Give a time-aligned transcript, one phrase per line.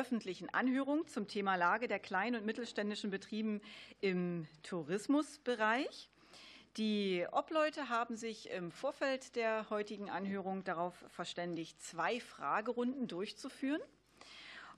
[0.00, 3.60] öffentlichen Anhörung zum Thema Lage der kleinen und mittelständischen Betrieben
[4.00, 6.08] im Tourismusbereich.
[6.78, 13.82] Die Obleute haben sich im Vorfeld der heutigen Anhörung darauf verständigt, zwei Fragerunden durchzuführen.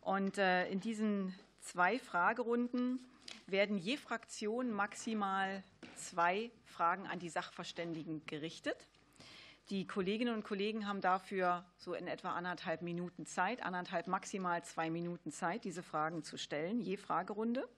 [0.01, 2.99] Und äh, in diesen zwei Fragerunden
[3.47, 5.63] werden je Fraktion maximal
[5.95, 8.89] zwei Fragen an die Sachverständigen gerichtet.
[9.71, 14.91] Die Kolleginnen und Kollegen haben dafür so in etwa anderthalb Minuten Zeit, anderthalb maximal zwei
[14.91, 17.69] Minuten Zeit, diese Fragen zu stellen, je Fragerunde.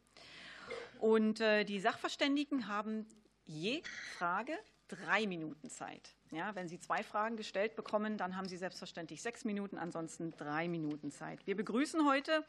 [0.98, 3.06] Und äh, die Sachverständigen haben
[3.44, 3.82] je
[4.16, 4.58] Frage
[4.88, 6.14] drei Minuten Zeit.
[6.30, 10.68] Ja, wenn Sie zwei Fragen gestellt bekommen, dann haben Sie selbstverständlich sechs Minuten, ansonsten drei
[10.68, 11.46] Minuten Zeit.
[11.46, 12.44] Wir begrüßen heute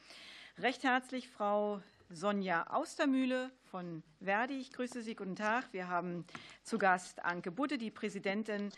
[0.58, 4.60] recht herzlich Frau Sonja Austermühle von Verdi.
[4.60, 5.16] Ich grüße Sie.
[5.16, 5.66] Guten Tag.
[5.72, 6.26] Wir haben
[6.64, 8.72] zu Gast Anke Budde, die Präsidentin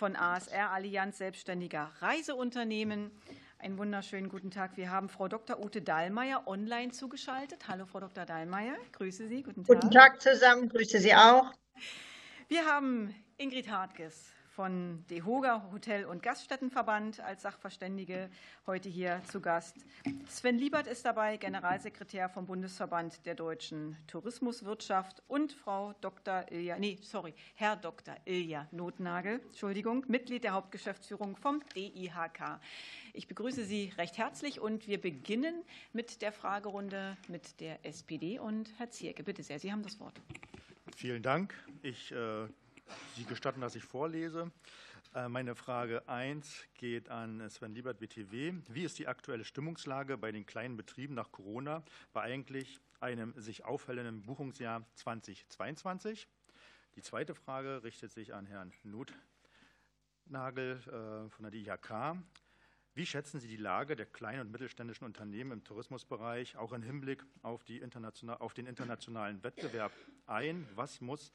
[0.00, 3.10] von ASR Allianz Selbstständiger Reiseunternehmen.
[3.58, 4.78] Einen wunderschönen guten Tag.
[4.78, 5.62] Wir haben Frau Dr.
[5.62, 7.68] Ute Dallmeier online zugeschaltet.
[7.68, 8.24] Hallo, Frau Dr.
[8.24, 8.76] Dallmeier.
[8.92, 9.42] Grüße Sie.
[9.42, 9.66] Guten Tag.
[9.66, 10.70] Guten Tag zusammen.
[10.70, 11.52] Grüße Sie auch.
[12.48, 18.28] Wir haben Ingrid Hartges von DEHOGA Hotel- und Gaststättenverband als Sachverständige
[18.66, 19.76] heute hier zu Gast.
[20.28, 26.44] Sven Liebert ist dabei, Generalsekretär vom Bundesverband der deutschen Tourismuswirtschaft und Frau Dr.
[26.50, 28.16] Ilja, nee, sorry, Herr Dr.
[28.24, 32.60] Ilja Notnagel, Entschuldigung, Mitglied der Hauptgeschäftsführung vom DIHK.
[33.12, 35.62] Ich begrüße Sie recht herzlich und wir beginnen
[35.92, 39.22] mit der Fragerunde mit der SPD und Herr Zierke.
[39.22, 40.20] Bitte sehr, Sie haben das Wort.
[40.96, 41.54] Vielen Dank.
[41.82, 42.46] Ich, äh,
[43.16, 44.50] Sie gestatten, dass ich vorlese.
[45.14, 48.54] Äh, meine Frage 1 geht an Sven Liebert, BTW.
[48.68, 51.82] Wie ist die aktuelle Stimmungslage bei den kleinen Betrieben nach Corona
[52.12, 56.28] bei eigentlich einem sich aufhellenden Buchungsjahr 2022?
[56.96, 62.16] Die zweite Frage richtet sich an Herrn Notnagel äh, von der DIHK.
[62.94, 67.24] Wie schätzen Sie die Lage der kleinen und mittelständischen Unternehmen im Tourismusbereich auch im Hinblick
[67.42, 67.64] auf,
[68.38, 69.92] auf, den internationalen Wettbewerb
[70.26, 70.66] ein?
[70.74, 71.32] Was muss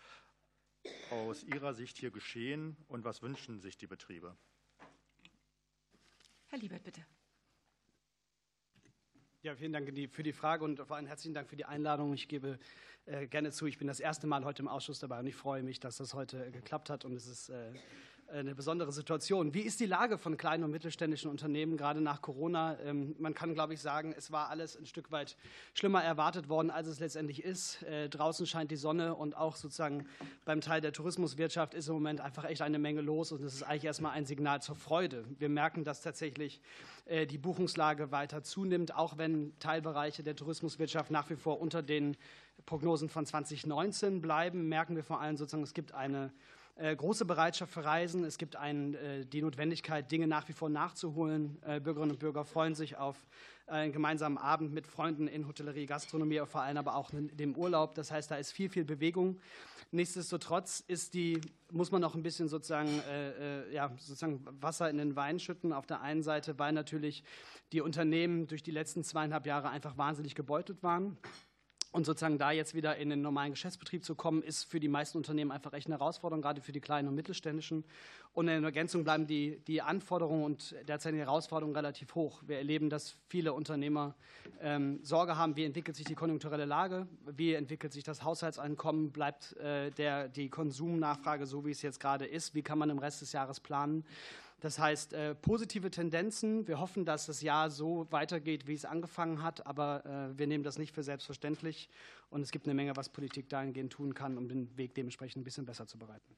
[1.11, 4.35] aus Ihrer Sicht hier geschehen und was wünschen sich die Betriebe?
[6.47, 7.05] Herr Liebert, bitte.
[9.41, 12.13] Ja, vielen Dank für die Frage und vor allem herzlichen Dank für die Einladung.
[12.13, 12.57] Ich gebe
[13.05, 15.61] äh, gerne zu, ich bin das erste Mal heute im Ausschuss dabei und ich freue
[15.61, 17.71] mich, dass das heute geklappt hat und es ist äh,
[18.27, 19.53] eine besondere Situation.
[19.53, 22.77] Wie ist die Lage von kleinen und mittelständischen Unternehmen gerade nach Corona?
[22.79, 25.37] Ähm, man kann, glaube ich, sagen, es war alles ein Stück weit
[25.73, 27.83] schlimmer erwartet worden, als es letztendlich ist.
[27.83, 30.07] Äh, draußen scheint die Sonne und auch sozusagen
[30.43, 33.63] beim Teil der Tourismuswirtschaft ist im Moment einfach echt eine Menge los und es ist
[33.63, 35.25] eigentlich erstmal ein Signal zur Freude.
[35.37, 36.61] Wir merken, dass tatsächlich
[37.05, 42.17] äh, die Buchungslage weiter zunimmt, auch wenn Teilbereiche der Tourismuswirtschaft nach wie vor unter den
[42.65, 46.31] Prognosen von 2019 bleiben, merken wir vor allem sozusagen, es gibt eine
[46.77, 48.25] große Bereitschaft für Reisen.
[48.25, 51.57] Es gibt ein, äh, die Notwendigkeit, Dinge nach wie vor nachzuholen.
[51.63, 53.15] Äh, Bürgerinnen und Bürger freuen sich auf
[53.67, 57.95] einen gemeinsamen Abend mit Freunden in Hotellerie, Gastronomie, vor allem aber auch in dem Urlaub.
[57.95, 59.39] Das heißt, da ist viel, viel Bewegung.
[59.91, 61.39] Nichtsdestotrotz ist die,
[61.71, 65.71] muss man noch ein bisschen sozusagen, äh, ja, sozusagen Wasser in den Wein schütten.
[65.71, 67.23] Auf der einen Seite, weil natürlich
[67.71, 71.17] die Unternehmen durch die letzten zweieinhalb Jahre einfach wahnsinnig gebeutelt waren.
[71.95, 75.17] Und sozusagen da jetzt wieder in den normalen Geschäftsbetrieb zu kommen, ist für die meisten
[75.17, 77.85] Unternehmen einfach echt eine Herausforderung, gerade für die kleinen und mittelständischen.
[78.33, 82.43] Und in Ergänzung bleiben die, die Anforderungen und derzeit die Herausforderungen relativ hoch.
[82.45, 84.13] Wir erleben, dass viele Unternehmer
[84.59, 89.55] ähm, Sorge haben, wie entwickelt sich die konjunkturelle Lage, wie entwickelt sich das Haushaltseinkommen, bleibt
[89.55, 93.21] äh, der, die Konsumnachfrage so, wie es jetzt gerade ist, wie kann man im Rest
[93.21, 94.03] des Jahres planen.
[94.61, 96.67] Das heißt, äh, positive Tendenzen.
[96.67, 100.63] Wir hoffen, dass das Jahr so weitergeht, wie es angefangen hat, aber äh, wir nehmen
[100.63, 101.89] das nicht für selbstverständlich.
[102.29, 105.43] Und es gibt eine Menge, was Politik dahingehend tun kann, um den Weg dementsprechend ein
[105.43, 106.35] bisschen besser zu bereiten.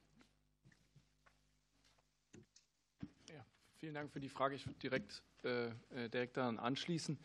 [3.28, 3.44] Ja,
[3.76, 4.56] vielen Dank für die Frage.
[4.56, 5.70] Ich würde direkt, äh,
[6.10, 7.18] direkt daran anschließen.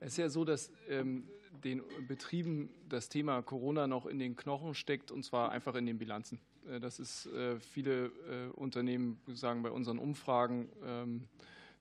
[0.00, 1.28] Es ist ja so, dass ähm,
[1.64, 5.98] den Betrieben das Thema Corona noch in den Knochen steckt, und zwar einfach in den
[5.98, 6.40] Bilanzen.
[6.68, 11.28] Äh, das ist äh, viele äh, Unternehmen sagen bei unseren Umfragen, ähm,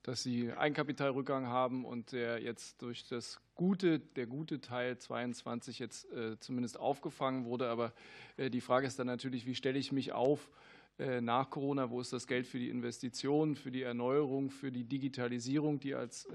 [0.04, 6.08] dass sie Eigenkapitalrückgang haben und der jetzt durch das gute, der gute Teil 22 jetzt
[6.40, 7.68] zumindest aufgefangen wurde.
[7.68, 7.92] Aber
[8.38, 10.50] die Frage ist dann natürlich, wie stelle ich mich auf
[10.98, 11.90] nach Corona?
[11.90, 16.30] Wo ist das Geld für die Investitionen, für die Erneuerung, für die Digitalisierung, die als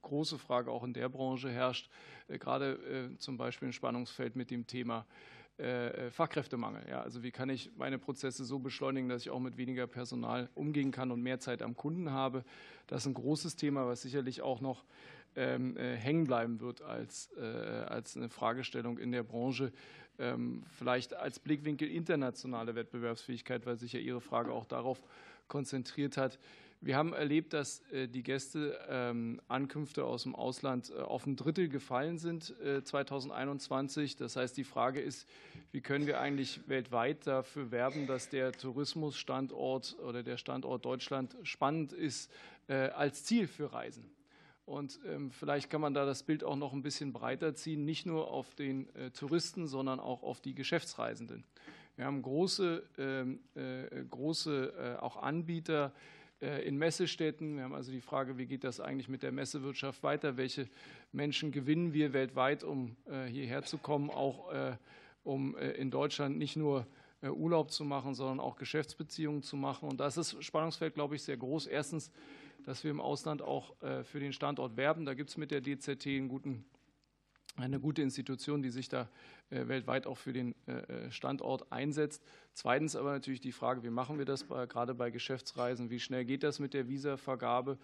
[0.00, 1.90] große Frage auch in der Branche herrscht,
[2.28, 5.04] gerade zum Beispiel im Spannungsfeld mit dem Thema
[5.62, 6.82] äh, äh, Fachkräftemangel.
[6.90, 10.50] Ja, also wie kann ich meine Prozesse so beschleunigen, dass ich auch mit weniger Personal
[10.56, 12.42] umgehen kann und mehr Zeit am Kunden habe.
[12.88, 14.84] Das ist ein großes Thema, was sicherlich auch noch
[15.36, 19.72] ähm, äh, hängen bleiben wird als, als eine Fragestellung in der Branche.
[20.18, 25.00] Ähm, vielleicht als Blickwinkel internationale Wettbewerbsfähigkeit, weil sich ja Ihre Frage auch darauf
[25.46, 26.40] konzentriert hat.
[26.84, 31.68] Wir haben erlebt, dass äh, die Gästeankünfte ähm, aus dem Ausland äh, auf ein Drittel
[31.68, 32.52] gefallen sind
[32.84, 34.14] 2021.
[34.14, 35.28] Äh, das heißt, die Frage ist,
[35.70, 41.92] wie können wir eigentlich weltweit dafür werben, dass der Tourismusstandort oder der Standort Deutschland spannend
[41.92, 42.30] ist
[42.68, 44.04] als Ziel für Reisen?
[44.64, 48.06] Und ähm, vielleicht kann man da das Bild auch noch ein bisschen breiter ziehen, nicht
[48.06, 51.44] nur auf den Touristen, sondern auch auf die Geschäftsreisenden.
[51.96, 53.40] Wir haben große, ähm,
[54.10, 55.92] große auch Anbieter,
[56.42, 57.56] in Messestädten.
[57.56, 60.36] Wir haben also die Frage, wie geht das eigentlich mit der Messewirtschaft weiter?
[60.36, 60.68] Welche
[61.12, 64.76] Menschen gewinnen wir weltweit, um äh, hierher zu kommen, auch äh,
[65.24, 66.84] um in Deutschland nicht nur
[67.22, 69.88] Urlaub zu machen, sondern auch Geschäftsbeziehungen zu machen.
[69.88, 71.68] Und da ist das Spannungsfeld, glaube ich, sehr groß.
[71.68, 72.10] Erstens,
[72.66, 75.04] dass wir im Ausland auch für den Standort werben.
[75.04, 76.64] Da gibt es mit der DZT einen guten
[77.56, 79.08] eine gute Institution, die sich da
[79.50, 82.22] äh, weltweit auch für den äh, äh, Standort einsetzt.
[82.54, 85.90] Zweitens aber natürlich die Frage, wie machen wir das bei, gerade bei Geschäftsreisen?
[85.90, 87.78] Wie schnell geht das mit der Visavergabe?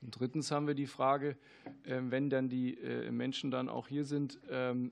[0.00, 1.36] Und drittens haben wir die Frage,
[1.84, 2.76] wenn dann die
[3.12, 4.90] Menschen dann auch hier sind, ähm,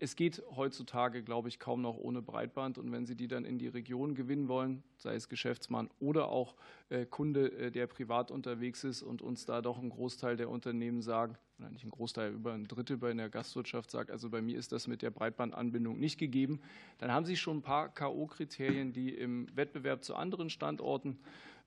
[0.00, 2.78] es geht heutzutage, glaube ich, kaum noch ohne Breitband.
[2.78, 6.54] Und wenn Sie die dann in die Region gewinnen wollen, sei es Geschäftsmann oder auch
[6.88, 11.00] äh, Kunde, äh, der privat unterwegs ist und uns da doch ein Großteil der Unternehmen
[11.00, 14.58] sagen, oder nicht ein Großteil, über ein Drittel bei der Gastwirtschaft sagt, also bei mir
[14.58, 16.60] ist das mit der Breitbandanbindung nicht gegeben,
[16.98, 21.20] dann haben Sie schon ein paar K.O.-Kriterien, die im Wettbewerb zu anderen Standorten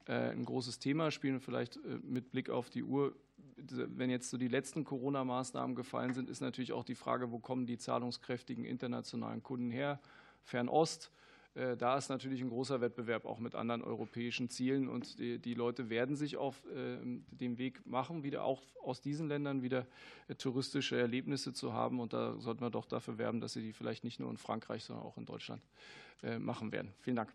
[0.06, 1.40] äh, ein großes Thema spielen.
[1.40, 3.16] Vielleicht mit Blick auf die Uhr
[3.58, 7.66] wenn jetzt so die letzten Corona-Maßnahmen gefallen sind, ist natürlich auch die Frage, wo kommen
[7.66, 10.00] die zahlungskräftigen internationalen Kunden her?
[10.44, 11.12] Fernost.
[11.58, 15.54] Äh, da ist natürlich ein großer Wettbewerb auch mit anderen europäischen Zielen und die, die
[15.56, 16.98] Leute werden sich auf äh,
[17.32, 19.86] dem Weg machen, wieder auch aus diesen Ländern wieder
[20.28, 22.00] äh, touristische Erlebnisse zu haben.
[22.00, 24.84] Und da sollten wir doch dafür werben, dass sie die vielleicht nicht nur in Frankreich,
[24.84, 25.62] sondern auch in Deutschland
[26.40, 26.96] machen werden.
[27.02, 27.32] Vielen Dank.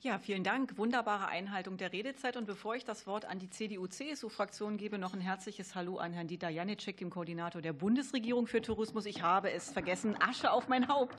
[0.00, 0.76] Ja, vielen Dank.
[0.78, 2.36] Wunderbare Einhaltung der Redezeit.
[2.36, 6.28] Und bevor ich das Wort an die CDU-CSU-Fraktion gebe, noch ein herzliches Hallo an Herrn
[6.28, 9.06] Dieter Janicek, dem Koordinator der Bundesregierung für Tourismus.
[9.06, 10.16] Ich habe es vergessen.
[10.20, 11.16] Asche auf mein Haupt.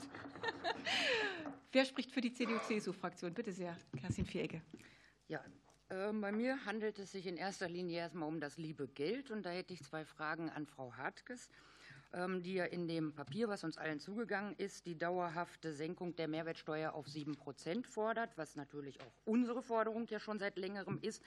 [1.72, 3.34] Wer spricht für die CDU-CSU-Fraktion?
[3.34, 4.62] Bitte sehr, Kerstin Vierecke.
[5.26, 5.44] Ja,
[5.90, 9.30] äh, bei mir handelt es sich in erster Linie erstmal um das liebe Geld.
[9.30, 11.50] Und da hätte ich zwei Fragen an Frau Hartges.
[12.14, 16.26] Ähm, die ja in dem Papier, was uns allen zugegangen ist, die dauerhafte Senkung der
[16.26, 21.22] Mehrwertsteuer auf 7 Prozent fordert, was natürlich auch unsere Forderung ja schon seit längerem ist.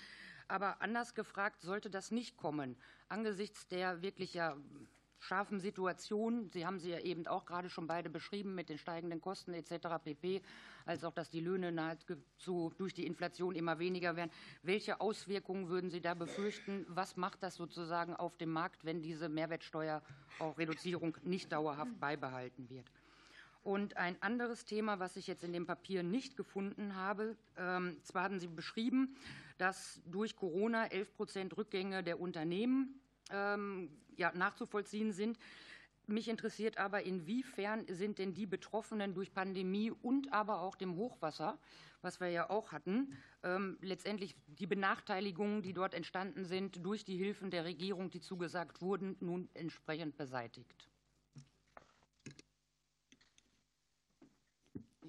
[0.48, 2.76] Aber anders gefragt, sollte das nicht kommen,
[3.10, 4.58] angesichts der wirklich ja
[5.22, 9.22] scharfen Situation, Sie haben sie ja eben auch gerade schon beide beschrieben mit den steigenden
[9.22, 9.88] Kosten etc.
[10.04, 10.42] pp.,
[10.86, 14.32] als auch, dass die Löhne nahezu durch die Inflation immer weniger werden.
[14.64, 16.86] Welche Auswirkungen würden Sie da befürchten?
[16.90, 22.92] Was macht das sozusagen auf dem Markt, wenn diese Mehrwertsteuerreduzierung nicht dauerhaft beibehalten wird?
[23.64, 28.24] Und ein anderes Thema, was ich jetzt in dem Papier nicht gefunden habe, ähm, zwar
[28.24, 29.16] haben Sie beschrieben,
[29.60, 33.00] dass durch Corona 11 Prozent Rückgänge der Unternehmen
[33.32, 35.38] ähm, ja, nachzuvollziehen sind.
[36.08, 41.58] Mich interessiert aber, inwiefern sind denn die Betroffenen durch Pandemie und aber auch dem Hochwasser,
[42.02, 47.18] was wir ja auch hatten, ähm, letztendlich die Benachteiligungen, die dort entstanden sind, durch die
[47.18, 50.91] Hilfen der Regierung, die zugesagt wurden, nun entsprechend beseitigt?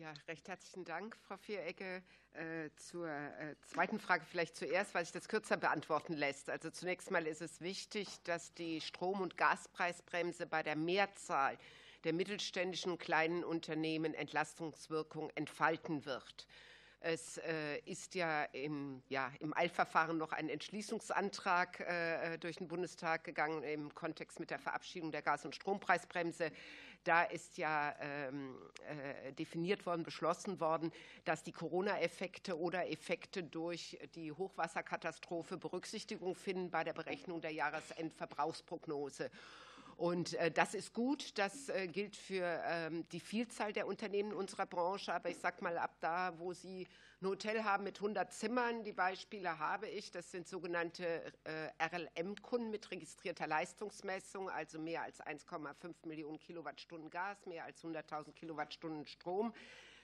[0.02, 2.02] Ja, recht herzlichen Dank, Frau Vierecke.
[2.32, 6.50] Äh, zur äh, zweiten Frage vielleicht zuerst, weil sich das kürzer beantworten lässt.
[6.50, 11.56] Also zunächst mal ist es wichtig, dass die Strom- und Gaspreisbremse bei der Mehrzahl
[12.02, 16.48] der mittelständischen kleinen Unternehmen Entlastungswirkung entfalten wird.
[16.98, 23.62] Es äh, ist ja im, ja im, Eilverfahren noch ein Entschließungsantrag durch den Bundestag gegangen
[23.62, 26.50] im Kontext mit der Verabschiedung der Gas- und Strompreisbremse.
[27.04, 28.56] Da ist ja ähm,
[28.86, 30.92] äh, definiert worden, beschlossen worden,
[31.24, 39.30] dass die Corona-Effekte oder Effekte durch die Hochwasserkatastrophe Berücksichtigung finden bei der Berechnung der Jahresendverbrauchsprognose.
[39.96, 44.66] Und äh, das ist gut, das äh, gilt für ähm, die Vielzahl der Unternehmen unserer
[44.66, 45.12] Branche.
[45.12, 46.86] Aber ich sage mal, ab da, wo Sie
[47.20, 52.70] ein Hotel haben mit 100 Zimmern, die Beispiele habe ich, das sind sogenannte äh, RLM-Kunden
[52.70, 59.52] mit registrierter Leistungsmessung, also mehr als 1,5 Millionen Kilowattstunden Gas, mehr als 100.000 Kilowattstunden Strom.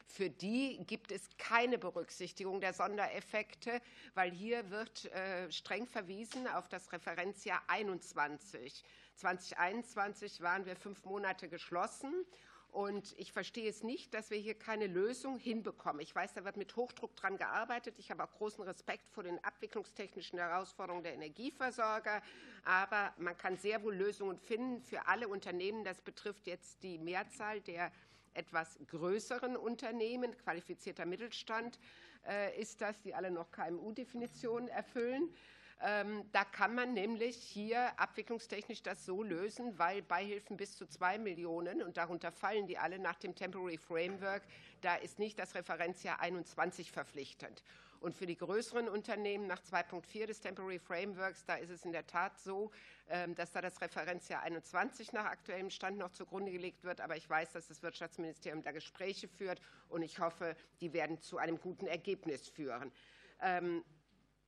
[0.07, 3.83] Für die gibt es keine Berücksichtigung der Sondereffekte,
[4.15, 5.11] weil hier wird
[5.51, 8.85] streng verwiesen auf das Referenzjahr 21.
[9.19, 12.25] 2021 waren wir fünf Monate geschlossen.
[12.71, 16.01] Und ich verstehe es nicht, dass wir hier keine Lösung hinbekommen.
[16.03, 17.99] Ich weiß, da wird mit Hochdruck dran gearbeitet.
[17.99, 22.23] Ich habe auch großen Respekt vor den abwicklungstechnischen Herausforderungen der Energieversorger.
[22.65, 25.83] Aber man kann sehr wohl Lösungen finden für alle Unternehmen.
[25.83, 27.91] Das betrifft jetzt die Mehrzahl der
[28.35, 31.79] etwas größeren Unternehmen, qualifizierter Mittelstand.
[32.27, 35.35] äh, ist das, die alle noch KMU-Definitionen erfüllen.
[35.81, 41.19] Ähm, da kann man nämlich hier abwicklungstechnisch das so lösen, weil Beihilfen bis zu zwei
[41.19, 44.43] Millionen und darunter fallen die alle nach dem Temporary Framework,
[44.81, 47.63] da ist nicht das Referenzjahr 21 verpflichtend.
[48.01, 52.07] Und für die größeren Unternehmen nach 2.4 des Temporary Frameworks, da ist es in der
[52.07, 52.71] Tat so,
[53.09, 57.01] ähm, dass da das Referenzjahr 21 nach aktuellem Stand noch zugrunde gelegt wird.
[57.01, 61.39] Aber ich weiß, dass das Wirtschaftsministerium da Gespräche führt und ich hoffe, die werden zu
[61.39, 62.93] einem guten Ergebnis führen.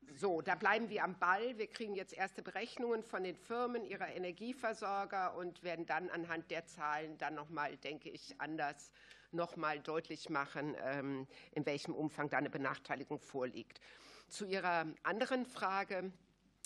[0.08, 1.56] So, da bleiben wir am Ball.
[1.56, 6.66] Wir kriegen jetzt erste Berechnungen von den Firmen, ihrer Energieversorger und werden dann anhand der
[6.66, 8.92] Zahlen dann nochmal, denke ich, anders
[9.32, 13.80] nochmal deutlich machen, ähm, in welchem Umfang da eine Benachteiligung vorliegt.
[14.28, 16.12] Zu Ihrer anderen Frage,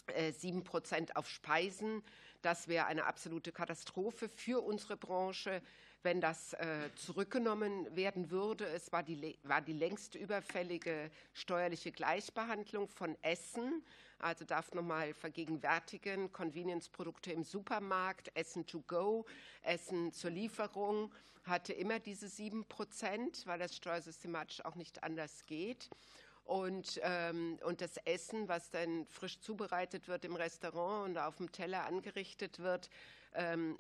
[0.09, 2.03] äh, sieben Prozent auf Speisen,
[2.43, 5.63] das wäre eine absolute Katastrophe für unsere Branche
[6.05, 8.67] wenn das äh, zurückgenommen werden würde.
[8.67, 13.83] Es war die, war die längst überfällige steuerliche Gleichbehandlung von Essen.
[14.19, 19.27] Also darf nochmal vergegenwärtigen, Convenience-Produkte im Supermarkt, Essen to go,
[19.63, 21.11] Essen zur Lieferung
[21.45, 25.91] hatte immer diese sieben Prozent, weil das steuersystematisch auch nicht anders geht.
[26.45, 31.51] Und, ähm, und das Essen, was dann frisch zubereitet wird im Restaurant und auf dem
[31.51, 32.91] Teller angerichtet wird,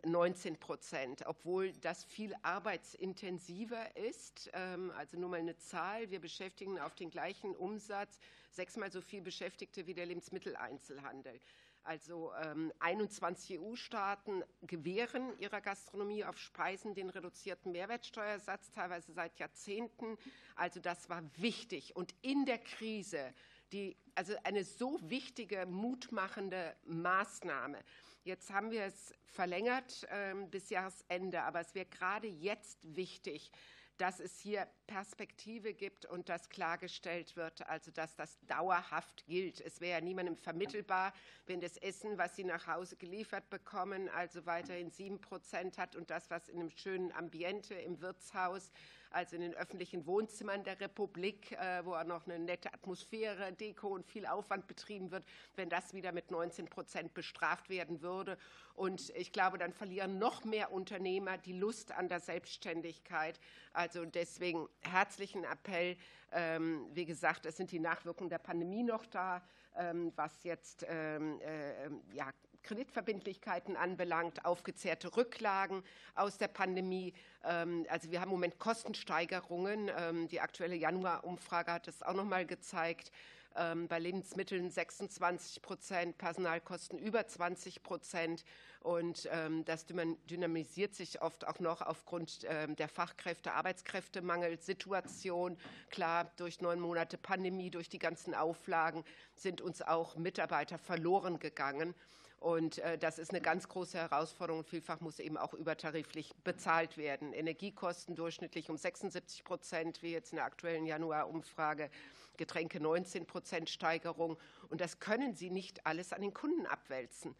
[0.02, 4.50] 19 ähm, Prozent, obwohl das viel arbeitsintensiver ist.
[4.52, 6.11] Ähm, also nur mal eine Zahl.
[6.11, 8.18] Wir beschäftigen auf den gleichen Umsatz
[8.50, 11.40] sechsmal so viel Beschäftigte wie der Lebensmitteleinzelhandel.
[11.85, 12.33] Also
[12.81, 20.17] 21 ähm, EU-Staaten gewähren ihrer Gastronomie auf Speisen den reduzierten Mehrwertsteuersatz, teilweise seit Jahrzehnten.
[20.57, 21.95] Also das war wichtig.
[21.95, 23.35] Und in der Krise,
[23.73, 27.79] die, also eine so wichtige, mutmachende Maßnahme,
[28.26, 33.53] Jetzt haben wir es verlängert äh, bis Jahresende, aber es wäre gerade jetzt wichtig,
[33.97, 39.61] dass es hier Perspektive gibt und dass klargestellt wird, also dass das dauerhaft gilt.
[39.61, 41.13] Es wäre ja niemandem vermittelbar,
[41.47, 46.11] wenn das Essen, was Sie nach Hause geliefert bekommen, also weiterhin sieben Prozent hat und
[46.11, 48.73] das, was in einem schönen Ambiente im Wirtshaus
[49.14, 53.88] also in den öffentlichen Wohnzimmern der Republik, äh, wo auch noch eine nette Atmosphäre, Deko
[53.88, 58.37] und viel Aufwand betrieben wird, wenn das wieder mit 19 Prozent bestraft werden würde.
[58.75, 63.38] Und ich glaube, dann verlieren noch mehr Unternehmer die Lust an der Selbstständigkeit.
[63.73, 65.97] Also deswegen herzlichen Appell.
[66.33, 69.42] Ähm, wie gesagt, es sind die Nachwirkungen der Pandemie noch da,
[69.76, 72.33] ähm, was jetzt ähm, äh, ja,
[72.64, 77.12] Kreditverbindlichkeiten anbelangt, aufgezehrte Rücklagen aus der Pandemie.
[77.44, 79.90] Ähm, also wir haben im Moment Kostensteigerungen.
[79.97, 83.12] Ähm, die aktuelle Januar-Umfrage hat es auch noch mal gezeigt.
[83.56, 88.44] Ähm, bei Lebensmitteln 26 Prozent, Personalkosten über 20 Prozent.
[88.80, 89.28] Und
[89.64, 95.56] das dynamisiert sich oft auch noch aufgrund der Fachkräfte-, Arbeitskräftemangelsituation.
[95.88, 99.02] Klar, durch neun Monate Pandemie, durch die ganzen Auflagen
[99.37, 101.94] sind uns auch Mitarbeiter verloren gegangen.
[102.38, 104.64] Und äh, das ist eine ganz große Herausforderung.
[104.64, 107.33] Vielfach muss eben auch übertariflich bezahlt werden.
[107.33, 111.91] Energiekosten durchschnittlich um 76 Prozent, wie jetzt in der aktuellen Januar-Umfrage.
[112.37, 114.37] Getränke 19 Prozent Steigerung.
[114.69, 117.35] Und das können Sie nicht alles an den Kunden abwälzen.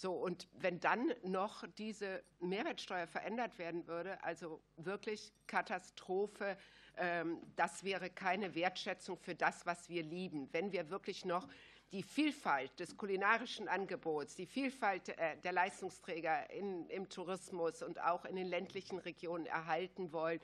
[0.00, 6.56] So, und wenn dann noch diese Mehrwertsteuer verändert werden würde, also wirklich Katastrophe,
[6.96, 10.48] ähm, das wäre keine Wertschätzung für das, was wir lieben.
[10.52, 11.46] Wenn wir wirklich noch
[11.92, 18.24] die Vielfalt des kulinarischen Angebots, die Vielfalt äh, der Leistungsträger in, im Tourismus und auch
[18.24, 20.40] in den ländlichen Regionen erhalten wollen,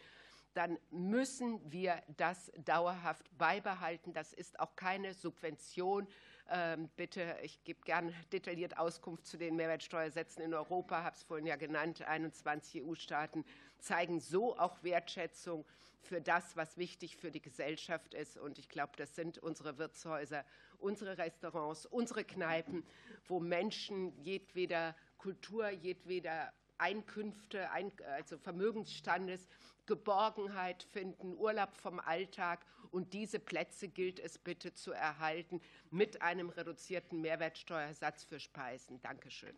[0.54, 4.12] dann müssen wir das dauerhaft beibehalten.
[4.12, 6.08] Das ist auch keine Subvention.
[6.48, 11.46] Ähm, bitte, ich gebe gerne detailliert Auskunft zu den Mehrwertsteuersätzen in Europa, habe es vorhin
[11.46, 13.44] ja genannt, 21 EU-Staaten
[13.78, 15.64] zeigen so auch Wertschätzung
[16.02, 18.38] für das, was wichtig für die Gesellschaft ist.
[18.38, 20.44] Und ich glaube, das sind unsere Wirtshäuser
[20.78, 22.84] unsere Restaurants, unsere Kneipen,
[23.26, 29.48] wo Menschen jedweder Kultur, jedweder Einkünfte, also Vermögensstandes,
[29.86, 32.64] Geborgenheit finden, Urlaub vom Alltag.
[32.90, 39.00] Und diese Plätze gilt es bitte zu erhalten mit einem reduzierten Mehrwertsteuersatz für Speisen.
[39.00, 39.56] Dankeschön.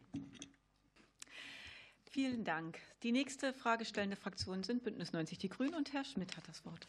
[2.10, 2.78] Vielen Dank.
[3.02, 6.88] Die nächste fragestellende Fraktion sind Bündnis 90 Die Grünen und Herr Schmidt hat das Wort.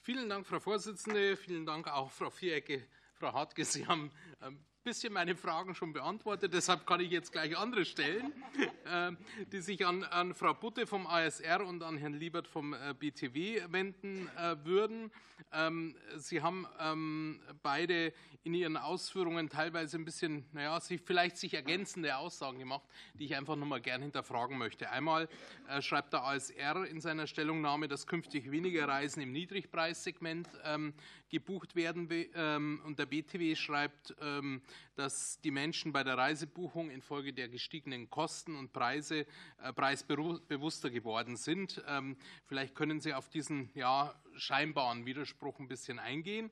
[0.00, 1.36] Vielen Dank, Frau Vorsitzende.
[1.36, 4.10] Vielen Dank auch, Frau Vierecke, Frau Hartke, Sie haben
[4.40, 8.32] ein bisschen meine Fragen schon beantwortet, deshalb kann ich jetzt gleich andere stellen,
[8.86, 9.12] äh,
[9.52, 13.60] die sich an, an, Frau Butte vom ASR und an Herrn Liebert vom äh, BTW
[13.68, 15.10] wenden äh, würden.
[15.52, 18.14] Ähm, Sie haben ähm, beide
[18.44, 23.36] in Ihren Ausführungen teilweise ein bisschen, naja, sich, vielleicht sich ergänzende Aussagen gemacht, die ich
[23.36, 24.90] einfach nochmal gern hinterfragen möchte.
[24.90, 25.28] Einmal
[25.68, 30.94] äh, schreibt der ASR in seiner Stellungnahme, dass künftig weniger Reisen im Niedrigpreissegment ähm,
[31.28, 32.08] gebucht werden.
[32.34, 34.62] Ähm, und der BTW schreibt, ähm,
[34.94, 39.26] dass die Menschen bei der Reisebuchung infolge der gestiegenen Kosten und Preise
[39.62, 41.82] äh, preisbewusster geworden sind.
[41.86, 42.16] Ähm,
[42.46, 46.50] vielleicht können Sie auf diesen ja, scheinbaren Widerspruch ein bisschen eingehen.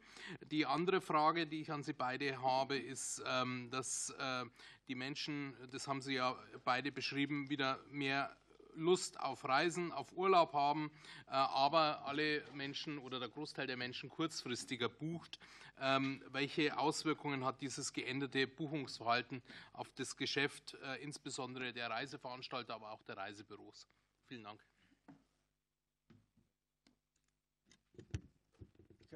[0.50, 3.22] Die andere Frage, die ich an Sie beide habe, ist,
[3.70, 4.44] dass äh,
[4.88, 8.36] die Menschen, das haben Sie ja beide beschrieben, wieder mehr
[8.76, 10.90] Lust auf Reisen, auf Urlaub haben,
[11.26, 15.38] äh, aber alle Menschen oder der Großteil der Menschen kurzfristiger bucht.
[15.78, 19.42] Ähm, welche Auswirkungen hat dieses geänderte Buchungsverhalten
[19.72, 23.86] auf das Geschäft, äh, insbesondere der Reiseveranstalter, aber auch der Reisebüros?
[24.26, 24.64] Vielen Dank.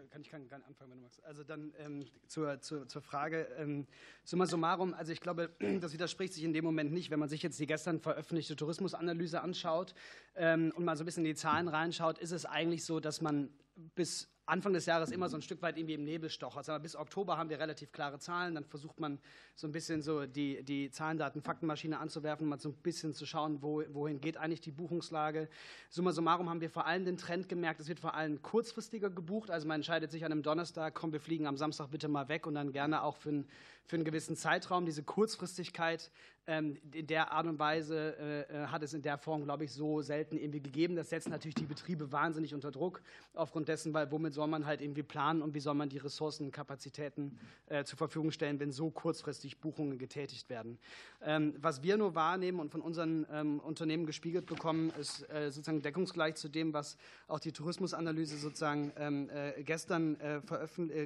[0.08, 1.24] Kann, ich kann, kann anfangen, wenn du magst.
[1.24, 3.86] Also dann ähm, zur, zur, zur Frage, ähm,
[4.24, 7.42] summa summarum, also ich glaube, das widerspricht sich in dem Moment nicht, wenn man sich
[7.42, 9.94] jetzt die gestern veröffentlichte Tourismusanalyse anschaut
[10.36, 13.20] ähm, und mal so ein bisschen in die Zahlen reinschaut, ist es eigentlich so, dass
[13.20, 13.50] man
[13.94, 16.68] bis Anfang des Jahres immer so ein Stück weit irgendwie im Nebel stochert.
[16.68, 19.18] Also bis Oktober haben wir relativ klare Zahlen, dann versucht man
[19.54, 23.26] so ein bisschen so die, die Zahlen, Daten, Faktenmaschine anzuwerfen, mal so ein bisschen zu
[23.26, 25.48] schauen, wo, wohin geht eigentlich die Buchungslage.
[25.88, 29.50] Summa summarum haben wir vor allem den Trend gemerkt, es wird vor allem kurzfristiger gebucht.
[29.50, 32.46] Also man entscheidet sich an einem Donnerstag, komm, wir fliegen am Samstag bitte mal weg
[32.46, 33.48] und dann gerne auch für, ein,
[33.90, 34.86] für einen gewissen Zeitraum.
[34.86, 36.12] Diese Kurzfristigkeit
[36.46, 39.72] ähm, in der Art und Weise äh, äh, hat es in der Form, glaube ich,
[39.72, 40.96] so selten irgendwie gegeben.
[40.96, 43.02] Das setzt natürlich die Betriebe wahnsinnig unter Druck,
[43.34, 46.46] aufgrund dessen, weil womit soll man halt irgendwie planen und wie soll man die Ressourcen
[46.46, 50.78] und Kapazitäten äh, zur Verfügung stellen, wenn so kurzfristig Buchungen getätigt werden.
[51.22, 56.34] Ähm, was wir nur wahrnehmen und von unseren ähm, Unternehmen gespiegelt bekommen, ist sozusagen deckungsgleich
[56.34, 56.96] zu dem, was
[57.28, 59.28] auch die Tourismusanalyse sozusagen
[59.64, 60.16] gestern,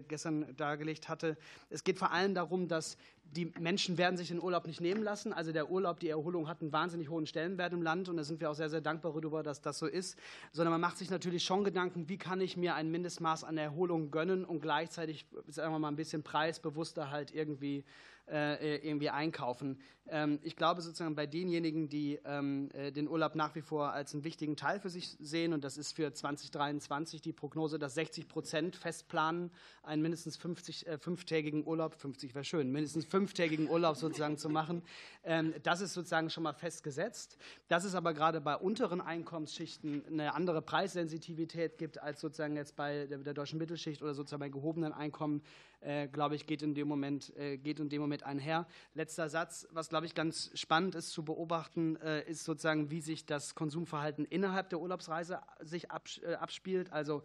[0.08, 1.36] gestern dargelegt hatte.
[1.70, 5.32] Es geht vor allem darum, dass die Menschen werden sich den Urlaub nicht nehmen lassen.
[5.32, 8.40] Also der Urlaub, die Erholung hat einen wahnsinnig hohen Stellenwert im Land und da sind
[8.40, 10.18] wir auch sehr, sehr dankbar darüber, dass das so ist.
[10.52, 14.10] Sondern man macht sich natürlich schon Gedanken, wie kann ich mir ein Mindestmaß an Erholung
[14.10, 17.84] gönnen und gleichzeitig, sagen wir mal, ein bisschen preisbewusster halt irgendwie
[18.30, 19.78] äh, irgendwie einkaufen.
[20.08, 24.14] Ähm, ich glaube sozusagen bei denjenigen, die ähm, äh, den Urlaub nach wie vor als
[24.14, 28.28] einen wichtigen Teil für sich sehen, und das ist für 2023 die Prognose, dass 60
[28.28, 29.50] Prozent festplanen,
[29.82, 34.82] einen mindestens 50, äh, fünftägigen Urlaub, 50 wäre schön, mindestens fünftägigen Urlaub sozusagen zu machen.
[35.22, 37.38] Ähm, das ist sozusagen schon mal festgesetzt.
[37.68, 43.06] Dass es aber gerade bei unteren Einkommensschichten eine andere Preissensitivität gibt als sozusagen jetzt bei
[43.06, 45.42] der, deutschen Mittelschicht oder sozusagen bei gehobenen Einkommen,
[45.80, 48.66] äh, glaube ich, geht in dem Moment, äh, geht in dem Moment einher.
[48.94, 53.26] Letzter Satz, was glaube ich ganz spannend ist zu beobachten, äh, ist sozusagen, wie sich
[53.26, 56.92] das Konsumverhalten innerhalb der Urlaubsreise sich abspielt.
[56.92, 57.22] Also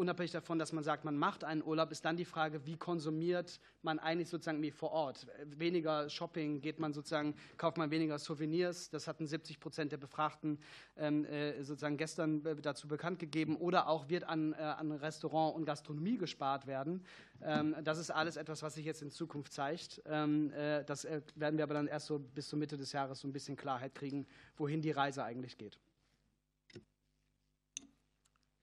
[0.00, 3.60] unabhängig davon, dass man sagt, man macht einen Urlaub, ist dann die Frage, wie konsumiert
[3.82, 5.26] man eigentlich sozusagen vor Ort.
[5.44, 10.58] Weniger Shopping, geht man sozusagen, kauft man weniger Souvenirs, das hatten 70 Prozent der Befragten
[10.96, 15.66] ähm, äh, sozusagen gestern dazu bekannt gegeben, oder auch wird an, äh, an Restaurant und
[15.66, 17.04] Gastronomie gespart werden.
[17.42, 20.00] Ähm, das ist alles etwas, was sich jetzt in Zukunft zeigt.
[20.06, 23.20] Ähm, äh, das äh, werden wir aber dann erst so bis zur Mitte des Jahres
[23.20, 25.78] so ein bisschen Klarheit kriegen, wohin die Reise eigentlich geht.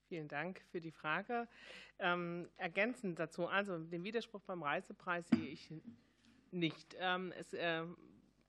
[0.08, 1.48] Vielen Dank für die Frage.
[2.00, 5.70] Ähm, ergänzend dazu, also den Widerspruch beim Reisepreis sehe ich
[6.52, 6.96] nicht.
[7.00, 7.84] Ähm, es, äh,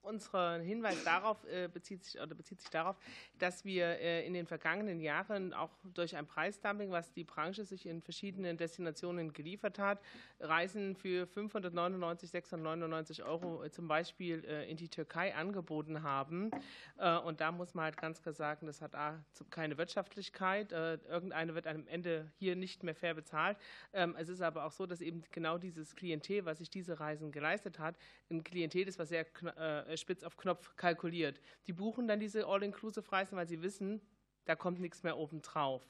[0.03, 2.97] unser Hinweis darauf äh, bezieht sich oder bezieht sich darauf,
[3.39, 7.87] dass wir äh, in den vergangenen Jahren auch durch ein Preisdumping, was die Branche sich
[7.87, 10.01] in verschiedenen Destinationen geliefert hat,
[10.41, 16.51] Reisen für 599, 699 Euro äh, zum Beispiel äh, in die Türkei angeboten haben.
[16.99, 20.73] Äh, und da muss man halt ganz klar sagen, das hat A, keine Wirtschaftlichkeit.
[20.73, 23.57] Äh, irgendeine wird am Ende hier nicht mehr fair bezahlt.
[23.93, 27.33] Ähm, es ist aber auch so, dass eben genau dieses Klientel, was sich diese Reisen
[27.33, 27.97] geleistet hat,
[28.31, 29.25] ein Klientel ist, was sehr
[29.97, 31.41] spitz auf Knopf kalkuliert.
[31.67, 34.01] Die buchen dann diese All-Inclusive-Reisen, weil sie wissen,
[34.45, 35.83] da kommt nichts mehr obendrauf.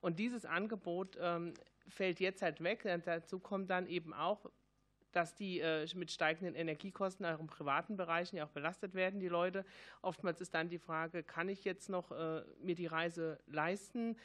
[0.00, 1.54] Und dieses Angebot ähm,
[1.88, 2.84] fällt jetzt halt weg.
[2.84, 4.46] Und dazu kommt dann eben auch,
[5.12, 9.28] dass die äh, mit steigenden Energiekosten auch im privaten Bereichen ja auch belastet werden, die
[9.28, 9.64] Leute.
[10.02, 14.16] Oftmals ist dann die Frage, kann ich jetzt noch äh, mir die Reise leisten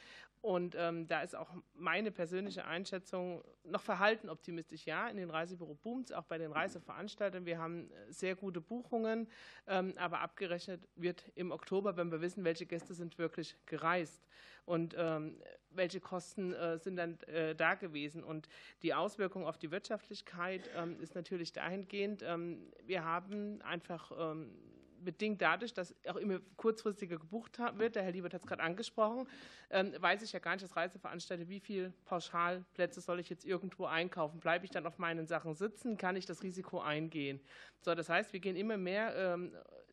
[0.46, 4.86] Und ähm, da ist auch meine persönliche Einschätzung noch verhalten optimistisch.
[4.86, 7.46] Ja, in den Reisebüro boomt auch bei den Reiseveranstaltern.
[7.46, 9.28] Wir haben äh, sehr gute Buchungen,
[9.66, 14.22] ähm, aber abgerechnet wird im Oktober, wenn wir wissen, welche Gäste sind wirklich gereist
[14.66, 15.40] und ähm,
[15.76, 18.24] welche Kosten äh, sind dann äh, da gewesen.
[18.24, 18.48] Und
[18.82, 24.50] die Auswirkung auf die Wirtschaftlichkeit ähm, ist natürlich dahingehend, ähm, wir haben einfach ähm,
[24.98, 29.28] bedingt dadurch, dass auch immer kurzfristiger gebucht wird, der Herr Liebert hat es gerade angesprochen,
[29.70, 34.40] weiß ich ja gar nicht als Reiseveranstalter, wie viele Pauschalplätze soll ich jetzt irgendwo einkaufen.
[34.40, 37.40] Bleibe ich dann auf meinen Sachen sitzen, kann ich das Risiko eingehen.
[37.82, 39.38] So, das heißt, wir gehen immer mehr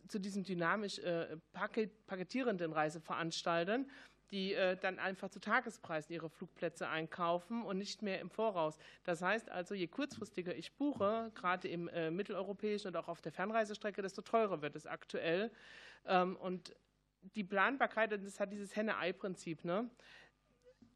[0.08, 1.38] zu diesen dynamisch äh,
[2.08, 3.90] paketierenden Reiseveranstaltern
[4.34, 8.80] die äh, dann einfach zu Tagespreisen ihre Flugplätze einkaufen und nicht mehr im Voraus.
[9.04, 13.32] Das heißt also, je kurzfristiger ich buche, gerade im äh, mitteleuropäischen und auch auf der
[13.32, 15.52] Fernreisestrecke, desto teurer wird es aktuell.
[16.08, 16.76] Ähm, und
[17.36, 19.64] die Planbarkeit, das hat dieses Henne-Ei-Prinzip.
[19.64, 19.88] Ne?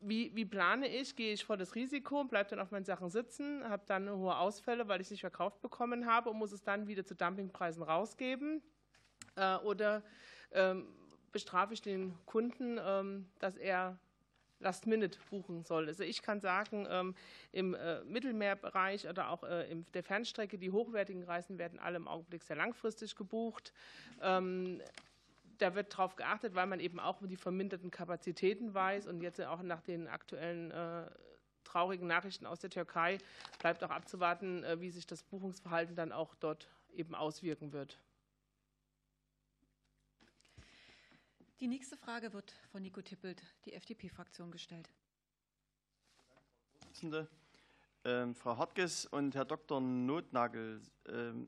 [0.01, 1.15] Wie, wie, plane ich?
[1.15, 4.87] Gehe ich vor das Risiko, bleibe dann auf meinen Sachen sitzen, habe dann hohe Ausfälle,
[4.87, 8.63] weil ich es nicht verkauft bekommen habe und muss es dann wieder zu Dumpingpreisen rausgeben?
[9.35, 10.01] Äh, oder
[10.51, 10.87] ähm,
[11.37, 13.99] bestrafe ich den Kunden, ähm, dass er
[14.59, 15.85] Last Minute buchen soll.
[15.85, 17.13] Also ich kann sagen, ähm,
[17.51, 22.07] im äh, Mittelmeerbereich oder auch äh, in der Fernstrecke, die hochwertigen Reisen werden alle im
[22.07, 23.71] Augenblick sehr langfristig gebucht.
[24.19, 24.81] Ähm,
[25.59, 29.61] da wird darauf geachtet, weil man eben auch die verminderten Kapazitäten weiß und jetzt auch
[29.61, 31.05] nach den aktuellen äh,
[31.65, 33.19] traurigen Nachrichten aus der Türkei
[33.59, 37.99] bleibt auch abzuwarten, wie sich das Buchungsverhalten dann auch dort eben auswirken wird.
[41.59, 44.91] Die nächste Frage wird von Nico Tippelt, die FDP-Fraktion, gestellt.
[48.05, 49.81] Ähm, Frau Hartges und Herr Dr.
[49.81, 51.47] Notnagel, ähm,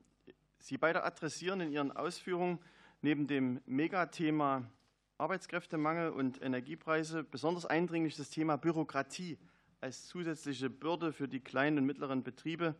[0.58, 2.58] Sie beide adressieren in Ihren Ausführungen
[3.02, 4.68] neben dem Megathema
[5.16, 9.38] Arbeitskräftemangel und Energiepreise besonders eindringlich das Thema Bürokratie
[9.80, 12.74] als zusätzliche Bürde für die kleinen und mittleren Betriebe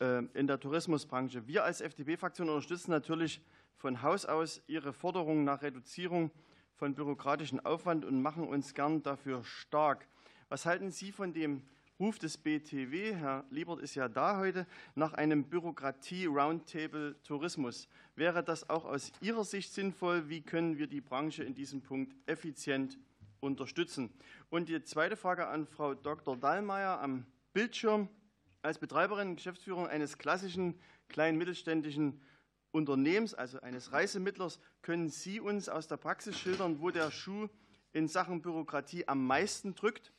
[0.00, 1.46] äh, in der Tourismusbranche.
[1.46, 3.42] Wir als FDP-Fraktion unterstützen natürlich
[3.80, 6.30] von Haus aus ihre Forderungen nach Reduzierung
[6.74, 10.06] von bürokratischem Aufwand und machen uns gern dafür stark.
[10.50, 11.62] Was halten Sie von dem
[11.98, 17.88] Ruf des BTW, Herr Liebert ist ja da heute, nach einem Bürokratie-Roundtable Tourismus?
[18.16, 20.28] Wäre das auch aus Ihrer Sicht sinnvoll?
[20.28, 22.98] Wie können wir die Branche in diesem Punkt effizient
[23.40, 24.12] unterstützen?
[24.50, 26.36] Und die zweite Frage an Frau Dr.
[26.36, 28.10] Dallmayr am Bildschirm.
[28.60, 32.20] Als Betreiberin und Geschäftsführerin eines klassischen kleinen mittelständischen
[32.72, 37.48] Unternehmens, also eines Reisemittlers, können Sie uns aus der Praxis schildern, wo der Schuh
[37.92, 40.12] in Sachen Bürokratie am meisten drückt?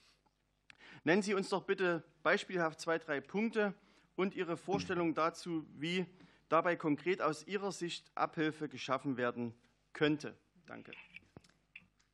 [1.03, 3.73] Nennen Sie uns doch bitte beispielhaft zwei, drei Punkte
[4.15, 6.05] und Ihre Vorstellung dazu, wie
[6.49, 9.53] dabei konkret aus Ihrer Sicht Abhilfe geschaffen werden
[9.93, 10.37] könnte.
[10.65, 10.91] Danke.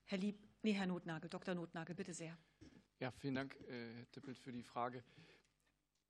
[0.06, 1.56] Herr Lieb, nee, Herr Notnagel, Dr.
[1.56, 2.38] Notnagel, bitte sehr.
[3.00, 5.04] Ja, vielen Dank, äh, Herr Tippelt, für die Frage.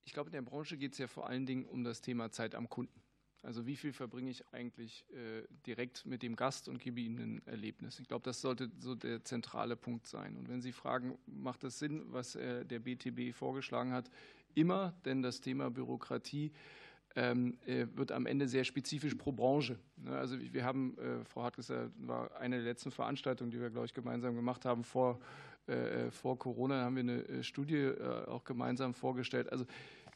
[0.03, 2.55] Ich glaube, in der Branche geht es ja vor allen Dingen um das Thema Zeit
[2.55, 3.01] am Kunden.
[3.43, 7.41] Also wie viel verbringe ich eigentlich äh, direkt mit dem Gast und gebe ihm ein
[7.45, 7.99] Erlebnis?
[7.99, 10.35] Ich glaube, das sollte so der zentrale Punkt sein.
[10.35, 14.09] Und wenn Sie fragen, macht das Sinn, was äh, der BTB vorgeschlagen hat?
[14.55, 16.51] Immer, denn das Thema Bürokratie
[17.15, 19.79] ähm, äh, wird am Ende sehr spezifisch pro Branche.
[19.97, 20.15] Ne?
[20.15, 23.93] Also wir haben, äh, Frau Hartges, war eine der letzten Veranstaltungen, die wir, glaube ich,
[23.93, 25.19] gemeinsam gemacht haben vor,
[25.65, 27.91] äh, vor Corona, haben wir eine Studie
[28.27, 29.51] auch gemeinsam vorgestellt.
[29.51, 29.65] Also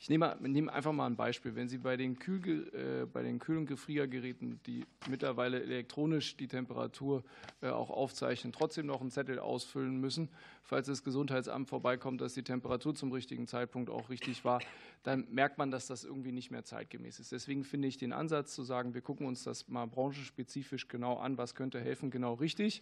[0.02, 1.54] ich nehme, nehme, einfach mal ein Beispiel.
[1.54, 6.48] Wenn Sie bei den, Kühl, äh, bei den Kühl- und Gefriergeräten, die mittlerweile elektronisch die
[6.48, 7.24] Temperatur
[7.62, 10.30] äh, auch aufzeichnen, trotzdem noch einen Zettel ausfüllen müssen,
[10.64, 14.60] falls das Gesundheitsamt vorbeikommt, dass die Temperatur zum richtigen Zeitpunkt auch richtig war,
[15.04, 17.32] dann merkt man, dass das irgendwie nicht mehr zeitgemäß ist.
[17.32, 21.38] Deswegen finde ich den Ansatz zu sagen, wir gucken uns das mal branchenspezifisch genau an,
[21.38, 22.82] was könnte helfen, genau richtig.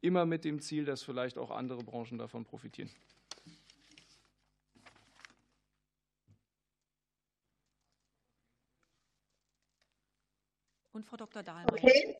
[0.00, 2.90] Immer mit dem Ziel, dass vielleicht auch andere Branchen davon profitieren.
[10.98, 11.44] Und Frau Dr.
[11.44, 11.68] Dahlmeier.
[11.70, 12.16] Okay.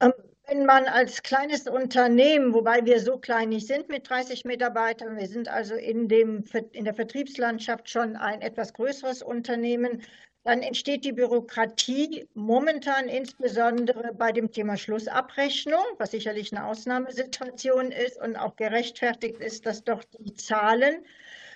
[0.00, 0.12] Ähm,
[0.48, 5.28] wenn man als kleines Unternehmen, wobei wir so klein nicht sind mit 30 Mitarbeitern, wir
[5.28, 10.00] sind also in, dem, in der Vertriebslandschaft schon ein etwas größeres Unternehmen,
[10.44, 18.18] dann entsteht die Bürokratie momentan insbesondere bei dem Thema Schlussabrechnung, was sicherlich eine Ausnahmesituation ist
[18.18, 21.04] und auch gerechtfertigt ist, dass doch die Zahlen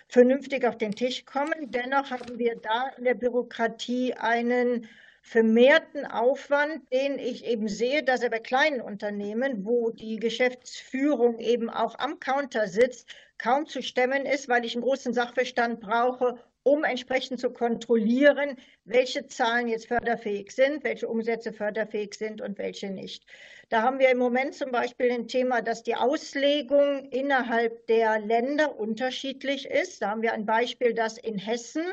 [0.09, 1.71] vernünftig auf den Tisch kommen.
[1.71, 4.87] Dennoch haben wir da in der Bürokratie einen
[5.27, 11.69] vermehrten Aufwand, den ich eben sehe, dass er bei kleinen Unternehmen, wo die Geschäftsführung eben
[11.69, 16.85] auch am Counter sitzt, kaum zu stemmen ist, weil ich einen großen Sachverstand brauche, um
[16.85, 23.27] entsprechend zu kontrollieren, welche Zahlen jetzt förderfähig sind, welche Umsätze förderfähig sind und welche nicht.
[23.69, 28.79] Da haben wir im Moment zum Beispiel ein Thema, dass die Auslegung innerhalb der Länder
[28.79, 30.03] unterschiedlich ist.
[30.03, 31.85] Da haben wir ein Beispiel, dass in Hessen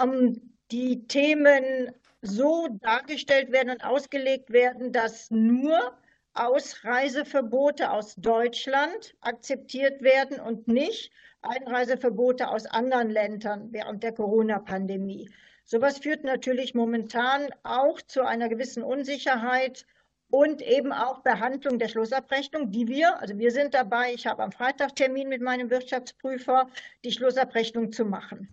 [0.00, 5.96] ähm, die Themen so dargestellt werden und ausgelegt werden, dass nur
[6.34, 11.10] Ausreiseverbote aus Deutschland akzeptiert werden und nicht
[11.42, 15.30] Einreiseverbote aus anderen Ländern während der Corona-Pandemie.
[15.64, 19.84] Sowas führt natürlich momentan auch zu einer gewissen Unsicherheit
[20.30, 24.52] und eben auch Behandlung der Schlussabrechnung, die wir, also wir sind dabei, ich habe am
[24.52, 26.68] Freitag Termin mit meinem Wirtschaftsprüfer,
[27.04, 28.48] die Schlussabrechnung zu machen.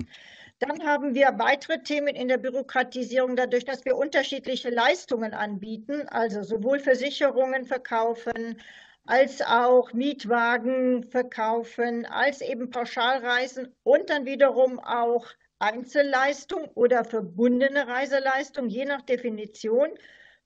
[0.60, 6.44] Dann haben wir weitere Themen in der Bürokratisierung, dadurch, dass wir unterschiedliche Leistungen anbieten, also
[6.44, 8.62] sowohl Versicherungen verkaufen,
[9.06, 15.28] als auch Mietwagen verkaufen, als eben Pauschalreisen und dann wiederum auch
[15.60, 19.90] Einzelleistung oder verbundene Reiseleistung, je nach Definition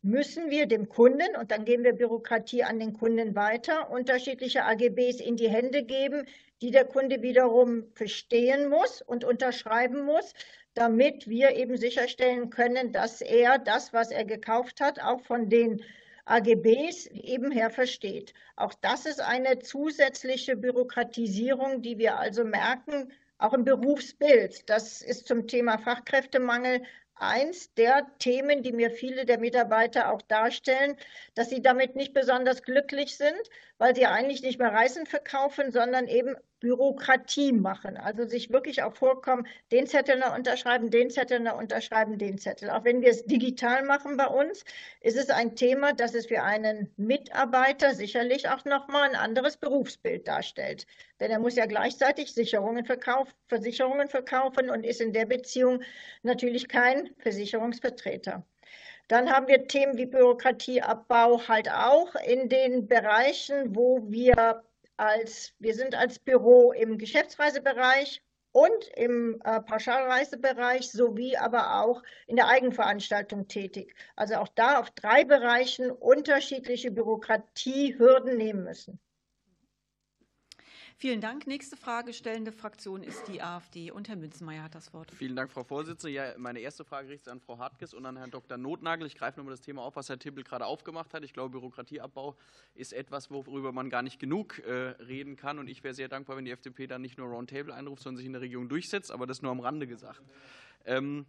[0.02, 5.20] müssen wir dem Kunden, und dann geben wir Bürokratie an den Kunden weiter, unterschiedliche AGBs
[5.20, 6.26] in die Hände geben,
[6.62, 10.34] die der Kunde wiederum verstehen muss und unterschreiben muss,
[10.74, 15.84] damit wir eben sicherstellen können, dass er das, was er gekauft hat, auch von den
[16.26, 18.34] AGBs eben her versteht.
[18.56, 24.70] Auch das ist eine zusätzliche Bürokratisierung, die wir also merken, auch im Berufsbild.
[24.70, 26.84] Das ist zum Thema Fachkräftemangel
[27.16, 30.96] eins der Themen, die mir viele der Mitarbeiter auch darstellen,
[31.36, 33.42] dass sie damit nicht besonders glücklich sind,
[33.78, 37.98] weil sie eigentlich nicht mehr Reisen verkaufen, sondern eben Bürokratie machen.
[37.98, 42.70] Also sich wirklich auch vorkommen, den Zettel noch unterschreiben, den Zettel noch unterschreiben, den Zettel.
[42.70, 44.66] Auch wenn wir es digital machen bei uns,
[45.02, 50.28] ist es ein Thema, das es für einen Mitarbeiter sicherlich auch nochmal ein anderes Berufsbild
[50.28, 50.86] darstellt.
[51.20, 55.82] Denn er muss ja gleichzeitig Sicherungen verkaufen, Versicherungen verkaufen und ist in der Beziehung
[56.24, 58.46] natürlich kein Versicherungsvertreter.
[59.10, 64.64] Dann haben wir Themen wie Bürokratieabbau halt auch in den Bereichen, wo wir
[65.00, 72.36] als, wir sind als Büro im Geschäftsreisebereich und im äh, Pauschalreisebereich sowie aber auch in
[72.36, 73.96] der Eigenveranstaltung tätig.
[74.16, 79.00] Also auch da auf drei Bereichen unterschiedliche Bürokratiehürden nehmen müssen.
[81.02, 81.48] Vielen Dank.
[81.48, 85.10] Nächste Frage stellende Fraktion ist die AfD und Herr Münzenmeier hat das Wort.
[85.12, 86.14] Vielen Dank, Frau Vorsitzende.
[86.14, 88.58] Ja, meine erste Frage richtet sich an Frau Hartges und an Herrn Dr.
[88.58, 89.08] Notnagel.
[89.08, 91.24] Ich greife nochmal das Thema auf, was Herr Tippel gerade aufgemacht hat.
[91.24, 92.36] Ich glaube, Bürokratieabbau
[92.76, 95.58] ist etwas, worüber man gar nicht genug äh, reden kann.
[95.58, 98.26] Und ich wäre sehr dankbar, wenn die FDP dann nicht nur Roundtable einruft, sondern sich
[98.26, 99.10] in der Regierung durchsetzt.
[99.10, 100.22] Aber das nur am Rande gesagt.
[100.84, 101.26] Ähm,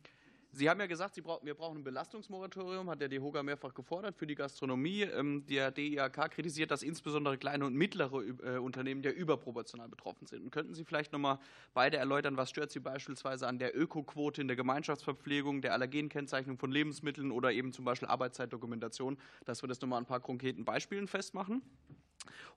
[0.53, 4.17] Sie haben ja gesagt, Sie brauchen, wir brauchen ein Belastungsmoratorium, hat der DEHOGA mehrfach gefordert
[4.17, 5.03] für die Gastronomie.
[5.03, 10.43] Ähm, der DIHK kritisiert, dass insbesondere kleine und mittlere äh, Unternehmen ja überproportional betroffen sind.
[10.43, 11.39] Und könnten Sie vielleicht noch mal
[11.73, 16.73] beide erläutern, was stört Sie beispielsweise an der Ökoquote in der Gemeinschaftsverpflegung, der Allergenkennzeichnung von
[16.73, 20.65] Lebensmitteln oder eben zum Beispiel Arbeitszeitdokumentation, dass wir das noch mal an ein paar konkreten
[20.65, 21.63] Beispielen festmachen?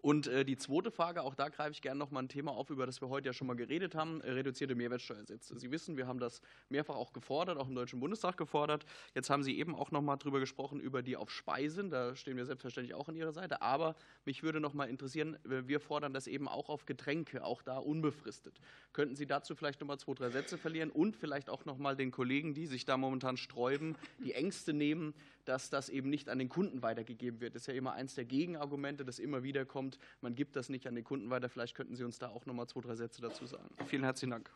[0.01, 2.69] Und äh, die zweite Frage, auch da greife ich gerne noch mal ein Thema auf,
[2.69, 5.57] über das wir heute ja schon mal geredet haben, äh, reduzierte Mehrwertsteuersätze.
[5.57, 8.85] Sie wissen, wir haben das mehrfach auch gefordert, auch im Deutschen Bundestag gefordert.
[9.15, 11.89] Jetzt haben Sie eben auch noch mal drüber gesprochen, über die auf Speisen.
[11.89, 13.61] Da stehen wir selbstverständlich auch an Ihrer Seite.
[13.61, 13.95] Aber
[14.25, 17.77] mich würde noch mal interessieren, äh, wir fordern das eben auch auf Getränke, auch da
[17.77, 18.59] unbefristet.
[18.91, 21.95] Könnten Sie dazu vielleicht noch mal zwei, drei Sätze verlieren und vielleicht auch noch mal
[21.95, 25.13] den Kollegen, die sich da momentan sträuben, die Ängste nehmen,
[25.45, 27.55] dass das eben nicht an den Kunden weitergegeben wird.
[27.55, 29.99] Das ist ja immer eins der Gegenargumente, das immer wieder kommt.
[30.21, 31.49] Man gibt das nicht an den Kunden weiter.
[31.49, 33.69] Vielleicht könnten Sie uns da auch noch mal zwei, drei Sätze dazu sagen.
[33.85, 34.51] Vielen herzlichen Dank.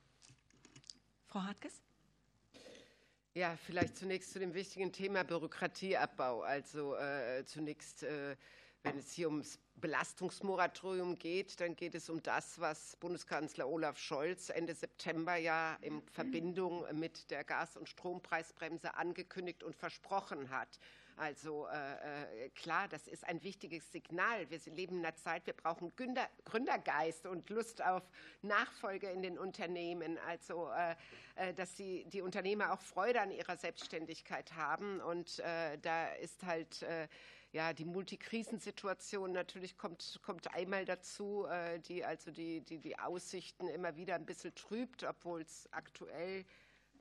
[1.28, 1.82] Frau Hartges?
[3.34, 6.42] Ja, vielleicht zunächst zu dem wichtigen Thema Bürokratieabbau.
[6.42, 8.36] Also äh, zunächst, äh,
[8.82, 14.50] wenn es hier ums Belastungsmoratorium geht, dann geht es um das, was Bundeskanzler Olaf Scholz
[14.50, 20.80] Ende September ja in Verbindung mit der Gas- und Strompreisbremse angekündigt und versprochen hat.
[21.16, 24.50] Also äh, äh klar, das ist ein wichtiges Signal.
[24.52, 28.04] Wir leben in einer Zeit, wir brauchen Gründer, Gründergeist und Lust auf
[28.44, 30.20] Nachfolge in den Unternehmen.
[30.28, 30.96] Also, äh,
[31.36, 35.02] äh, dass die, die Unternehmer auch Freude an ihrer Selbstständigkeit haben.
[35.02, 37.08] Und äh, da ist halt äh,
[37.52, 43.68] ja, die Multikrisensituation natürlich kommt, kommt einmal dazu, äh, die also die, die, die Aussichten
[43.70, 46.46] immer wieder ein bisschen trübt, obwohl es aktuell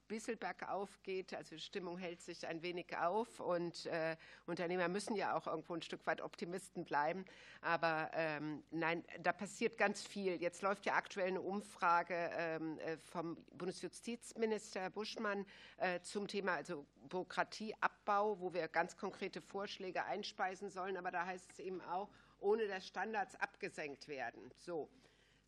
[0.07, 1.35] bisschen bergauf geht.
[1.35, 4.17] Also die Stimmung hält sich ein wenig auf und äh,
[4.47, 7.25] Unternehmer müssen ja auch irgendwo ein Stück weit Optimisten bleiben.
[7.61, 10.37] Aber ähm, nein, da passiert ganz viel.
[10.37, 15.47] Jetzt läuft ja aktuell eine Umfrage ähm, äh, vom Bundesjustizminister Buschmann
[15.79, 20.97] äh, zum Thema also Bürokratieabbau, wo wir ganz konkrete Vorschläge einspeisen sollen.
[20.97, 24.51] Aber da heißt es eben auch, ohne dass Standards abgesenkt werden.
[24.57, 24.89] So.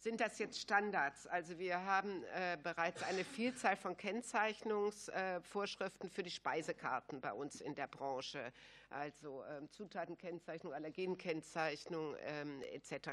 [0.00, 1.26] Sind das jetzt Standards?
[1.26, 7.60] Also wir haben äh, bereits eine Vielzahl von Kennzeichnungsvorschriften äh, für die Speisekarten bei uns
[7.60, 8.52] in der Branche,
[8.90, 13.08] also ähm, Zutatenkennzeichnung, Allergenkennzeichnung ähm, etc.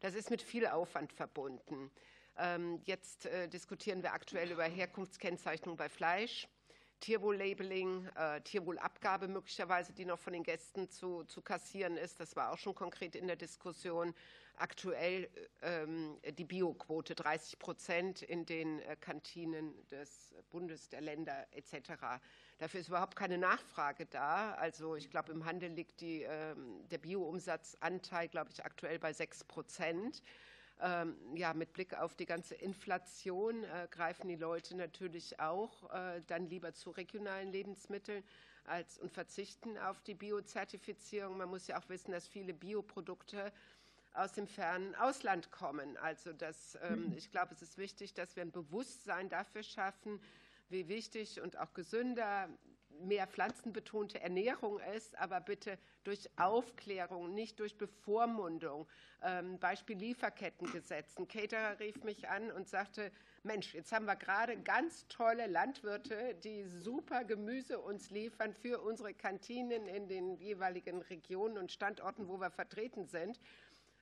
[0.00, 1.92] Das ist mit viel Aufwand verbunden.
[2.38, 6.48] Ähm, jetzt äh, diskutieren wir aktuell über Herkunftskennzeichnung bei Fleisch.
[6.98, 8.08] Tierwohl-Labeling,
[8.44, 12.18] Tierwohlabgabe möglicherweise, die noch von den Gästen zu, zu kassieren ist.
[12.20, 14.14] Das war auch schon konkret in der Diskussion
[14.56, 15.28] aktuell
[15.62, 22.20] ähm, die Bioquote 30 Prozent in den äh, Kantinen des Bundes, der Länder etc.
[22.58, 24.54] Dafür ist überhaupt keine Nachfrage da.
[24.54, 29.44] Also ich glaube, im Handel liegt die, ähm, der Bioumsatzanteil, glaube ich, aktuell bei 6
[29.44, 30.22] Prozent.
[30.78, 36.20] Ähm, ja, mit Blick auf die ganze Inflation äh, greifen die Leute natürlich auch äh,
[36.26, 38.22] dann lieber zu regionalen Lebensmitteln
[38.66, 41.38] als und verzichten auf die Biozertifizierung.
[41.38, 43.52] Man muss ja auch wissen, dass viele Bioprodukte
[44.16, 45.96] aus dem fernen Ausland kommen.
[45.98, 50.20] Also das, ähm, ich glaube, es ist wichtig, dass wir ein Bewusstsein dafür schaffen,
[50.68, 52.48] wie wichtig und auch gesünder
[53.02, 58.86] mehr pflanzenbetonte Ernährung ist, aber bitte durch Aufklärung, nicht durch Bevormundung.
[59.22, 61.16] Ähm, Beispiel Lieferkettengesetz.
[61.18, 63.10] Ein Caterer rief mich an und sagte,
[63.42, 69.14] Mensch, jetzt haben wir gerade ganz tolle Landwirte, die super Gemüse uns liefern für unsere
[69.14, 73.38] Kantinen in den jeweiligen Regionen und Standorten, wo wir vertreten sind.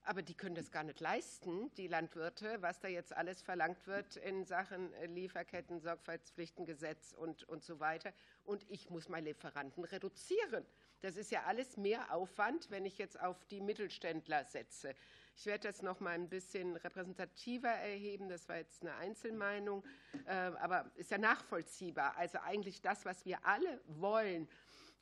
[0.07, 4.17] Aber die können das gar nicht leisten, die Landwirte, was da jetzt alles verlangt wird
[4.17, 8.13] in Sachen Lieferketten, Sorgfaltspflichtengesetz und, und so weiter.
[8.45, 10.67] Und ich muss meine Lieferanten reduzieren.
[11.01, 14.95] Das ist ja alles mehr Aufwand, wenn ich jetzt auf die Mittelständler setze.
[15.37, 18.29] Ich werde das noch mal ein bisschen repräsentativer erheben.
[18.29, 19.85] Das war jetzt eine Einzelmeinung,
[20.27, 22.15] äh, aber ist ja nachvollziehbar.
[22.19, 24.49] Also eigentlich das, was wir alle wollen,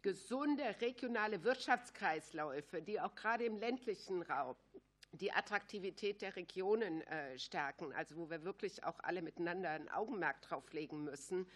[0.02, 4.56] gesunde regionale Wirtschaftskreisläufe, die auch gerade im ländlichen Raum
[5.12, 10.40] die Attraktivität der Regionen äh, stärken, also wo wir wirklich auch alle miteinander ein Augenmerk
[10.42, 11.46] drauf legen müssen,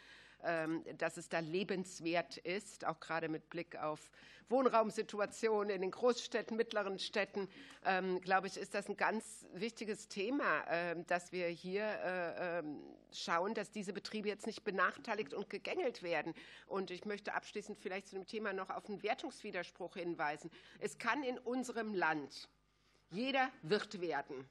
[0.45, 4.11] ähm, dass es da lebenswert ist, auch gerade mit Blick auf
[4.49, 7.49] Wohnraumsituationen in den Großstädten, mittleren Städten,
[7.85, 12.81] ähm, glaube ich, ist das ein ganz wichtiges Thema, äh, dass wir hier äh, ähm,
[13.13, 16.33] schauen, dass diese Betriebe jetzt nicht benachteiligt und gegängelt werden.
[16.67, 20.51] Und ich möchte abschließend vielleicht zu dem Thema noch auf einen Wertungswiderspruch hinweisen.
[20.79, 22.49] Es kann in unserem Land
[23.11, 24.49] jeder wird werden.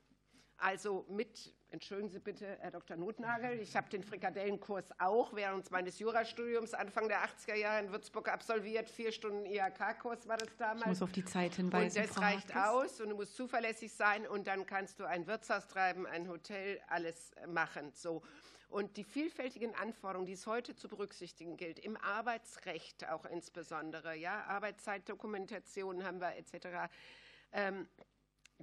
[0.57, 2.95] Also mit, entschuldigen Sie bitte, Herr Dr.
[2.95, 8.29] Notnagel, ich habe den Frikadellenkurs auch während meines Jurastudiums Anfang der 80er Jahre in Würzburg
[8.29, 8.89] absolviert.
[8.89, 10.83] Vier Stunden IHK-Kurs war das damals.
[10.83, 11.99] Ich muss auf die Zeit hinweisen.
[11.99, 12.93] Und das Frau reicht Hartges.
[12.93, 16.79] aus und du musst zuverlässig sein und dann kannst du ein Wirtshaus treiben, ein Hotel,
[16.87, 17.91] alles machen.
[17.93, 18.21] So.
[18.69, 24.45] Und die vielfältigen Anforderungen, die es heute zu berücksichtigen gilt, im Arbeitsrecht auch insbesondere, ja,
[24.45, 26.89] Arbeitszeitdokumentation haben wir etc.
[27.51, 27.87] Ähm,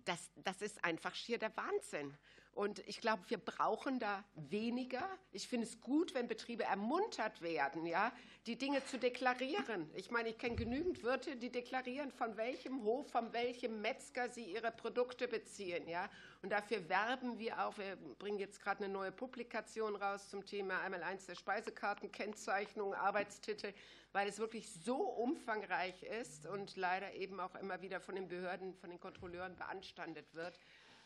[0.04, 2.16] das, das ist einfach schier der Wahnsinn.
[2.54, 5.08] Und ich glaube, wir brauchen da weniger.
[5.32, 8.12] Ich finde es gut, wenn Betriebe ermuntert werden, ja,
[8.46, 9.88] die Dinge zu deklarieren.
[9.94, 14.44] Ich meine, ich kenne genügend Wirte, die deklarieren, von welchem Hof, von welchem Metzger sie
[14.44, 16.10] ihre Produkte beziehen, ja.
[16.42, 17.78] Und dafür werben wir auch.
[17.78, 22.94] Wir bringen jetzt gerade eine neue Publikation raus zum Thema einmal eins der Speisekarten, Kennzeichnung,
[22.94, 23.72] Arbeitstitel,
[24.12, 28.74] weil es wirklich so umfangreich ist und leider eben auch immer wieder von den Behörden,
[28.74, 30.58] von den Kontrolleuren beanstandet wird.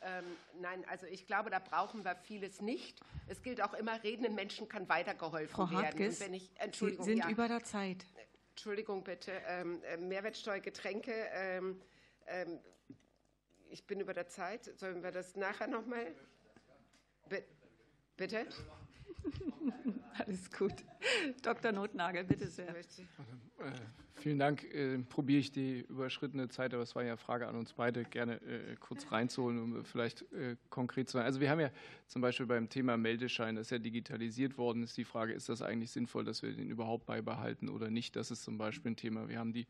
[0.03, 0.25] Ähm,
[0.61, 3.01] nein, also ich glaube, da brauchen wir vieles nicht.
[3.27, 5.85] Es gilt auch immer, redenden Menschen kann weitergeholfen Frau werden.
[5.85, 8.05] Hartges, wenn ich, Sie sind ja, über der Zeit.
[8.51, 11.13] Entschuldigung bitte, ähm, äh, Mehrwertsteuer, Getränke.
[11.33, 11.81] Ähm,
[13.71, 14.65] ich bin über der Zeit.
[14.79, 16.15] Sollen wir das nachher nochmal?
[18.17, 18.47] Bitte?
[20.19, 20.73] Alles gut.
[21.43, 21.73] Dr.
[21.73, 22.69] Notnagel, bitte sehr.
[22.69, 22.83] Äh,
[24.15, 24.65] vielen Dank.
[24.73, 28.05] Äh, probiere ich die überschrittene Zeit, aber es war ja eine Frage an uns beide,
[28.05, 30.25] gerne äh, kurz reinzuholen, um vielleicht
[30.71, 31.27] konkret zu sein.
[31.27, 31.71] Also wir haben ja
[32.07, 35.63] zum Beispiel beim Thema Meldeschein, das ist ja digitalisiert worden, ist die Frage, ist das
[35.63, 38.17] eigentlich sinnvoll, dass wir den überhaupt beibehalten oder nicht?
[38.17, 39.29] Das ist zum Beispiel ein Thema.
[39.29, 39.67] Wir haben die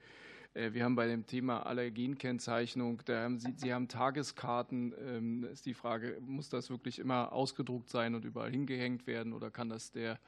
[0.72, 5.74] wir haben bei dem Thema Allergenkennzeichnung, da haben Sie, Sie haben Tageskarten, ähm, ist die
[5.74, 10.18] Frage, muss das wirklich immer ausgedruckt sein und überall hingehängt werden oder kann das der,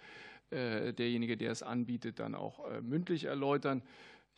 [0.51, 3.83] äh, derjenige, der es anbietet, dann auch äh, mündlich erläutern?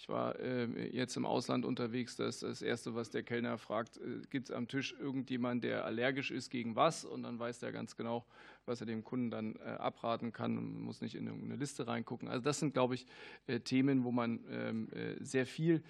[0.00, 2.16] Ich war äh, jetzt im Ausland unterwegs.
[2.16, 5.84] Das ist das Erste, was der Kellner fragt, äh, gibt es am Tisch irgendjemand, der
[5.84, 7.04] allergisch ist gegen was?
[7.04, 8.24] Und dann weiß der ganz genau,
[8.66, 12.28] was er dem Kunden dann äh, abraten kann und muss nicht in irgendeine Liste reingucken.
[12.28, 13.06] Also das sind, glaube ich,
[13.46, 15.82] äh, Themen, wo man ähm, äh, sehr viel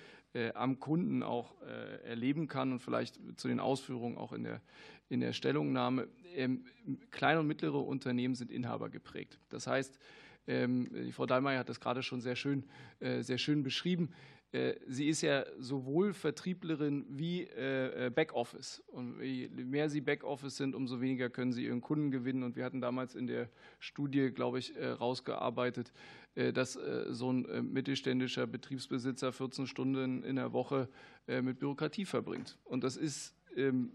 [0.54, 1.60] am Kunden auch
[2.04, 4.60] erleben kann und vielleicht zu den Ausführungen auch in der,
[5.08, 6.06] in der Stellungnahme.
[6.36, 6.66] Ähm,
[7.10, 9.40] kleine und mittlere Unternehmen sind Inhaber geprägt.
[9.48, 9.98] Das heißt,
[10.46, 12.62] ähm, die Frau Dallmayr hat das gerade schon sehr schön,
[13.00, 14.10] sehr schön beschrieben.
[14.52, 18.82] Äh, sie ist ja sowohl Vertrieblerin wie äh, äh, Backoffice.
[18.88, 22.42] Und je mehr sie Backoffice sind, umso weniger können sie ihren Kunden gewinnen.
[22.42, 25.92] Und wir hatten damals in der Studie, glaube ich, rausgearbeitet,
[26.34, 30.88] dass so ein mittelständischer Betriebsbesitzer 14 Stunden in der Woche
[31.26, 32.58] mit Bürokratie verbringt.
[32.64, 33.92] Und das ist ähm,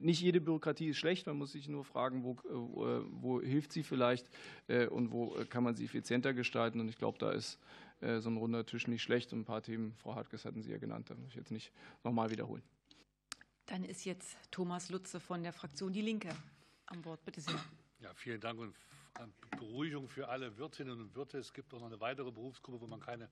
[0.00, 2.36] nicht jede Bürokratie ist schlecht, man muss sich nur fragen, wo,
[3.10, 4.28] wo hilft sie vielleicht
[4.90, 6.80] und wo kann man sie effizienter gestalten.
[6.80, 7.58] Und ich glaube, da ist
[8.00, 9.32] äh, so ein runder Tisch nicht schlecht.
[9.32, 11.72] Und ein paar Themen, Frau Hartges hatten Sie ja genannt, da muss ich jetzt nicht
[12.04, 12.62] nochmal wiederholen.
[13.66, 16.34] Dann ist jetzt Thomas Lutze von der Fraktion Die Linke
[16.86, 17.24] am Wort.
[17.24, 17.60] Bitte sehr.
[18.00, 18.74] Ja, vielen Dank und
[19.58, 21.38] Beruhigung für alle Wirtinnen und Wirte.
[21.38, 23.28] Es gibt auch noch eine weitere Berufsgruppe, wo man keine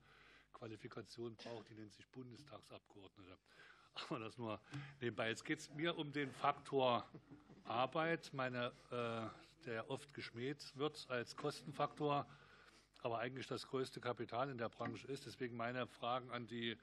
[0.53, 3.37] Qualifikation braucht, die nennt sich Bundestagsabgeordnete.
[4.09, 4.59] Aber das nur
[4.99, 5.29] nebenbei.
[5.29, 7.09] Jetzt geht es mir um den Faktor
[7.63, 12.27] Arbeit, meine, äh, der oft geschmäht wird als Kostenfaktor
[13.01, 15.25] aber eigentlich das größte Kapital in der Branche ist.
[15.25, 16.77] Deswegen meine Fragen an die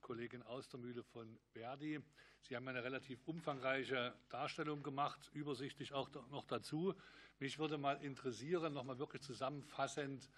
[0.00, 2.00] Kollegin Austermühle von Verdi.
[2.42, 6.94] Sie haben eine relativ umfangreiche Darstellung gemacht, übersichtlich auch noch dazu.
[7.38, 10.28] Mich würde mal interessieren, noch mal wirklich zusammenfassend,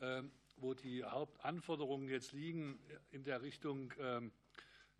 [0.00, 2.80] ähm, wo die Hauptanforderungen jetzt liegen
[3.10, 4.32] in der Richtung, ähm,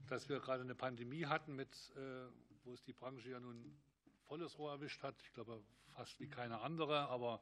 [0.08, 2.26] dass wir gerade eine Pandemie hatten, mit, äh,
[2.64, 3.76] wo es die Branche ja nun
[4.26, 5.20] volles Rohr erwischt hat.
[5.22, 7.40] Ich glaube fast wie keine andere, aber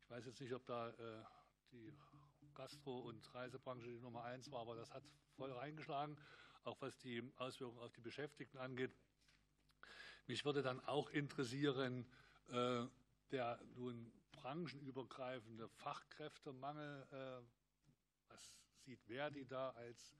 [0.00, 1.24] ich weiß jetzt nicht, ob da äh,
[1.72, 1.92] die
[2.54, 5.02] Gastro- und Reisebranche die Nummer eins war, aber das hat
[5.36, 6.16] voll reingeschlagen,
[6.64, 8.94] auch was die Auswirkungen auf die Beschäftigten angeht.
[10.26, 12.06] Mich würde dann auch interessieren,
[12.48, 12.86] äh,
[13.30, 17.06] der nun branchenübergreifende Fachkräftemangel.
[17.10, 17.42] Äh,
[18.28, 20.16] was sieht Verdi da als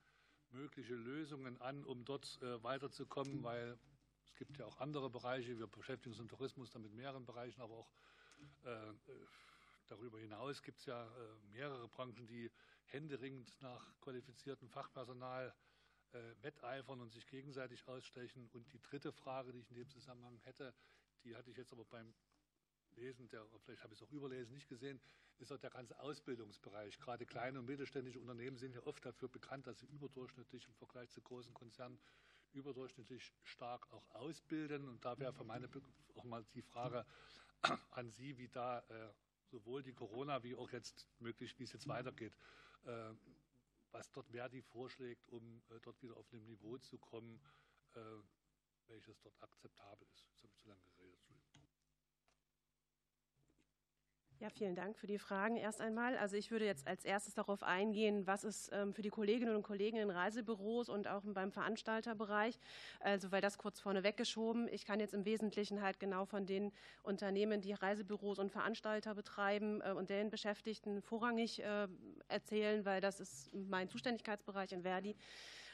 [0.49, 3.43] mögliche Lösungen an, um dort äh, weiterzukommen?
[3.43, 3.77] Weil
[4.25, 5.57] es gibt ja auch andere Bereiche.
[5.57, 7.91] Wir beschäftigen uns im Tourismus dann mit mehreren Bereichen, aber auch
[8.63, 8.93] äh,
[9.87, 12.51] Darüber hinaus gibt es ja äh, mehrere Branchen, die
[12.85, 15.53] händeringend nach qualifiziertem Fachpersonal
[16.13, 18.49] äh, wetteifern und sich gegenseitig ausstechen.
[18.53, 20.73] Und die dritte Frage, die ich in dem Zusammenhang hätte,
[21.23, 22.13] die hatte ich jetzt aber beim
[22.95, 25.01] Lesen, der, vielleicht habe ich es auch überlesen, nicht gesehen,
[25.39, 26.99] ist auch der ganze Ausbildungsbereich.
[26.99, 31.09] Gerade kleine und mittelständische Unternehmen sind ja oft dafür bekannt, dass sie überdurchschnittlich im Vergleich
[31.09, 31.99] zu großen Konzernen
[32.53, 34.87] überdurchschnittlich stark auch ausbilden.
[34.87, 35.67] Und da wäre für meine
[36.15, 37.05] auch mal die Frage
[37.91, 39.09] an Sie, wie da äh,
[39.53, 42.35] sowohl die Corona wie auch jetzt möglich, wie es jetzt weitergeht,
[42.85, 43.13] äh,
[43.91, 47.39] was dort Verdi vorschlägt, um äh, dort wieder auf einem Niveau zu kommen,
[47.93, 47.99] äh,
[48.87, 50.27] welches dort akzeptabel ist.
[50.29, 51.02] Jetzt habe ich zu lange geredet.
[54.43, 56.17] Ja, vielen Dank für die Fragen erst einmal.
[56.17, 59.63] Also ich würde jetzt als erstes darauf eingehen, was ist ähm, für die Kolleginnen und
[59.63, 62.59] Kollegen in Reisebüros und auch beim Veranstalterbereich,
[62.99, 64.67] also weil das kurz vorne weggeschoben.
[64.67, 66.73] Ich kann jetzt im Wesentlichen halt genau von den
[67.03, 71.87] Unternehmen, die Reisebüros und Veranstalter betreiben äh, und deren Beschäftigten vorrangig äh,
[72.27, 75.15] erzählen, weil das ist mein Zuständigkeitsbereich in Verdi.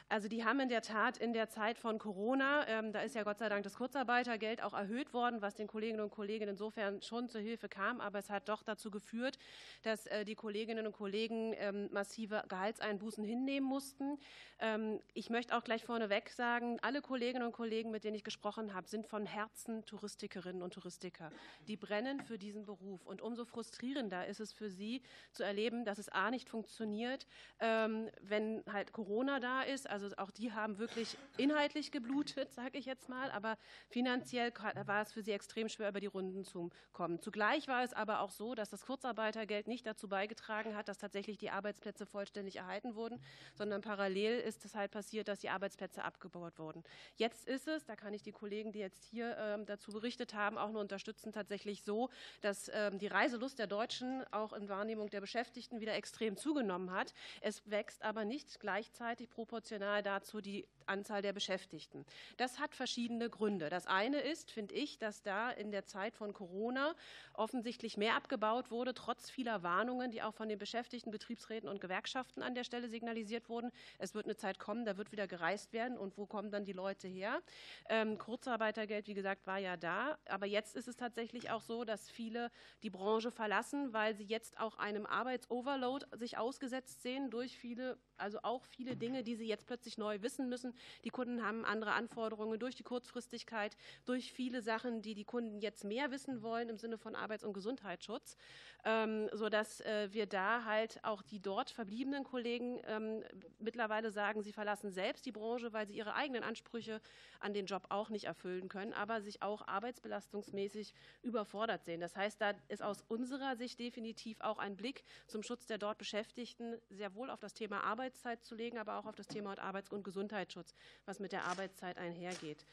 [0.09, 3.21] Also die haben in der Tat in der Zeit von Corona, ähm, da ist ja
[3.21, 7.29] Gott sei Dank das Kurzarbeitergeld auch erhöht worden, was den Kolleginnen und Kollegen insofern schon
[7.29, 9.37] zur Hilfe kam, aber es hat doch dazu geführt,
[9.83, 14.17] dass äh, die Kolleginnen und Kollegen ähm, massive Gehaltseinbußen hinnehmen mussten.
[14.59, 18.73] Ähm, ich möchte auch gleich vorneweg sagen, alle Kolleginnen und Kollegen, mit denen ich gesprochen
[18.73, 21.29] habe, sind von Herzen Touristikerinnen und Touristiker.
[21.67, 25.03] Die brennen für diesen Beruf und umso frustrierender ist es für sie
[25.33, 27.27] zu erleben, dass es A nicht funktioniert,
[27.59, 32.77] ähm, wenn halt Corona da ist, also also auch die haben wirklich inhaltlich geblutet, sage
[32.77, 33.57] ich jetzt mal, aber
[33.89, 34.51] finanziell
[34.85, 37.19] war es für sie extrem schwer, über die Runden zu kommen.
[37.21, 41.37] Zugleich war es aber auch so, dass das Kurzarbeitergeld nicht dazu beigetragen hat, dass tatsächlich
[41.37, 43.21] die Arbeitsplätze vollständig erhalten wurden,
[43.55, 46.83] sondern parallel ist es halt passiert, dass die Arbeitsplätze abgebaut wurden.
[47.15, 50.57] Jetzt ist es, da kann ich die Kollegen, die jetzt hier ähm, dazu berichtet haben,
[50.57, 52.09] auch nur unterstützen, tatsächlich so,
[52.41, 57.13] dass ähm, die Reiselust der Deutschen auch in Wahrnehmung der Beschäftigten wieder extrem zugenommen hat.
[57.41, 62.05] Es wächst aber nicht gleichzeitig proportional proportional dazu die Anzahl der Beschäftigten.
[62.37, 63.69] Das hat verschiedene Gründe.
[63.69, 66.95] Das eine ist, finde ich, dass da in der Zeit von Corona
[67.33, 72.41] offensichtlich mehr abgebaut wurde, trotz vieler Warnungen, die auch von den Beschäftigten, Betriebsräten und Gewerkschaften
[72.41, 73.71] an der Stelle signalisiert wurden.
[73.97, 75.97] Es wird eine Zeit kommen, da wird wieder gereist werden.
[75.97, 77.41] Und wo kommen dann die Leute her?
[77.87, 80.17] Ähm, Kurzarbeitergeld, wie gesagt, war ja da.
[80.25, 82.51] Aber jetzt ist es tatsächlich auch so, dass viele
[82.83, 88.39] die Branche verlassen, weil sie jetzt auch einem Arbeitsoverload sich ausgesetzt sehen durch viele, also
[88.43, 90.73] auch viele Dinge, die sie jetzt plötzlich neu wissen müssen,
[91.03, 95.83] Die Kunden haben andere Anforderungen durch die Kurzfristigkeit, durch viele Sachen, die die Kunden jetzt
[95.83, 98.37] mehr wissen wollen im Sinne von Arbeits- und Gesundheitsschutz,
[98.85, 103.23] ähm, sodass äh, wir da halt auch die dort verbliebenen Kollegen ähm,
[103.59, 107.01] mittlerweile sagen, sie verlassen selbst die Branche, weil sie ihre eigenen Ansprüche
[107.39, 112.01] an den Job auch nicht erfüllen können, aber sich auch arbeitsbelastungsmäßig überfordert sehen.
[112.01, 115.97] Das heißt, da ist aus unserer Sicht definitiv auch ein Blick zum Schutz der dort
[115.97, 119.91] Beschäftigten sehr wohl auf das Thema Arbeitszeit zu legen, aber auch auf das Thema Arbeits-
[119.91, 120.68] und Gesundheitsschutz,
[121.05, 122.65] was mit der Arbeitszeit einhergeht.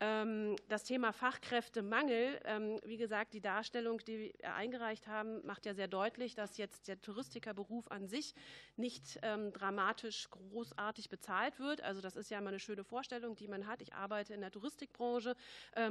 [0.00, 5.74] Ähm, das Thema Fachkräftemangel, ähm, wie gesagt, die Darstellung, die wir eingereicht haben, macht ja
[5.74, 8.34] sehr deutlich, dass jetzt der Touristikerberuf an sich
[8.76, 11.80] nicht ähm, dramatisch großartig bezahlt wird.
[11.82, 13.82] Also das ist ja immer eine schöne Vorstellung, die man hat.
[13.82, 15.36] Ich arbeite in der Touristikbranche,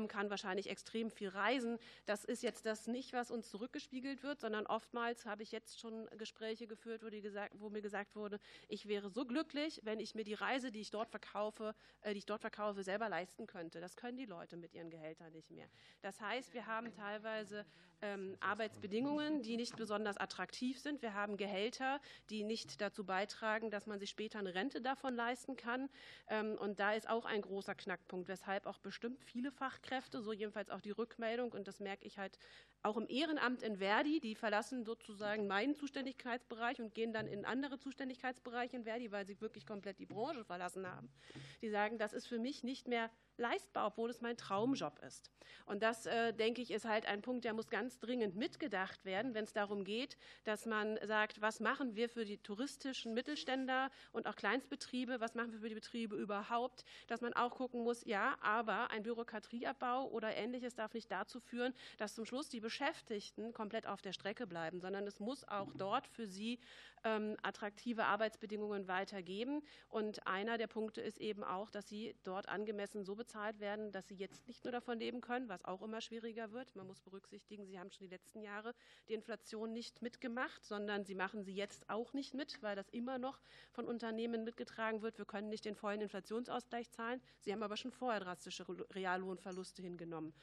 [0.07, 1.77] kann wahrscheinlich extrem viel reisen.
[2.05, 6.07] Das ist jetzt das nicht, was uns zurückgespiegelt wird, sondern oftmals habe ich jetzt schon
[6.17, 10.23] Gespräche geführt, wo, gesagt, wo mir gesagt wurde, ich wäre so glücklich, wenn ich mir
[10.23, 13.79] die Reise, die ich dort verkaufe, äh, die ich dort verkaufe, selber leisten könnte.
[13.79, 15.67] Das können die Leute mit ihren Gehältern nicht mehr.
[16.01, 17.65] Das heißt, wir haben teilweise
[18.01, 21.01] ähm, Arbeitsbedingungen, die nicht besonders attraktiv sind.
[21.01, 25.55] Wir haben Gehälter, die nicht dazu beitragen, dass man sich später eine Rente davon leisten
[25.55, 25.89] kann.
[26.27, 30.69] Ähm, und da ist auch ein großer Knackpunkt, weshalb auch bestimmt viele Fachkräfte, so jedenfalls
[30.69, 32.37] auch die Rückmeldung, und das merke ich halt
[32.83, 37.79] auch im Ehrenamt in Verdi, die verlassen sozusagen meinen Zuständigkeitsbereich und gehen dann in andere
[37.79, 41.09] Zuständigkeitsbereiche in Verdi, weil sie wirklich komplett die Branche verlassen haben.
[41.61, 45.31] Die sagen, das ist für mich nicht mehr leistbar, obwohl es mein Traumjob ist.
[45.65, 49.33] Und das, äh, denke ich, ist halt ein Punkt, der muss ganz dringend mitgedacht werden,
[49.33, 54.27] wenn es darum geht, dass man sagt, was machen wir für die touristischen Mittelständler und
[54.27, 58.35] auch Kleinstbetriebe, was machen wir für die Betriebe überhaupt, dass man auch gucken muss, ja,
[58.41, 62.72] aber ein Bürokratieabbau oder ähnliches darf nicht dazu führen, dass zum Schluss die Beschäftigten
[63.53, 66.59] komplett auf der Strecke bleiben, sondern es muss auch dort für sie
[67.03, 69.61] ähm, attraktive Arbeitsbedingungen weitergeben.
[69.89, 74.07] Und einer der Punkte ist eben auch, dass sie dort angemessen so bezahlt werden, dass
[74.07, 76.75] sie jetzt nicht nur davon leben können, was auch immer schwieriger wird.
[76.75, 78.73] Man muss berücksichtigen, sie haben schon die letzten Jahre
[79.07, 83.17] die Inflation nicht mitgemacht, sondern sie machen sie jetzt auch nicht mit, weil das immer
[83.17, 83.39] noch
[83.71, 85.17] von Unternehmen mitgetragen wird.
[85.17, 87.21] Wir können nicht den vollen Inflationsausgleich zahlen.
[87.39, 90.33] Sie haben aber schon vorher drastische Reallohnverluste hingenommen.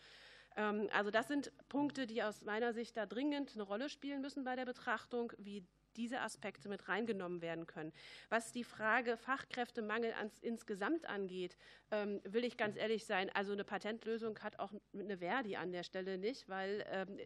[0.56, 4.44] Ähm, also das sind Punkte, die aus meiner Sicht da dringend eine Rolle spielen müssen
[4.44, 5.64] bei der Betrachtung, wie
[5.96, 7.92] diese Aspekte mit reingenommen werden können.
[8.28, 11.56] Was die Frage Fachkräftemangel ans, insgesamt angeht,
[11.90, 15.82] ähm, will ich ganz ehrlich sein, also eine Patentlösung hat auch eine Verdi an der
[15.82, 17.18] Stelle nicht, weil ähm,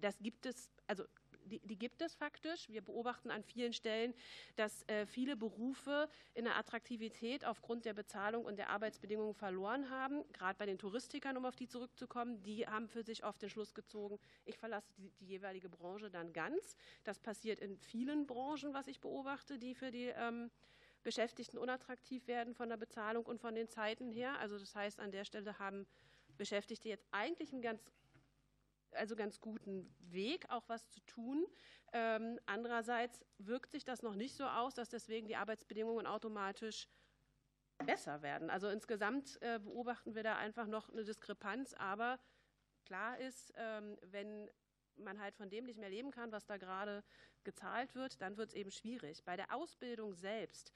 [0.00, 1.04] das gibt es, also
[1.52, 2.68] die, die, gibt es faktisch.
[2.68, 4.14] Wir beobachten an vielen Stellen,
[4.56, 10.24] dass äh, viele Berufe in der Attraktivität aufgrund der Bezahlung und der Arbeitsbedingungen verloren haben.
[10.32, 13.74] Gerade bei den Touristikern, um auf die zurückzukommen, die haben für sich oft den Schluss
[13.74, 16.76] gezogen, ich verlasse die, die jeweilige Branche dann ganz.
[17.04, 20.50] Das passiert in vielen Branchen, was ich beobachte, die für die ähm,
[21.02, 24.38] Beschäftigten unattraktiv werden von der Bezahlung und von den Zeiten her.
[24.38, 25.86] Also das heißt, an der Stelle haben
[26.38, 27.82] Beschäftigte jetzt eigentlich einen ganz
[28.94, 31.46] also ganz guten Weg, auch was zu tun.
[31.92, 36.88] Ähm, andererseits wirkt sich das noch nicht so aus, dass deswegen die Arbeitsbedingungen automatisch
[37.84, 38.50] besser werden.
[38.50, 42.18] Also insgesamt äh, beobachten wir da einfach noch eine Diskrepanz, aber
[42.84, 44.50] klar ist, ähm, wenn
[44.96, 47.02] man halt von dem nicht mehr leben kann, was da gerade
[47.44, 49.24] gezahlt wird, dann wird es eben schwierig.
[49.24, 50.72] Bei der Ausbildung selbst,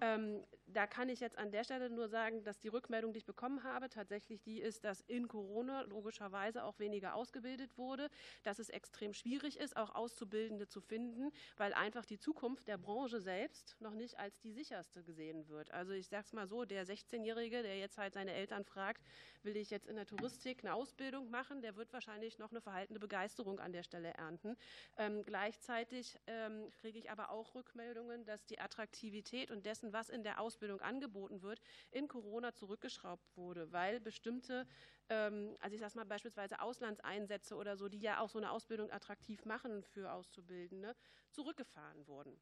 [0.00, 3.24] ähm, da kann ich jetzt an der Stelle nur sagen, dass die Rückmeldung, die ich
[3.24, 8.10] bekommen habe, tatsächlich die ist, dass in Corona logischerweise auch weniger ausgebildet wurde,
[8.42, 13.20] dass es extrem schwierig ist, auch Auszubildende zu finden, weil einfach die Zukunft der Branche
[13.20, 15.70] selbst noch nicht als die sicherste gesehen wird.
[15.70, 19.02] Also ich sage es mal so, der 16-Jährige, der jetzt halt seine Eltern fragt,
[19.42, 22.98] will ich jetzt in der Touristik eine Ausbildung machen, der wird wahrscheinlich noch eine verhaltene
[22.98, 24.56] Begeisterung an der Stelle ernten.
[24.96, 30.08] Ähm, gleichzeitig Gleichzeitig ähm, kriege ich aber auch Rückmeldungen, dass die Attraktivität und dessen, was
[30.08, 34.66] in der Ausbildung angeboten wird, in Corona zurückgeschraubt wurde, weil bestimmte,
[35.08, 38.90] ähm, also ich sage mal beispielsweise Auslandseinsätze oder so, die ja auch so eine Ausbildung
[38.90, 40.94] attraktiv machen für Auszubildende,
[41.30, 42.40] zurückgefahren wurden.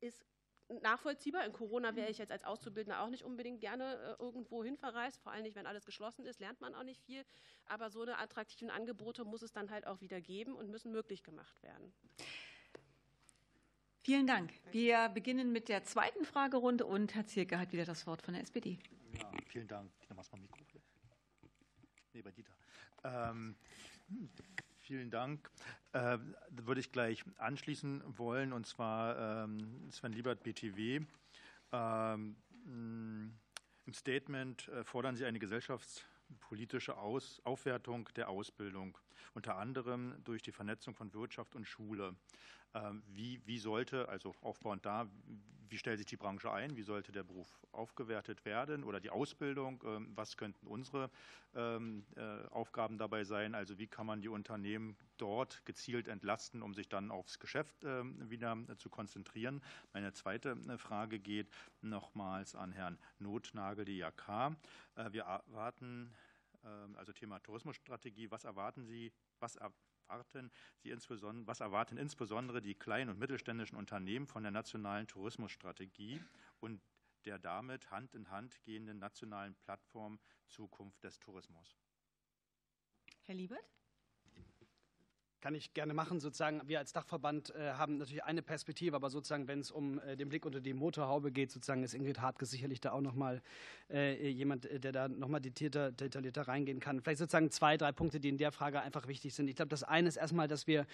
[0.00, 0.24] Ist
[0.68, 1.44] nachvollziehbar.
[1.46, 5.20] In Corona wäre ich jetzt als Auszubildender auch nicht unbedingt gerne äh, irgendwo hin verreist.
[5.22, 7.24] Vor allem nicht, wenn alles geschlossen ist, lernt man auch nicht viel.
[7.66, 11.22] Aber so eine attraktiven Angebote muss es dann halt auch wieder geben und müssen möglich
[11.22, 11.94] gemacht werden.
[14.08, 14.54] Vielen Dank.
[14.72, 18.42] Wir beginnen mit der zweiten Fragerunde und Herr Zierke hat wieder das Wort von der
[18.42, 18.78] SPD.
[19.12, 19.90] Ja, vielen Dank.
[20.16, 20.80] Mal Mikro.
[22.14, 22.54] Nee, bei Dieter.
[23.04, 23.54] Ähm,
[24.08, 24.30] hm,
[24.80, 25.50] vielen Dank.
[25.92, 26.16] Äh,
[26.52, 31.02] würde ich gleich anschließen wollen, und zwar ähm, Sven Liebert, BTW.
[31.72, 38.96] Ähm, Im Statement äh, fordern Sie eine gesellschaftspolitische Aus Aufwertung der Ausbildung,
[39.34, 42.16] unter anderem durch die Vernetzung von Wirtschaft und Schule.
[42.74, 45.08] Ähm, wie, wie sollte, also aufbauend da,
[45.70, 46.76] wie stellt sich die Branche ein?
[46.76, 49.82] Wie sollte der Beruf aufgewertet werden oder die Ausbildung?
[49.86, 51.10] Ähm, was könnten unsere
[51.54, 53.54] ähm, äh, Aufgaben dabei sein?
[53.54, 58.56] Also wie kann man die Unternehmen dort gezielt entlasten, um sich dann aufs Geschäft wieder
[58.78, 59.62] zu konzentrieren?
[59.92, 61.48] Meine zweite äh, Frage geht
[61.80, 64.56] nochmals an Herrn Notnagel, die IAK.
[64.94, 66.14] Äh, wir erwarten,
[66.96, 69.56] also Thema Tourismusstrategie, was erwarten Sie, was
[70.08, 76.20] erwarten Sie insbesondere, was erwarten insbesondere die kleinen und mittelständischen Unternehmen von der nationalen Tourismusstrategie
[76.60, 76.80] und
[77.24, 81.76] der damit Hand in Hand gehenden nationalen Plattform Zukunft des Tourismus?
[83.24, 83.77] Herr Liebert?
[85.40, 86.18] Kann ich gerne machen.
[86.18, 90.16] Sozusagen, wir als Dachverband äh, haben natürlich eine Perspektive, aber sozusagen, wenn es um äh,
[90.16, 93.40] den Blick unter die Motorhaube geht, sozusagen ist Ingrid Hartke sicherlich da auch nochmal
[93.88, 97.00] äh, jemand, der da nochmal detaillierter, detaillierter reingehen kann.
[97.00, 99.46] Vielleicht sozusagen zwei, drei Punkte, die in der Frage einfach wichtig sind.
[99.46, 100.86] Ich glaube, das eine ist erstmal, dass wir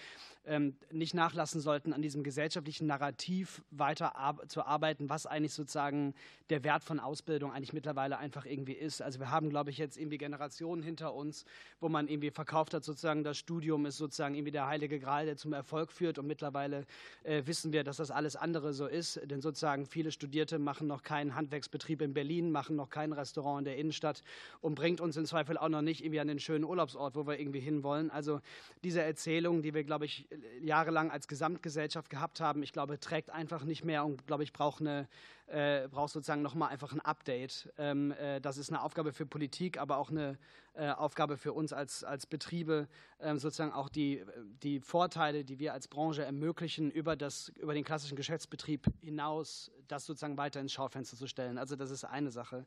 [0.45, 4.13] ähm, nicht nachlassen sollten, an diesem gesellschaftlichen Narrativ weiter
[4.47, 6.13] zu arbeiten, was eigentlich sozusagen
[6.51, 9.01] der Wert von Ausbildung eigentlich mittlerweile einfach irgendwie ist.
[9.01, 11.45] Also wir haben, glaube ich, jetzt irgendwie Generationen hinter uns,
[11.79, 15.37] wo man irgendwie verkauft hat, sozusagen das Studium ist sozusagen irgendwie der heilige Gral, der
[15.37, 16.19] zum Erfolg führt.
[16.19, 16.85] Und mittlerweile
[17.23, 19.19] äh, wissen wir, dass das alles andere so ist.
[19.25, 23.65] Denn sozusagen viele Studierte machen noch keinen Handwerksbetrieb in Berlin, machen noch kein Restaurant in
[23.65, 24.23] der Innenstadt
[24.61, 27.39] und bringt uns im Zweifel auch noch nicht irgendwie an den schönen Urlaubsort, wo wir
[27.39, 28.11] irgendwie hinwollen.
[28.11, 28.41] Also
[28.83, 30.27] diese Erzählung, die wir, glaube ich,
[30.61, 34.81] jahrelang als Gesamtgesellschaft gehabt haben, ich glaube, trägt einfach nicht mehr und, glaube ich, braucht
[34.81, 35.07] eine
[35.47, 37.71] äh, braucht sozusagen nochmal einfach ein Update.
[37.77, 40.37] Ähm, äh, das ist eine Aufgabe für Politik, aber auch eine
[40.73, 42.87] äh, Aufgabe für uns als, als Betriebe,
[43.19, 44.23] ähm, sozusagen auch die,
[44.63, 50.05] die Vorteile, die wir als Branche ermöglichen, über, das, über den klassischen Geschäftsbetrieb hinaus, das
[50.05, 51.57] sozusagen weiter ins Schaufenster zu stellen.
[51.57, 52.65] Also das ist eine Sache.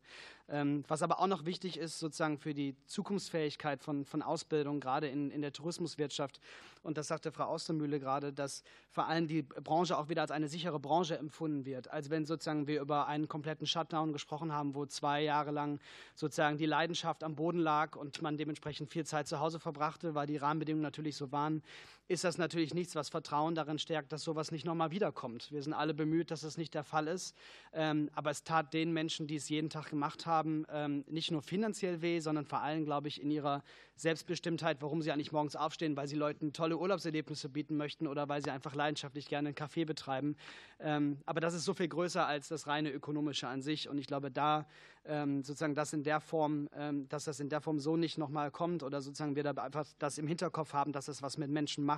[0.49, 5.09] Ähm, was aber auch noch wichtig ist, sozusagen für die Zukunftsfähigkeit von, von Ausbildung, gerade
[5.09, 6.41] in, in der Tourismuswirtschaft,
[6.83, 10.49] und das sagte Frau Austermühle gerade, dass vor allem die Branche auch wieder als eine
[10.49, 11.91] sichere Branche empfunden wird.
[11.91, 15.81] Also wenn sozusagen wir über einen kompletten Shutdown gesprochen haben, wo zwei Jahre lang
[16.15, 20.29] sozusagen die Leidenschaft am Boden lag und man dementsprechend viel Zeit zu Hause verbrachte, weil
[20.29, 21.63] die Rahmenbedingungen natürlich so waren,
[22.09, 25.53] ist das natürlich nichts, was Vertrauen darin stärkt, dass sowas nicht nochmal wiederkommt.
[25.53, 27.37] Wir sind alle bemüht, dass das nicht der Fall ist.
[27.75, 31.43] Ähm, aber es tat den Menschen, die es jeden Tag gemacht haben, ähm, nicht nur
[31.43, 33.63] finanziell weh, sondern vor allem, glaube ich, in ihrer
[33.95, 38.43] Selbstbestimmtheit, warum sie eigentlich morgens aufstehen, weil sie Leuten tolle Urlaubserlebnisse bieten möchten oder weil
[38.43, 40.37] sie einfach leidenschaftlich gerne einen Kaffee betreiben.
[40.81, 43.89] Ähm, aber das ist so viel größer als das reine ökonomische an sich.
[43.89, 44.67] Und ich glaube, da
[45.11, 46.69] sozusagen das in der Form,
[47.09, 50.19] dass das in der Form so nicht nochmal kommt oder sozusagen wir da einfach das
[50.19, 51.98] im Hinterkopf haben, dass es was mit Menschen macht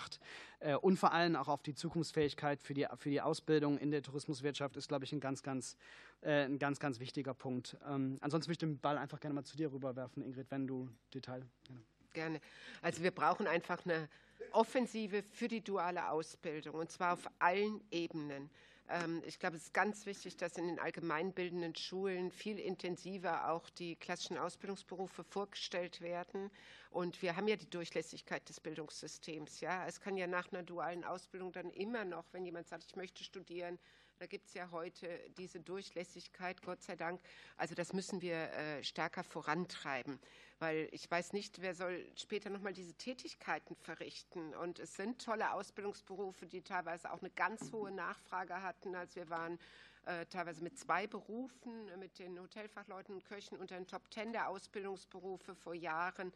[0.61, 4.03] äh, und vor allem auch auf die Zukunftsfähigkeit für die, für die Ausbildung in der
[4.03, 5.77] Tourismuswirtschaft ist, glaube ich, ein ganz, ganz,
[6.23, 7.77] äh, ein ganz, ganz wichtiger Punkt.
[7.87, 10.89] Ähm, ansonsten würde ich den Ball einfach gerne mal zu dir rüberwerfen, Ingrid, wenn du
[11.13, 11.43] Detail.
[11.67, 11.81] Genau.
[12.13, 12.41] Gerne.
[12.83, 14.09] Also wir brauchen einfach eine
[14.53, 18.51] Offensive für die duale Ausbildung und zwar auf allen Ebenen.
[18.91, 23.71] Ähm, ich glaube, es ist ganz wichtig, dass in den allgemeinbildenden Schulen viel intensiver auch
[23.71, 26.51] die klassischen Ausbildungsberufe vorgestellt werden.
[26.91, 29.61] Und wir haben ja die Durchlässigkeit des Bildungssystems.
[29.61, 32.97] Ja, es kann ja nach einer dualen Ausbildung dann immer noch, wenn jemand sagt, ich
[32.97, 33.79] möchte studieren,
[34.21, 35.09] da gibt es ja heute
[35.39, 37.23] diese Durchlässigkeit, Gott sei Dank.
[37.57, 40.19] Also das müssen wir äh, stärker vorantreiben,
[40.59, 44.55] weil ich weiß nicht, wer soll später nochmal diese Tätigkeiten verrichten.
[44.55, 49.31] Und es sind tolle Ausbildungsberufe, die teilweise auch eine ganz hohe Nachfrage hatten, als wir
[49.31, 49.59] waren
[50.05, 54.51] äh, teilweise mit zwei Berufen, mit den Hotelfachleuten und Köchen unter den Top Ten der
[54.51, 56.31] Ausbildungsberufe vor Jahren.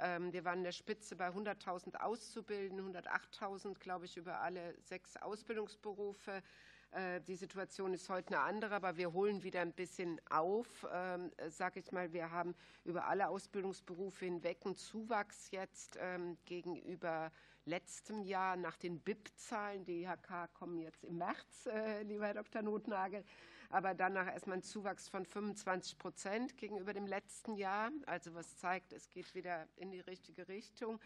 [0.00, 5.16] Ähm, wir waren in der Spitze bei 100.000 Auszubildenden, 108.000, glaube ich, über alle sechs
[5.16, 6.42] Ausbildungsberufe.
[6.90, 10.86] Äh, die Situation ist heute eine andere, aber wir holen wieder ein bisschen auf.
[10.92, 17.30] Ähm, Sage ich mal, wir haben über alle Ausbildungsberufe hinweg einen Zuwachs jetzt ähm, gegenüber
[17.66, 19.84] letztem Jahr nach den BIP-Zahlen.
[19.84, 22.62] Die IHK kommen jetzt im März, äh, lieber Herr Dr.
[22.62, 23.24] Notnagel.
[23.70, 27.90] Aber danach erstmal ein Zuwachs von 25 Prozent gegenüber dem letzten Jahr.
[28.06, 30.98] Also was zeigt, es geht wieder in die richtige Richtung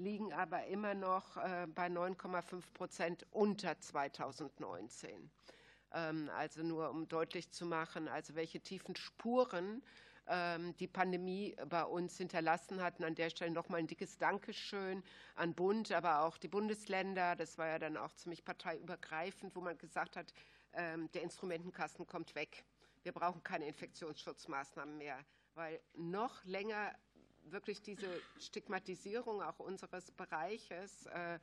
[0.00, 5.30] liegen aber immer noch äh, bei 9,5 Prozent unter 2019.
[5.92, 9.82] Ähm, also nur um deutlich zu machen, also welche tiefen Spuren
[10.26, 12.98] ähm, die Pandemie bei uns hinterlassen hat.
[12.98, 15.02] Und an der Stelle nochmal ein dickes Dankeschön
[15.34, 17.36] an Bund, aber auch die Bundesländer.
[17.36, 20.32] Das war ja dann auch ziemlich parteiübergreifend, wo man gesagt hat,
[20.72, 22.64] ähm, der Instrumentenkasten kommt weg.
[23.02, 25.18] Wir brauchen keine Infektionsschutzmaßnahmen mehr,
[25.54, 26.94] weil noch länger
[27.52, 31.38] wirklich diese Stigmatisierung auch unseres Bereiches äh,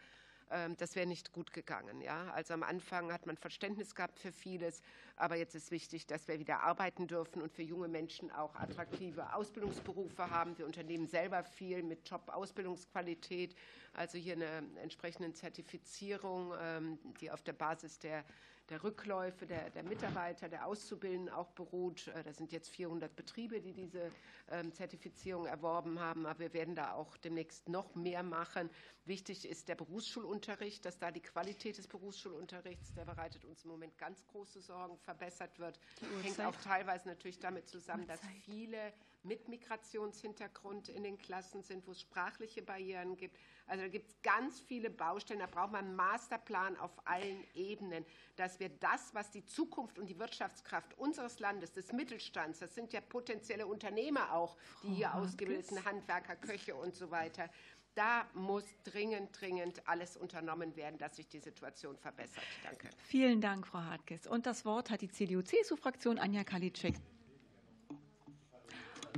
[0.49, 2.01] ähm, das wäre nicht gut gegangen.
[2.01, 2.31] Ja?
[2.33, 4.81] Also am Anfang hat man Verständnis gehabt für vieles,
[5.15, 9.33] aber jetzt ist wichtig, dass wir wieder arbeiten dürfen und für junge Menschen auch attraktive
[9.33, 10.57] Ausbildungsberufe haben.
[10.57, 13.55] Wir unternehmen selber viel mit Top-Ausbildungsqualität,
[13.93, 18.23] also hier eine entsprechende Zertifizierung, ähm, die auf der Basis der
[18.69, 22.07] der Rückläufe der, der, Mitarbeiter, der Auszubildenden auch beruht.
[22.07, 24.11] Äh, das sind jetzt 400 Betriebe, die diese
[24.49, 28.69] ähm, Zertifizierung erworben haben, aber wir werden da auch demnächst noch mehr machen.
[29.05, 33.97] Wichtig ist der Berufsschulunterricht, dass da die Qualität des Berufsschulunterrichts, der bereitet uns im Moment
[33.97, 35.79] ganz große Sorgen, verbessert wird.
[36.23, 38.93] Hängt auch teilweise natürlich damit zusammen, dass viele
[39.27, 43.37] mit Migrationshintergrund in den Klassen sind, wo es sprachliche Barrieren gibt.
[43.67, 45.41] Also da gibt es ganz viele Baustellen.
[45.41, 48.05] Da braucht man einen Masterplan auf allen Ebenen,
[48.37, 52.93] dass wir das, was die Zukunft und die Wirtschaftskraft unseres Landes, des Mittelstands, das sind
[52.93, 57.49] ja potenzielle Unternehmer auch, die hier ausgebildeten Handwerker, Köche und so weiter,
[57.97, 62.43] da muss dringend, dringend alles unternommen werden, dass sich die Situation verbessert.
[62.63, 62.89] Danke.
[63.07, 64.27] Vielen Dank, Frau Hartges.
[64.27, 66.95] Und das Wort hat die CDU-CSU-Fraktion Anja Kalitschek.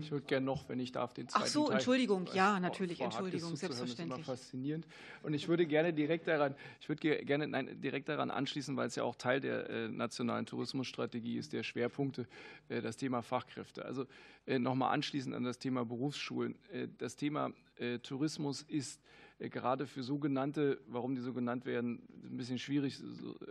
[0.01, 3.01] Ich würde gerne noch, wenn ich darf, den zweiten Ach so, Teil, Entschuldigung, ja, natürlich,
[3.01, 4.09] Entschuldigung, selbstverständlich.
[4.09, 4.87] Das ist immer faszinierend.
[5.23, 8.95] Und ich würde gerne direkt daran, ich würde gerne nein, direkt daran anschließen, weil es
[8.95, 12.27] ja auch Teil der äh, nationalen Tourismusstrategie ist, der Schwerpunkte,
[12.69, 13.85] äh, das Thema Fachkräfte.
[13.85, 14.05] Also
[14.45, 16.55] äh, nochmal anschließend an das Thema Berufsschulen.
[16.97, 17.51] Das Thema
[18.03, 18.99] Tourismus ist
[19.39, 22.99] gerade für sogenannte, warum die so genannt werden, ein bisschen schwierig,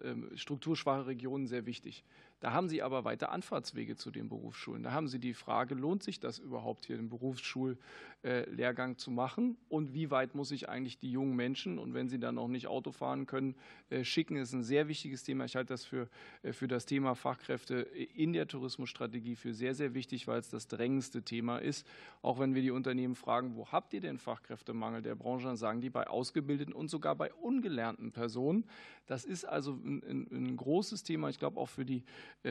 [0.02, 2.04] ähm, strukturschwache Regionen sehr wichtig.
[2.40, 4.84] Da haben Sie aber weiter Anfahrtswege zu den Berufsschulen.
[4.84, 9.92] Da haben Sie die Frage, lohnt sich das überhaupt hier den Berufsschullehrgang zu machen und
[9.92, 12.92] wie weit muss ich eigentlich die jungen Menschen und wenn sie dann auch nicht Auto
[12.92, 13.56] fahren können,
[13.90, 15.46] äh, schicken, das ist ein sehr wichtiges Thema.
[15.46, 16.08] Ich halte das für,
[16.42, 20.68] äh, für das Thema Fachkräfte in der Tourismusstrategie für sehr, sehr wichtig, weil es das
[20.68, 21.86] drängendste Thema ist.
[22.22, 25.80] Auch wenn wir die Unternehmen fragen, wo habt ihr denn Fachkräftemangel der Branche, dann sagen
[25.80, 28.64] die bei ausgebildeten und sogar bei ungelernten Personen.
[29.08, 32.02] Das ist also ein, ein, großes Thema, ich glaube auch für die, äh,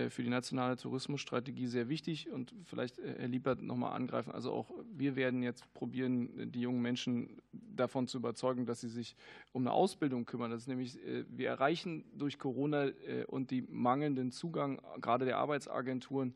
[0.09, 2.30] für die nationale Tourismusstrategie sehr wichtig.
[2.30, 4.32] Und vielleicht, äh, Herr Liebert, nochmal angreifen.
[4.32, 9.15] Also auch wir werden jetzt probieren, die jungen Menschen davon zu überzeugen, dass sie sich
[9.53, 10.51] um eine Ausbildung kümmern.
[10.51, 12.89] Das ist nämlich, äh, wir erreichen durch Corona
[13.28, 16.36] und die mangelnden Zugang gerade der Arbeitsagenturen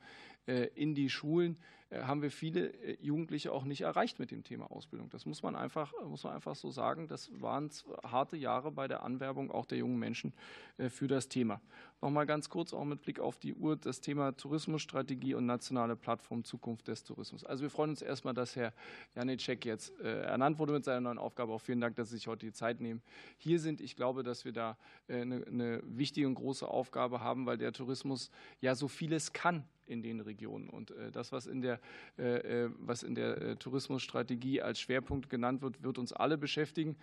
[0.75, 1.57] in die Schulen
[1.91, 5.09] äh, haben wir viele äh, Jugendliche auch nicht erreicht mit dem Thema Ausbildung.
[5.09, 7.07] Das muss man einfach, muss man einfach so sagen.
[7.07, 7.69] Das waren
[8.03, 10.33] harte Jahre bei der Anwerbung auch der jungen Menschen
[10.77, 11.61] äh, für das Thema.
[12.01, 16.43] Nochmal ganz kurz auch mit Blick auf die Uhr das Thema Tourismusstrategie und nationale Plattform
[16.43, 17.43] Zukunft des Tourismus.
[17.43, 18.73] Also wir freuen uns erstmal, dass Herr
[19.15, 21.53] Janicek jetzt ernannt wurde mit seiner neuen Aufgabe.
[21.53, 23.03] Auch vielen Dank, dass Sie sich heute die Zeit nehmen.
[23.37, 24.77] Hier sind, ich glaube, dass wir da
[25.07, 28.31] eine, eine wichtige und große Aufgabe haben, weil der Tourismus
[28.61, 30.69] ja so vieles kann in den Regionen.
[30.69, 31.79] Und äh, das, was in der,
[32.17, 36.95] äh, äh, was in der äh, Tourismusstrategie als Schwerpunkt genannt wird, wird uns alle beschäftigen.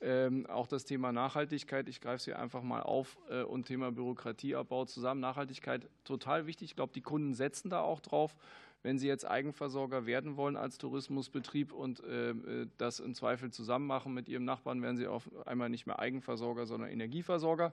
[0.00, 4.84] Ähm, auch das Thema Nachhaltigkeit, ich greife sie einfach mal auf, äh, und Thema Bürokratieabbau
[4.84, 5.20] zusammen.
[5.20, 6.70] Nachhaltigkeit total wichtig.
[6.70, 8.36] Ich glaube, die Kunden setzen da auch drauf
[8.82, 12.34] wenn Sie jetzt Eigenversorger werden wollen als Tourismusbetrieb und äh,
[12.78, 16.66] das im Zweifel zusammen machen mit Ihrem Nachbarn, werden Sie auf einmal nicht mehr Eigenversorger,
[16.66, 17.72] sondern Energieversorger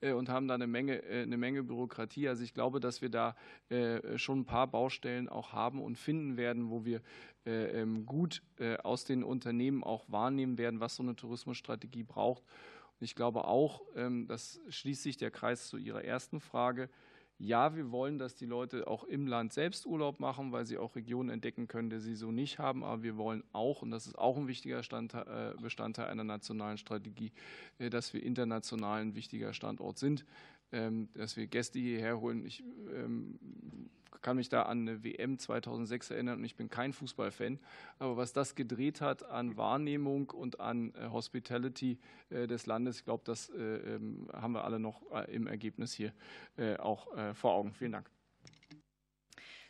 [0.00, 2.28] äh, und haben da eine Menge, äh, eine Menge Bürokratie.
[2.28, 3.36] Also ich glaube, dass wir da
[4.16, 7.02] schon ein paar Baustellen auch haben und finden werden, wo wir
[7.46, 8.42] äh, ähm, gut
[8.82, 12.42] aus den Unternehmen auch wahrnehmen werden, was so eine Tourismusstrategie braucht.
[12.98, 16.88] Ich glaube auch, ähm, das schließt sich der Kreis zu Ihrer ersten Frage,
[17.38, 20.96] ja, wir wollen, dass die Leute auch im Land selbst Urlaub machen, weil sie auch
[20.96, 22.82] Regionen entdecken können, die sie so nicht haben.
[22.82, 27.32] Aber wir wollen auch, und das ist auch ein wichtiger äh, Bestandteil einer nationalen Strategie,
[27.78, 30.24] äh, dass wir international ein wichtiger Standort sind.
[30.72, 32.44] Ähm, dass wir Gäste hierher holen.
[32.44, 33.38] Ich ähm,
[34.20, 37.60] kann mich da an eine WM 2006 erinnern und ich bin kein Fußballfan.
[38.00, 41.98] Aber was das gedreht hat an Wahrnehmung und an äh, Hospitality
[42.30, 46.12] äh, des Landes, ich glaube, das äh, ähm, haben wir alle noch im Ergebnis hier
[46.78, 47.72] auch vor Augen.
[47.72, 48.10] Vielen Dank.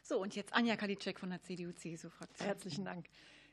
[0.03, 2.47] So, und jetzt Anja Kalitschek von der CDU-CSU-Fraktion.
[2.47, 3.07] Herzlichen Dank.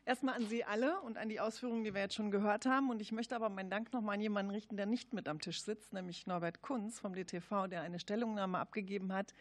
[0.06, 2.90] Erstmal an Sie alle und an die Ausführungen, die wir jetzt schon gehört haben.
[2.90, 5.62] Und ich möchte aber meinen Dank nochmal an jemanden richten, der nicht mit am Tisch
[5.62, 9.34] sitzt, nämlich Norbert Kunz vom DTV, der eine Stellungnahme abgegeben hat,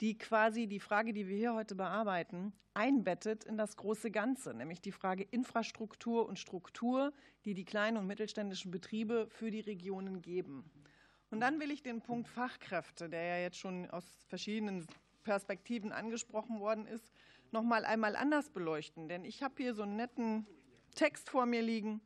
[0.00, 4.80] die quasi die Frage, die wir hier heute bearbeiten, einbettet in das große Ganze, nämlich
[4.80, 7.12] die Frage Infrastruktur und Struktur,
[7.44, 10.64] die die kleinen und mittelständischen Betriebe für die Regionen geben.
[11.30, 14.86] Und dann will ich den Punkt Fachkräfte, der ja jetzt schon aus verschiedenen
[15.24, 17.12] Perspektiven angesprochen worden ist,
[17.54, 19.08] noch mal einmal anders beleuchten.
[19.08, 20.46] Denn ich habe hier so einen netten
[20.94, 22.02] Text vor mir liegen.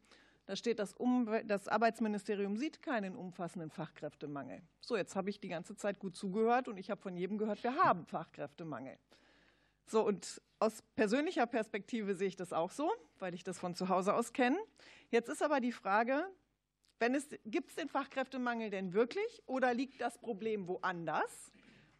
[0.47, 4.63] Da steht, das, Umwel das Arbeitsministerium sieht keinen umfassenden Fachkräftemangel.
[4.81, 7.63] So, jetzt habe ich die ganze Zeit gut zugehört und ich habe von jedem gehört,
[7.65, 8.97] wir haben Fachkräftemangel.
[9.87, 13.89] So, und aus persönlicher Perspektive sehe ich das auch so, weil ich das von zu
[13.89, 14.59] Hause aus kenne.
[15.11, 16.25] Jetzt ist aber die Frage,
[17.45, 21.53] Gibt es den Fachkräftemangel denn wirklich oder liegt das Problem woanders?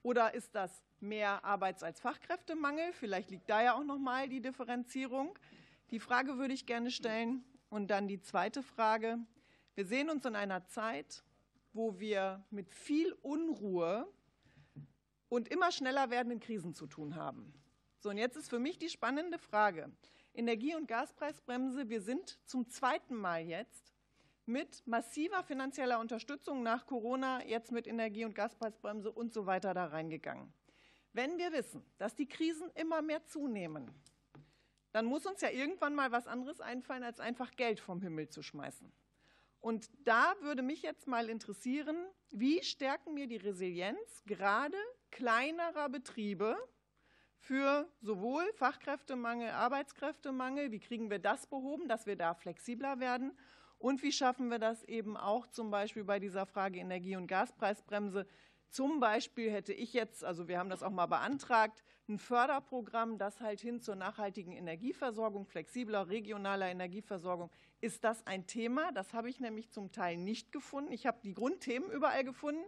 [0.03, 2.93] Oder ist das mehr Arbeits- als Fachkräftemangel?
[2.93, 5.39] Vielleicht liegt da ja auch noch mal die Differenzierung.
[5.91, 7.45] Die Frage würde ich gerne stellen.
[7.71, 9.19] Und dann die zweite Frage.
[9.75, 11.23] Wir sehen uns in einer Zeit,
[11.73, 14.11] wo wir mit viel Unruhe
[15.29, 17.53] und immer schneller werdenden Krisen zu tun haben.
[17.99, 19.93] So, und jetzt ist für mich die spannende Frage.
[20.33, 23.93] Energie- und Gaspreisbremse, wir sind zum zweiten Mal jetzt
[24.49, 29.85] mit massiver finanzieller Unterstützung nach Corona, jetzt mit Energie- und Gaspreisbremse und so weiter da
[29.85, 30.53] reingegangen.
[31.13, 33.91] Wenn wir wissen, dass die Krisen immer mehr zunehmen,
[34.93, 38.43] dann muss uns ja irgendwann mal was anderes einfallen, als einfach Geld vom Himmel zu
[38.43, 38.91] schmeißen.
[39.61, 41.97] Und da würde mich jetzt mal interessieren,
[42.31, 44.77] wie stärken wir die Resilienz gerade
[45.11, 46.57] kleinerer Betriebe
[47.37, 53.37] für sowohl Fachkräftemangel, Arbeitskräftemangel, wie kriegen wir das behoben, dass wir da flexibler werden
[53.79, 58.27] und wie schaffen wir das eben auch zum Beispiel bei dieser Frage Energie- und Gaspreisbremse.
[58.71, 63.41] Zum Beispiel hätte ich jetzt, also wir haben das auch mal beantragt, ein Förderprogramm, das
[63.41, 67.51] halt hin zur nachhaltigen Energieversorgung, flexibler regionaler Energieversorgung.
[67.81, 68.93] Ist das ein Thema?
[68.93, 70.93] Das habe ich nämlich zum Teil nicht gefunden.
[70.93, 72.65] Ich habe die Grundthemen überall gefunden,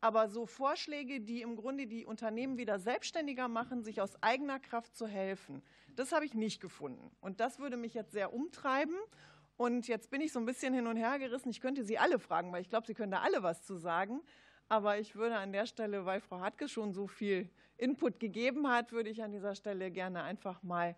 [0.00, 4.96] aber so Vorschläge, die im Grunde die Unternehmen wieder selbstständiger machen, sich aus eigener Kraft
[4.96, 5.62] zu helfen,
[5.96, 7.10] das habe ich nicht gefunden.
[7.20, 8.96] Und das würde mich jetzt sehr umtreiben.
[9.62, 11.48] Und jetzt bin ich so ein bisschen hin und her gerissen.
[11.48, 14.20] Ich könnte Sie alle fragen, weil ich glaube, Sie können da alle was zu sagen.
[14.68, 18.90] Aber ich würde an der Stelle, weil Frau Hartke schon so viel Input gegeben hat,
[18.90, 20.96] würde ich an dieser Stelle gerne einfach mal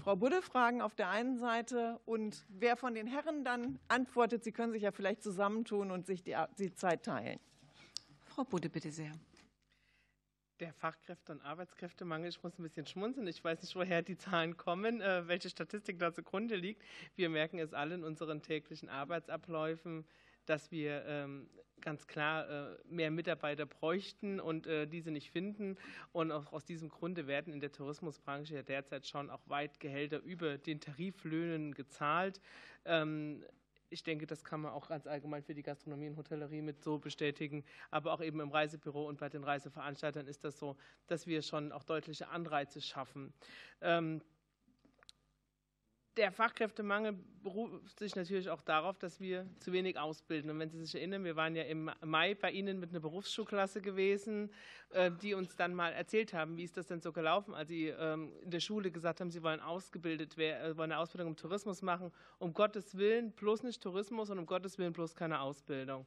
[0.00, 4.52] Frau Budde fragen auf der einen Seite und wer von den Herren dann antwortet, Sie
[4.52, 7.40] können sich ja vielleicht zusammentun und sich die, die Zeit teilen.
[8.26, 9.10] Frau Budde, bitte sehr.
[10.60, 13.26] Der Fachkräfte- und Arbeitskräftemangel, ich muss ein bisschen schmunzeln.
[13.26, 16.82] Ich weiß nicht, woher die Zahlen kommen, äh, welche Statistik da zugrunde liegt.
[17.14, 20.06] Wir merken es alle in unseren täglichen Arbeitsabläufen,
[20.46, 21.50] dass wir ähm,
[21.82, 25.76] ganz klar äh, mehr Mitarbeiter bräuchten und äh, diese nicht finden.
[26.12, 30.22] Und auch aus diesem Grunde werden in der Tourismusbranche ja derzeit schon auch weit Gehälter
[30.22, 32.40] über den Tariflöhnen gezahlt.
[33.88, 36.98] Ich denke, das kann man auch ganz allgemein für die Gastronomie und Hotellerie mit so
[36.98, 37.64] bestätigen.
[37.90, 40.76] Aber auch eben im Reisebüro und bei den Reiseveranstaltern ist das so,
[41.06, 43.32] dass wir schon auch deutliche Anreize schaffen.
[43.80, 44.22] Ähm,
[46.16, 50.50] der Fachkräftemangel beruft sich natürlich auch darauf, dass wir zu wenig ausbilden.
[50.50, 53.80] Und wenn Sie sich erinnern, wir waren ja im Mai bei Ihnen mit einer Berufsschulklasse
[53.80, 54.50] gewesen,
[54.90, 57.88] äh, die uns dann mal erzählt haben, wie ist das denn so gelaufen, als Sie
[57.88, 61.82] ähm, in der Schule gesagt haben, Sie wollen ausgebildet äh, wollen eine Ausbildung im Tourismus
[61.82, 62.10] machen.
[62.38, 66.06] Um Gottes Willen bloß nicht Tourismus und um Gottes Willen bloß keine Ausbildung.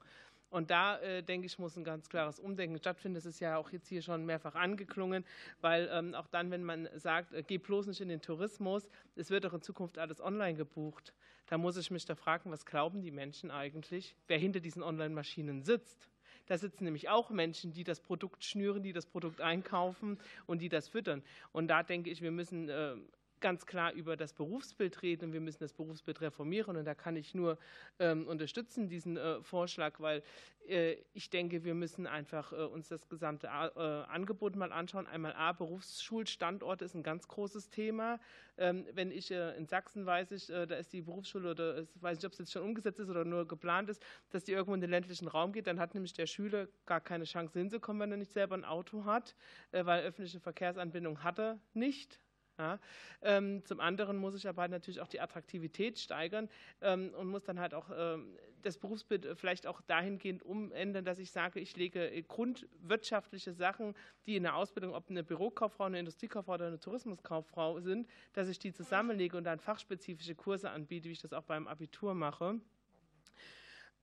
[0.49, 3.15] Und da, äh, denke ich, muss ein ganz klares Umdenken stattfinden.
[3.15, 5.23] Das ist ja auch jetzt hier schon mehrfach angeklungen,
[5.61, 9.29] weil ähm, auch dann, wenn man sagt, äh, geh bloß nicht in den Tourismus, es
[9.29, 11.13] wird doch in Zukunft alles online gebucht.
[11.47, 15.63] Da muss ich mich da fragen, was glauben die Menschen eigentlich, wer hinter diesen Online-Maschinen
[15.63, 16.09] sitzt?
[16.47, 20.69] Da sitzen nämlich auch Menschen, die das Produkt schnüren, die das Produkt einkaufen und die
[20.69, 21.23] das füttern.
[21.51, 22.95] Und da denke ich, wir müssen äh,
[23.41, 26.75] ganz klar über das Berufsbild reden und wir müssen das Berufsbild reformieren.
[26.77, 27.57] Und da kann ich nur
[27.99, 30.23] ähm, unterstützen, diesen äh, Vorschlag, weil
[30.67, 35.07] äh, ich denke, wir müssen einfach äh, uns das gesamte Angebot mal anschauen.
[35.07, 38.19] Einmal A, Berufsschulstandort ist ein ganz großes Thema.
[38.57, 42.25] Ähm, wenn ich in Sachsen weiß ich, da ist die Berufsschule oder ich weiß nicht,
[42.25, 44.89] ob es jetzt schon umgesetzt ist oder nur geplant ist, dass die irgendwo in den
[44.89, 48.31] ländlichen Raum geht, dann hat nämlich der Schüler gar keine Chance hinzukommen, wenn er nicht
[48.31, 49.35] selber ein Auto hat,
[49.71, 52.19] weil öffentliche Verkehrsanbindung hat er nicht
[52.59, 52.79] ja.
[53.21, 56.49] Ähm, zum anderen muss ich aber natürlich auch die Attraktivität steigern
[56.81, 61.31] ähm, und muss dann halt auch ähm, das Berufsbild vielleicht auch dahingehend umändern, dass ich
[61.31, 63.95] sage, ich lege äh, grundwirtschaftliche Sachen,
[64.25, 68.59] die in der Ausbildung, ob eine Bürokauffrau, eine Industriekauffrau oder eine Tourismuskauffrau sind, dass ich
[68.59, 72.59] die zusammenlege und dann fachspezifische Kurse anbiete, wie ich das auch beim Abitur mache.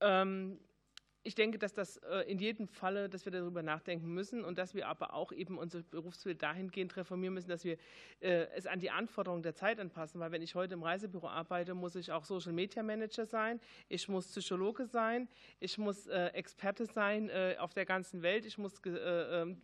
[0.01, 0.59] Ähm,
[1.27, 4.75] ich denke, dass das äh, in jedem Falle, dass wir darüber nachdenken müssen und dass
[4.75, 7.79] wir aber auch eben unser Berufsbild dahingehend reformieren müssen, dass wir
[8.21, 10.21] äh, es an die Anforderungen der Zeit anpassen.
[10.21, 14.09] Weil wenn ich heute im Reisebüro arbeite, muss ich auch Social Media Manager sein, ich
[14.09, 18.81] muss Psychologe sein, ich muss äh, Experte sein auf der ganzen Welt, ich muss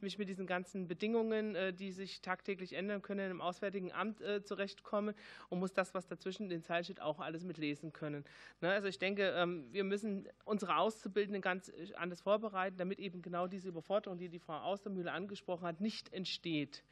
[0.01, 5.15] mich mit diesen ganzen Bedingungen, die sich tagtäglich ändern können, im Auswärtigen Amt zurechtkommen
[5.49, 8.25] und muss das, was dazwischen in den Zeilen steht, auch alles mitlesen können.
[8.61, 12.99] Ne, also ich denke, ähm, wir müssen unsere Auszubildenden ganz ganz äh, anders vorbereiten, damit
[12.99, 16.83] eben genau diese Überforderung, die die Frau Austermühle angesprochen hat, nicht entsteht.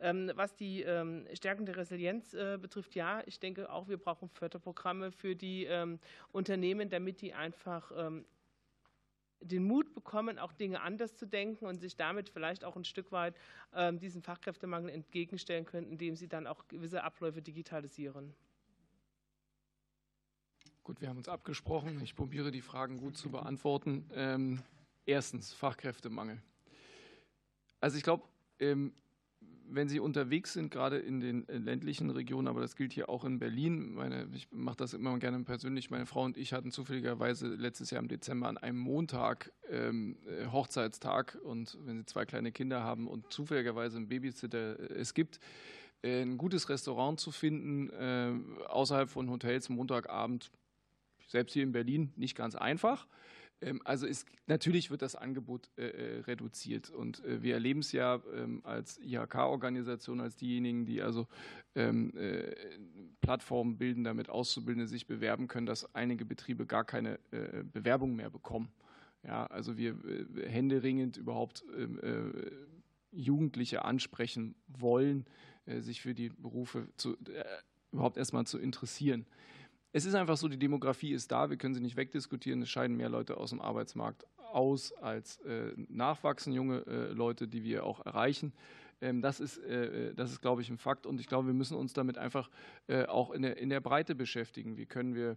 [0.00, 4.28] Ähm, was die ähm, Stärken der Resilienz äh, betrifft, ja, ich denke auch, wir brauchen
[4.28, 6.00] Förderprogramme für die ähm,
[6.32, 7.92] Unternehmen, damit die einfach
[9.40, 13.12] den Mut bekommen, auch Dinge anders zu denken und sich damit vielleicht auch ein Stück
[13.12, 13.34] weit
[14.00, 18.34] diesem Fachkräftemangel entgegenstellen können, indem sie dann auch gewisse Abläufe digitalisieren.
[20.88, 22.00] Gut, wir haben uns abgesprochen.
[22.02, 24.06] Ich probiere die Fragen gut zu beantworten.
[24.14, 24.62] Ähm,
[25.04, 26.40] erstens, Fachkräftemangel.
[27.78, 28.24] Also ich glaube,
[28.58, 28.94] ähm,
[29.68, 33.26] wenn Sie unterwegs sind, gerade in den äh, ländlichen Regionen, aber das gilt hier auch
[33.26, 37.48] in Berlin, meine, ich mache das immer gerne persönlich, meine Frau und ich hatten zufälligerweise
[37.48, 42.50] letztes Jahr im Dezember an einem Montag ähm, äh, Hochzeitstag und wenn Sie zwei kleine
[42.50, 45.38] Kinder haben und zufälligerweise einen Babysitter äh, es gibt,
[46.02, 48.32] ein gutes Restaurant zu finden, äh,
[48.68, 50.50] außerhalb von Hotels Montagabend,
[51.28, 53.06] selbst hier in Berlin, nicht ganz einfach.
[53.60, 57.92] Ähm, also ist, natürlich wird das Angebot äh, äh, reduziert und äh, wir erleben es
[57.92, 61.26] ja ähm, als IHK-Organisation, als diejenigen, die also
[61.74, 62.54] ähm, äh,
[63.20, 67.18] Plattformen bilden, damit Auszubildende sich bewerben können, dass einige Betriebe gar keine
[67.72, 68.70] Bewerbung mehr bekommen.
[69.22, 69.98] Ja, also wir
[70.46, 71.64] händeringend überhaupt
[73.10, 75.26] Jugendliche ansprechen wollen,
[75.66, 77.16] sich für die Berufe zu,
[77.92, 79.26] überhaupt erstmal zu interessieren
[79.92, 82.62] es ist einfach so, die Demografie ist da, wir können sie nicht wegdiskutieren.
[82.62, 87.64] Es scheiden mehr Leute aus dem Arbeitsmarkt aus, als äh, nachwachsen junge äh, Leute, die
[87.64, 88.52] wir auch erreichen.
[89.00, 91.76] Ähm, das ist, äh, das ist, glaube ich, ein Fakt und ich glaube, wir müssen
[91.76, 92.50] uns damit einfach
[92.86, 94.76] äh, auch in der, in der Breite beschäftigen.
[94.76, 95.36] Wie können wir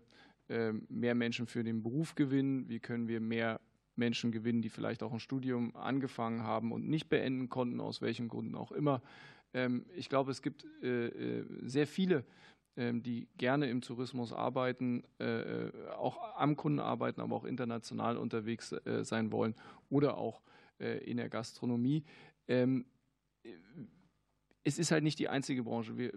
[0.50, 2.68] ähm, mehr Menschen für den Beruf gewinnen?
[2.68, 3.62] Wie können wir mehr
[3.96, 8.28] Menschen gewinnen, die vielleicht auch ein Studium angefangen haben und nicht beenden konnten, aus welchen
[8.28, 9.02] Gründen auch immer?
[9.54, 12.26] Ähm, ich glaube, es gibt äh, äh, sehr viele
[12.76, 18.72] die gerne im Tourismus arbeiten, äh, äh, auch am Kunden arbeiten, aber auch international unterwegs
[18.72, 19.56] äh, sein wollen
[19.90, 20.42] oder auch
[20.80, 22.04] in der Gastronomie.
[22.48, 22.86] Ähm,
[24.64, 25.96] es ist halt nicht die einzige Branche.
[25.96, 26.12] Wir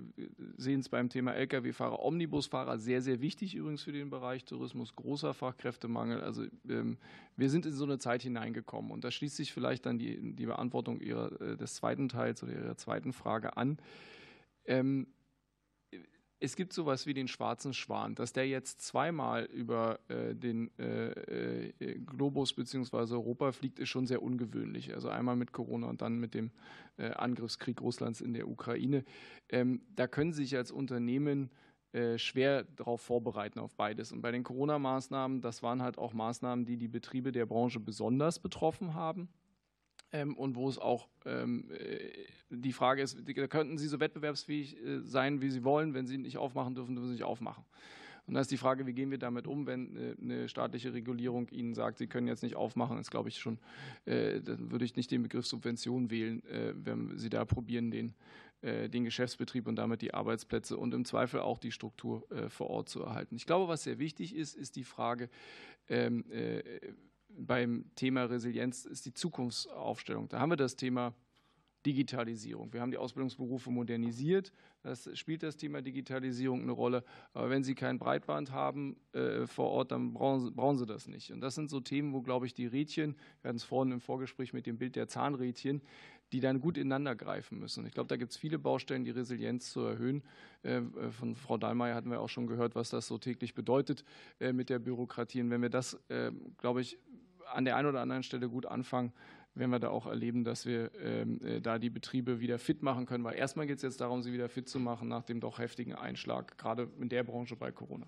[0.57, 5.35] sehen es beim Thema Lkw-Fahrer, Omnibusfahrer, sehr, sehr wichtig übrigens für den Bereich Tourismus, großer
[5.35, 6.23] Fachkräftemangel.
[6.23, 6.97] Also ähm,
[7.37, 10.47] wir sind in so eine Zeit hineingekommen und da schließt sich vielleicht dann die, die
[10.47, 13.77] Beantwortung ihrer, des zweiten Teils oder Ihrer zweiten Frage an
[16.45, 18.15] es gibt sowas wie den schwarzen Schwan.
[18.15, 23.15] Dass der jetzt zweimal über äh, den äh, äh, Globus bzw.
[23.15, 24.95] Europa fliegt, ist schon sehr ungewöhnlich.
[24.95, 26.51] Also einmal mit Corona und dann mit dem
[26.97, 29.05] äh, Angriffskrieg Russlands in der Ukraine.
[29.49, 31.51] Ähm, da können Sie sich als Unternehmen
[31.93, 34.13] äh, schwer darauf vorbereiten, auf beides.
[34.13, 38.39] Und bei den Corona-Maßnahmen, das waren halt auch Maßnahmen, die die Betriebe der Branche besonders
[38.39, 39.29] betroffen haben
[40.15, 41.99] ähm, und wo es auch ähm, äh,
[42.49, 45.93] die Frage ist, da könnten Sie so wettbewerbsfähig äh, sein, wie Sie wollen.
[45.93, 47.65] Wenn Sie nicht aufmachen dürfen, dürfen Sie nicht aufmachen.
[48.27, 51.49] Und da ist die Frage, wie gehen wir damit um, wenn äh, eine staatliche Regulierung
[51.49, 53.59] Ihnen sagt, Sie können jetzt nicht aufmachen, ist, glaube ich, schon,
[54.07, 58.15] dann würde ich nicht den Begriff Subvention wählen, äh, wenn Sie da probieren, den,
[58.63, 63.03] den Geschäftsbetrieb und damit die Arbeitsplätze und im Zweifel auch die Struktur vor Ort zu
[63.03, 63.37] erhalten.
[63.37, 65.29] Ich glaube, was sehr wichtig ist, ist die Frage,
[65.87, 66.25] ähm,
[67.37, 70.29] beim Thema Resilienz ist die Zukunftsaufstellung.
[70.29, 71.15] Da haben wir das Thema
[71.85, 72.73] Digitalisierung.
[72.73, 74.53] Wir haben die Ausbildungsberufe modernisiert.
[74.83, 77.05] Das spielt das Thema Digitalisierung eine Rolle.
[77.33, 81.09] Aber wenn Sie kein Breitband haben äh, vor Ort, dann brauchen Sie, brauchen Sie, das
[81.09, 81.31] nicht.
[81.31, 84.01] Und das sind so Themen, wo, glaube ich, die Rädchen, wir hatten es vorhin im
[84.01, 85.83] Vorgespräch mit dem Bild der Zahnrädchen,
[86.33, 87.87] die dann gut ineinander greifen müssen.
[87.87, 90.23] Ich glaube, da gibt es viele Baustellen, die Resilienz zu erhöhen.
[90.63, 94.05] Äh, äh, von Frau Dahlmeier hatten wir auch schon gehört, was das so täglich bedeutet
[94.39, 95.43] mit der Bürokratie.
[95.43, 95.99] Und wenn wir das,
[96.59, 96.99] glaube ich,
[97.55, 99.13] an der einen oder anderen Stelle gut anfangen,
[99.55, 103.07] werden wir da auch erleben, dass wir ähm, äh, da die Betriebe wieder fit machen
[103.07, 103.25] können.
[103.25, 105.95] Weil erstmal geht es jetzt darum, sie wieder fit zu machen nach dem doch heftigen
[105.95, 108.07] Einschlag, gerade in der Branche bei Corona.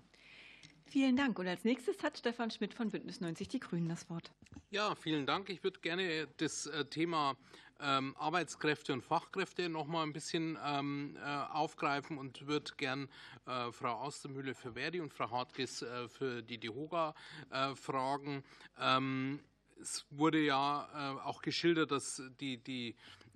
[0.89, 1.37] Vielen Dank.
[1.37, 4.31] Und als nächstes hat Stefan Schmidt von Bündnis 90 Die Grünen das Wort.
[4.69, 5.49] Ja, vielen Dank.
[5.49, 7.35] Ich würde gerne das äh, Thema
[7.79, 13.09] ähm, Arbeitskräfte und Fachkräfte noch mal ein bisschen ähm, äh, aufgreifen und würde gern
[13.45, 17.13] äh, Frau Austermühle für Verdi und Frau Hartges äh, für die DEHOGA
[17.49, 18.43] äh, fragen.
[18.79, 19.39] Ähm,
[19.79, 22.95] es wurde ja äh, auch geschildert, dass die, die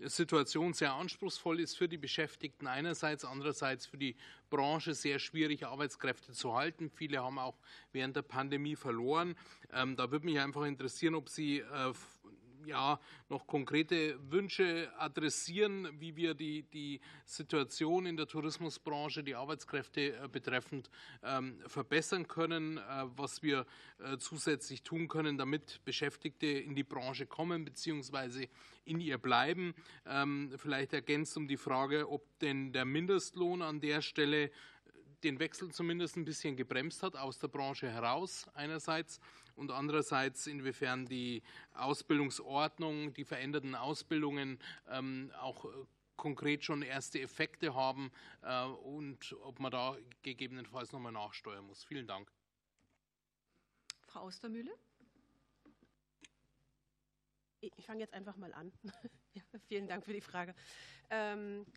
[0.09, 4.15] Situation sehr anspruchsvoll ist für die Beschäftigten einerseits, andererseits für die
[4.49, 6.89] Branche sehr schwierig, Arbeitskräfte zu halten.
[6.89, 7.57] Viele haben auch
[7.91, 9.35] während der Pandemie verloren.
[9.71, 11.93] Ähm, da würde mich einfach interessieren, ob Sie äh,
[12.65, 12.99] ja,
[13.29, 20.27] noch konkrete Wünsche adressieren, wie wir die, die Situation in der Tourismusbranche, die Arbeitskräfte äh,
[20.27, 20.89] betreffend
[21.23, 22.81] ähm, verbessern können, äh,
[23.15, 23.65] was wir
[23.99, 28.47] äh, zusätzlich tun können, damit Beschäftigte in die Branche kommen bzw.
[28.85, 29.73] in ihr bleiben.
[30.05, 34.51] Ähm, vielleicht ergänzt um die Frage, ob denn der Mindestlohn an der Stelle
[35.23, 39.19] den Wechsel zumindest ein bisschen gebremst hat aus der Branche heraus einerseits
[39.61, 41.43] und andererseits inwiefern die
[41.75, 44.57] Ausbildungsordnung, die veränderten Ausbildungen
[44.89, 45.69] ähm, auch äh,
[46.17, 51.83] konkret schon erste Effekte haben äh, und ob man da gegebenenfalls nochmal nachsteuern muss.
[51.83, 52.31] Vielen Dank.
[54.07, 54.71] Frau Ostermühle?
[57.59, 58.73] Ich fange jetzt einfach mal an.
[59.35, 60.55] ja, vielen Dank für die Frage.
[61.11, 61.67] Ähm,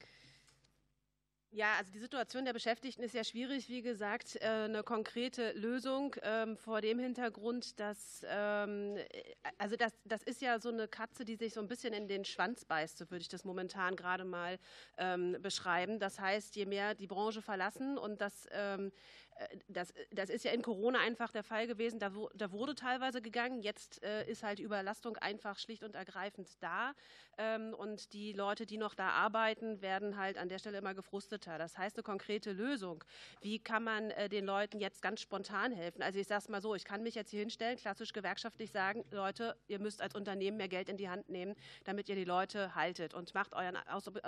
[1.56, 3.68] Ja, also die Situation der Beschäftigten ist ja schwierig.
[3.68, 8.96] Wie gesagt, äh, eine konkrete Lösung ähm, vor dem Hintergrund, dass, ähm,
[9.56, 12.24] also das, das ist ja so eine Katze, die sich so ein bisschen in den
[12.24, 14.58] Schwanz beißt, so würde ich das momentan gerade mal
[14.98, 16.00] ähm, beschreiben.
[16.00, 18.90] Das heißt, je mehr die Branche verlassen und das äh,
[19.68, 21.98] das, das, ist ja in Corona einfach der Fall gewesen.
[21.98, 23.60] Da, da wurde teilweise gegangen.
[23.62, 26.92] Jetzt äh, ist halt Überlastung einfach schlicht und ergreifend da.
[27.36, 31.58] Ähm, und die Leute, die noch da arbeiten, werden halt an der Stelle immer gefrusteter.
[31.58, 33.02] Das heißt, eine konkrete Lösung.
[33.40, 36.02] Wie kann man äh, den Leuten jetzt ganz spontan helfen?
[36.02, 39.04] Also ich sage es mal so, ich kann mich jetzt hier hinstellen, klassisch gewerkschaftlich sagen,
[39.10, 42.74] Leute, ihr müsst als Unternehmen mehr Geld in die Hand nehmen, damit ihr die Leute
[42.76, 43.76] haltet und macht, euren,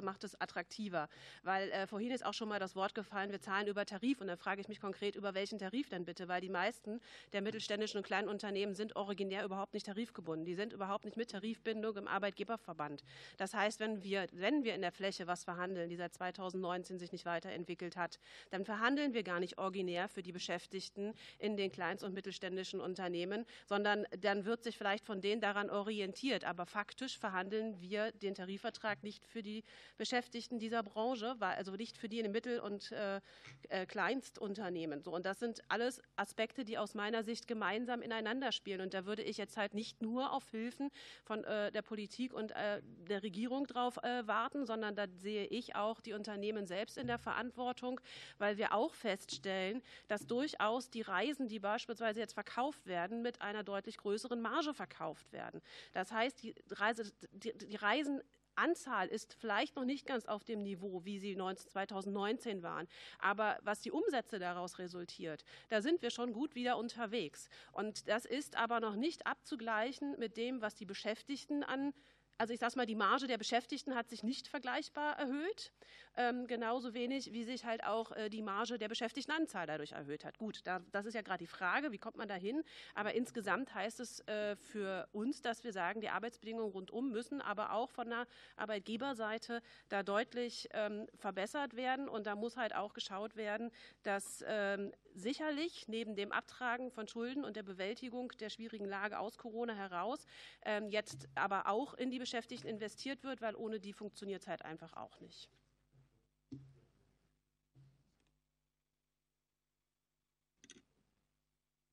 [0.02, 1.08] macht es attraktiver.
[1.44, 4.20] Weil äh, vorhin ist auch schon mal das Wort gefallen, wir zahlen über Tarif.
[4.20, 6.26] Und dann frage ich mich konkret, konkret, über welchen Tarif denn bitte?
[6.26, 7.00] Weil die meisten
[7.34, 10.46] der mittelständischen und kleinen Unternehmen sind originär überhaupt nicht tarifgebunden.
[10.46, 13.04] Die sind überhaupt nicht mit Tarifbindung im Arbeitgeberverband.
[13.36, 17.12] Das heißt, wenn wir, wenn wir in der Fläche was verhandeln, die seit 2019 sich
[17.12, 18.18] nicht weiterentwickelt hat,
[18.48, 23.44] dann verhandeln wir gar nicht originär für die Beschäftigten in den kleinst- und mittelständischen Unternehmen,
[23.66, 26.46] sondern dann wird sich vielleicht von denen daran orientiert.
[26.46, 29.62] Aber faktisch verhandeln wir den Tarifvertrag nicht für die
[29.98, 33.20] Beschäftigten dieser Branche, also nicht für die in den Mittel- und äh,
[33.68, 34.85] äh Kleinstunternehmen.
[34.86, 35.02] Unternehmen.
[35.02, 38.80] So, und das sind alles Aspekte, die aus meiner Sicht gemeinsam ineinander spielen.
[38.80, 40.90] Und da würde ich jetzt halt nicht nur auf Hilfen
[41.24, 45.74] von äh, der Politik und äh, der Regierung drauf äh, warten, sondern da sehe ich
[45.74, 48.00] auch die Unternehmen selbst in der Verantwortung,
[48.38, 53.62] weil wir auch feststellen, dass durchaus die Reisen, die beispielsweise jetzt verkauft werden, mit einer
[53.62, 55.60] deutlich größeren Marge verkauft werden.
[55.92, 58.22] Das heißt, die, Reise, die, die Reisen
[58.56, 62.88] Anzahl ist vielleicht noch nicht ganz auf dem Niveau, wie sie 2019 waren.
[63.18, 67.48] Aber was die Umsätze daraus resultiert, da sind wir schon gut wieder unterwegs.
[67.72, 71.92] Und das ist aber noch nicht abzugleichen mit dem, was die Beschäftigten an
[72.38, 75.72] also ich sage mal, die Marge der Beschäftigten hat sich nicht vergleichbar erhöht,
[76.16, 80.38] ähm, genauso wenig wie sich halt auch äh, die Marge der Beschäftigtenanzahl dadurch erhöht hat.
[80.38, 82.62] Gut, da, das ist ja gerade die Frage, wie kommt man da hin?
[82.94, 87.72] Aber insgesamt heißt es äh, für uns, dass wir sagen, die Arbeitsbedingungen rundum müssen aber
[87.72, 93.36] auch von der Arbeitgeberseite da deutlich ähm, verbessert werden und da muss halt auch geschaut
[93.36, 93.70] werden,
[94.02, 99.38] dass ähm, sicherlich neben dem Abtragen von Schulden und der Bewältigung der schwierigen Lage aus
[99.38, 100.26] Corona heraus
[100.64, 104.64] ähm, jetzt aber auch in die Beschäftigten investiert wird, weil ohne die funktioniert es halt
[104.64, 105.48] einfach auch nicht.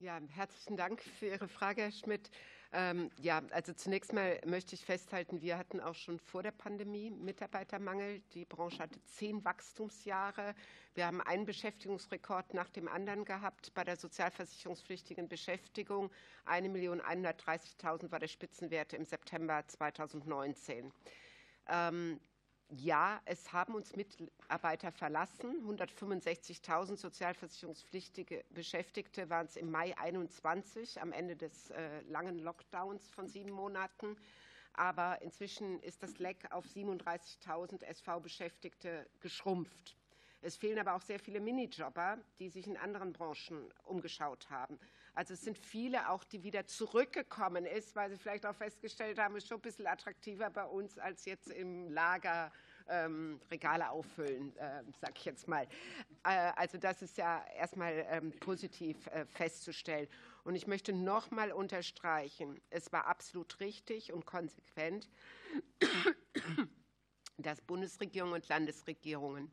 [0.04, 2.30] Ja, herzlichen Dank für Ihre Frage, Herr Schmidt.
[2.74, 7.10] Ähm, ja, also zunächst mal möchte ich festhalten, wir hatten auch schon vor der Pandemie
[7.10, 8.20] Mitarbeitermangel.
[8.34, 10.56] Die Branche hatte zehn Wachstumsjahre.
[10.94, 16.12] Wir haben einen Beschäftigungsrekord nach dem anderen gehabt bei der sozialversicherungspflichtigen Beschäftigung.
[16.48, 20.92] 1.130.000 war der Spitzenwert im September 2019.
[21.70, 22.20] Ähm,
[22.78, 25.62] ja, es haben uns Mitarbeiter verlassen.
[25.66, 33.28] 165.000 sozialversicherungspflichtige Beschäftigte waren es im Mai 21, am Ende des äh, langen Lockdowns von
[33.28, 34.16] sieben Monaten.
[34.74, 39.96] Aber inzwischen ist das Leck auf 37.000 SV-Beschäftigte geschrumpft.
[40.42, 44.80] Es fehlen aber auch sehr viele Minijobber, die sich in anderen Branchen umgeschaut haben.
[45.16, 49.36] Also es sind viele auch, die wieder zurückgekommen ist, weil sie vielleicht auch festgestellt haben,
[49.36, 52.52] es ist schon ein bisschen attraktiver bei uns als jetzt im Lager
[52.90, 55.68] ähm, Regale auffüllen, äh, sag ich jetzt mal.
[56.24, 60.08] Äh, also das ist ja erstmal ähm, positiv äh, festzustellen.
[60.44, 65.10] Und ich möchte noch mal unterstreichen, es war absolut richtig und konsequent,
[67.38, 69.52] dass Bundesregierung und Landesregierungen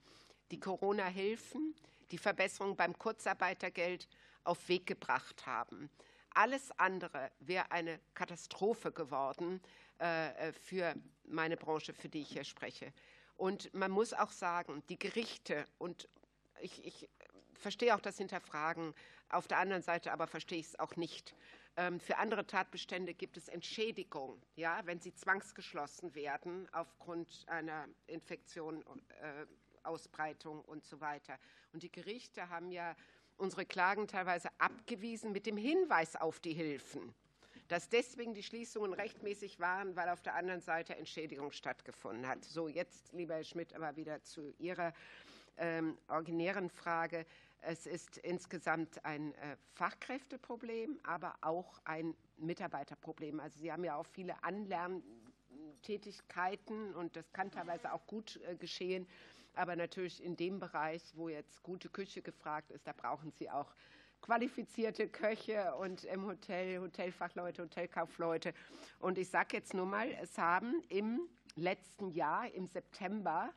[0.51, 1.75] die Corona-Hilfen,
[2.11, 4.09] die Verbesserung beim Kurzarbeitergeld
[4.45, 5.91] auf Weg gebracht haben.
[6.35, 9.61] Alles andere wäre eine Katastrophe geworden
[10.01, 12.93] äh, äh, für meine Branche, für die ich hier spreche.
[13.37, 16.09] Und man muss auch sagen, die Gerichte und
[16.61, 17.09] ich, ich
[17.55, 18.95] verstehe auch das Hinterfragen,
[19.29, 21.35] auf der anderen Seite aber verstehe ich es auch nicht.
[21.77, 28.85] Ähm, für andere Tatbestände gibt es Entschädigung, ja, wenn sie zwangsgeschlossen werden aufgrund einer Infektion,
[29.23, 29.47] äh,
[29.83, 31.39] Ausbreitung und so weiter.
[31.73, 32.95] Und die Gerichte haben ja
[33.41, 37.15] unsere Klagen teilweise abgewiesen mit dem Hinweis auf die Hilfen,
[37.69, 42.45] dass deswegen die Schließungen rechtmäßig waren, weil auf der anderen Seite Entschädigung stattgefunden hat.
[42.45, 44.93] So, jetzt, lieber Herr Schmidt, aber wieder zu Ihrer
[45.57, 47.25] ähm, originären Frage.
[47.63, 53.39] Es ist insgesamt ein äh, Fachkräfteproblem, aber auch ein Mitarbeiterproblem.
[53.41, 59.07] Also Sie haben ja auch viele Anlerntätigkeiten und das kann teilweise auch gut äh, geschehen.
[59.61, 63.75] Aber natürlich in dem Bereich, wo jetzt gute Küche gefragt ist, da brauchen Sie auch
[64.23, 68.55] qualifizierte Köche und im Hotel, Hotelfachleute, Hotelkaufleute.
[69.01, 73.53] Und ich sage jetzt nur mal, es haben im letzten Jahr, im September,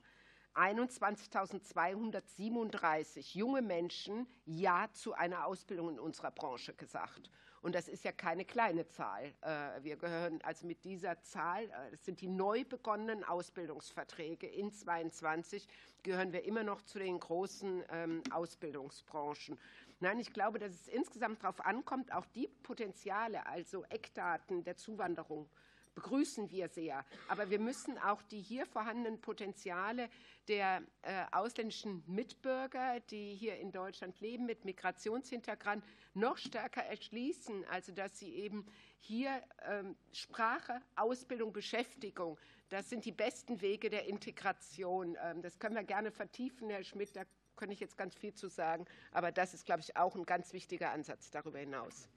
[0.56, 7.30] 21.237 junge Menschen Ja zu einer Ausbildung in unserer Branche gesagt.
[7.64, 9.34] Und das ist ja keine kleine Zahl.
[9.42, 14.74] Äh, wir gehören also mit dieser Zahl, äh, das sind die neu begonnenen Ausbildungsverträge in
[14.74, 15.66] 22,
[16.04, 19.58] gehören wir immer noch zu den großen ähm, Ausbildungsbranchen.
[20.02, 25.50] Nein, ich glaube, dass es insgesamt darauf ankommt, auch die Potenziale, also Eckdaten der Zuwanderung
[25.96, 27.06] begrüßen wir sehr.
[27.28, 30.10] Aber wir müssen auch die hier vorhandenen Potenziale
[30.48, 35.84] der äh, ausländischen Mitbürger, die hier in Deutschland leben, mit Migrationshintergrund,
[36.14, 37.66] noch stärker erschließen.
[37.70, 38.66] Also, dass sie eben
[39.00, 42.38] hier ähm, Sprache, Ausbildung, Beschäftigung,
[42.70, 45.18] das sind die besten Wege der Integration.
[45.24, 47.24] Ähm, das können wir gerne vertiefen, Herr Schmidt, da
[47.56, 48.86] könnte ich jetzt ganz viel zu sagen.
[49.12, 52.10] Aber das ist, glaube ich, auch ein ganz wichtiger Ansatz darüber hinaus.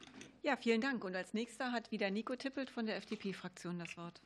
[0.47, 1.02] Ja, vielen Dank.
[1.02, 4.20] Und als nächster hat wieder Nico Tippelt von der FDP-Fraktion das Wort.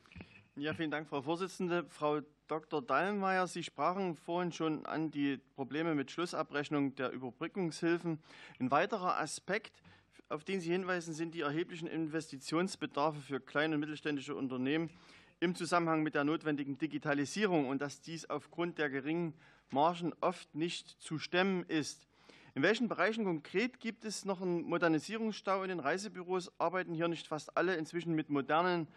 [0.55, 1.83] Ja, vielen Dank, Frau Vorsitzende.
[1.89, 2.79] Frau Dr.
[2.83, 8.19] Dallmeier, Sie sprachen vorhin schon an die Probleme mit Schlussabrechnung der Überbrückungshilfen.
[8.59, 9.81] Ein weiterer Aspekt,
[10.29, 14.91] auf den Sie hinweisen, sind die erheblichen Investitionsbedarfe für kleine und mittelständische Unternehmen
[15.39, 19.33] im Zusammenhang mit der notwendigen Digitalisierung und dass dies aufgrund der geringen
[19.71, 22.07] Margen oft nicht zu stemmen ist.
[22.53, 26.51] In welchen Bereichen konkret gibt es noch einen Modernisierungsstau in den Reisebüros?
[26.59, 28.89] Arbeiten hier nicht fast alle inzwischen mit modernen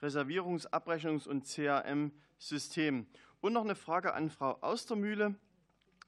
[0.00, 3.08] Reservierungs-, Abrechnungs- und CRM-Systemen?
[3.40, 5.34] Und noch eine Frage an Frau Austermühle.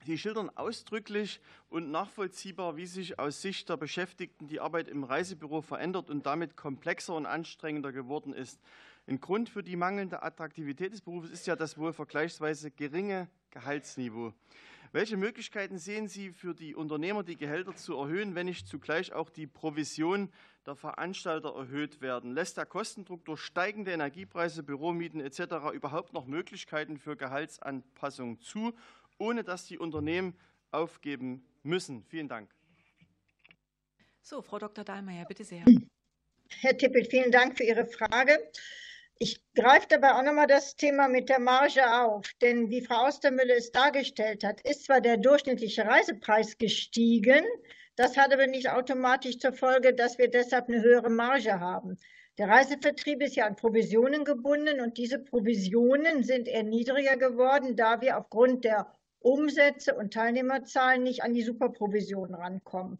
[0.05, 5.61] Sie schildern ausdrücklich und nachvollziehbar, wie sich aus Sicht der Beschäftigten die Arbeit im Reisebüro
[5.61, 8.61] verändert und damit komplexer und anstrengender geworden ist.
[9.07, 14.33] Ein Grund für die mangelnde Attraktivität des Berufes ist ja das wohl vergleichsweise geringe Gehaltsniveau.
[14.93, 19.31] Welche Möglichkeiten sehen Sie für die Unternehmer, die Gehälter zu erhöhen, wenn nicht zugleich auch
[19.31, 20.31] die Provision
[20.67, 22.31] der Veranstalter erhöht werden?
[22.31, 25.73] Lässt der Kostendruck durch steigende Energiepreise, Büromieten etc.
[25.73, 28.75] überhaupt noch Möglichkeiten für Gehaltsanpassung zu,
[29.17, 30.37] ohne dass die Unternehmen
[30.69, 32.03] aufgeben müssen?
[32.03, 32.53] Vielen Dank.
[34.21, 34.83] So, Frau Dr.
[34.83, 35.65] Dahlmeier, bitte sehr.
[36.61, 38.37] Herr Tippel, vielen Dank für Ihre Frage.
[39.19, 43.55] Ich greife dabei auch nochmal das Thema mit der Marge auf, denn wie Frau Austermüller
[43.55, 47.45] es dargestellt hat, ist zwar der durchschnittliche Reisepreis gestiegen,
[47.95, 51.97] das hat aber nicht automatisch zur Folge, dass wir deshalb eine höhere Marge haben.
[52.39, 58.01] Der Reisevertrieb ist ja an Provisionen gebunden und diese Provisionen sind eher niedriger geworden, da
[58.01, 62.99] wir aufgrund der Umsätze und Teilnehmerzahlen nicht an die Superprovision rankommen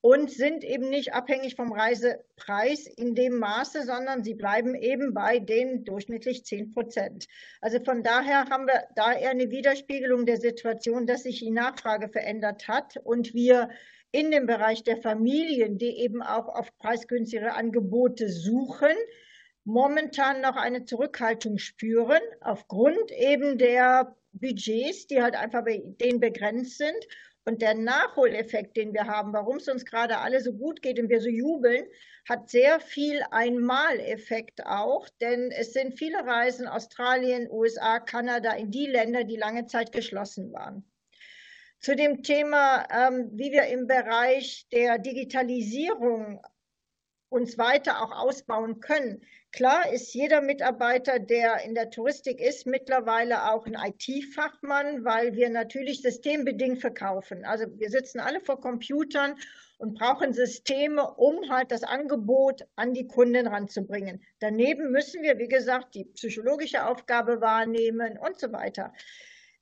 [0.00, 5.38] und sind eben nicht abhängig vom Reisepreis in dem Maße, sondern sie bleiben eben bei
[5.38, 7.26] den durchschnittlich 10 Prozent.
[7.60, 12.08] Also von daher haben wir da eher eine Widerspiegelung der Situation, dass sich die Nachfrage
[12.08, 13.70] verändert hat und wir
[14.12, 18.94] in dem Bereich der Familien, die eben auch auf preisgünstigere Angebote suchen,
[19.64, 26.78] momentan noch eine Zurückhaltung spüren, aufgrund eben der Budgets, die halt einfach bei denen begrenzt
[26.78, 27.06] sind
[27.44, 31.10] und der Nachholeffekt, den wir haben, warum es uns gerade alle so gut geht und
[31.10, 31.86] wir so jubeln,
[32.28, 38.86] hat sehr viel Einmaleffekt auch, denn es sind viele Reisen Australien, USA, Kanada in die
[38.86, 40.90] Länder, die lange Zeit geschlossen waren.
[41.80, 46.40] Zu dem Thema, ähm, wie wir im Bereich der Digitalisierung
[47.28, 49.20] uns weiter auch ausbauen können.
[49.54, 55.48] Klar ist jeder Mitarbeiter, der in der Touristik ist, mittlerweile auch ein IT-Fachmann, weil wir
[55.48, 57.44] natürlich systembedingt verkaufen.
[57.44, 59.36] Also wir sitzen alle vor Computern
[59.78, 64.24] und brauchen Systeme, um halt das Angebot an die Kunden ranzubringen.
[64.40, 68.92] Daneben müssen wir, wie gesagt, die psychologische Aufgabe wahrnehmen und so weiter.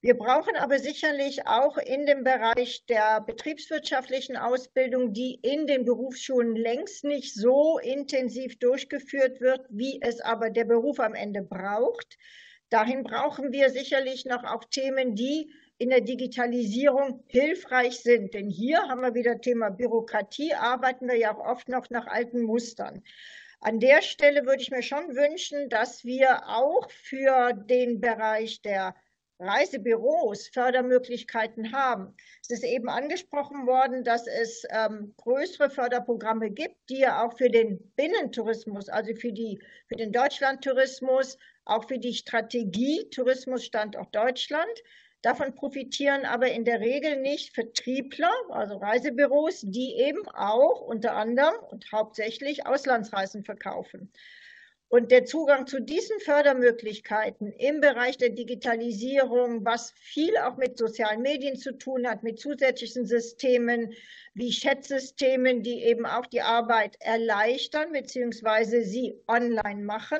[0.04, 6.56] Wir brauchen aber sicherlich auch in dem Bereich der betriebswirtschaftlichen Ausbildung, die in den Berufsschulen
[6.56, 12.18] längst nicht so intensiv durchgeführt wird, wie es aber der Beruf am Ende braucht.
[12.68, 18.34] Dahin brauchen wir sicherlich noch auch Themen, die in der Digitalisierung hilfreich sind.
[18.34, 22.42] Denn hier haben wir wieder Thema Bürokratie, arbeiten wir ja auch oft noch nach alten
[22.42, 23.04] Mustern.
[23.60, 28.96] An der Stelle würde ich mir schon wünschen, dass wir auch für den Bereich der
[29.43, 32.16] Reisebüros Fördermöglichkeiten haben.
[32.43, 37.51] Es ist eben angesprochen worden, dass es ähm, größere Förderprogramme gibt, die ja auch für
[37.51, 44.82] den Binnentourismus, also für, die, für den Deutschlandtourismus, auch für die Strategie Tourismusstandort Deutschland,
[45.23, 51.55] Davon profitieren aber in der Regel nicht Vertriebler, also Reisebüros, die eben auch unter anderem
[51.70, 54.12] und hauptsächlich Auslandsreisen verkaufen.
[54.94, 61.23] Und der Zugang zu diesen Fördermöglichkeiten im Bereich der Digitalisierung, was viel auch mit sozialen
[61.23, 63.94] Medien zu tun hat, mit zusätzlichen Systemen
[64.35, 68.82] wie Chat-Systemen, die eben auch die Arbeit erleichtern bzw.
[68.82, 70.19] sie online machen,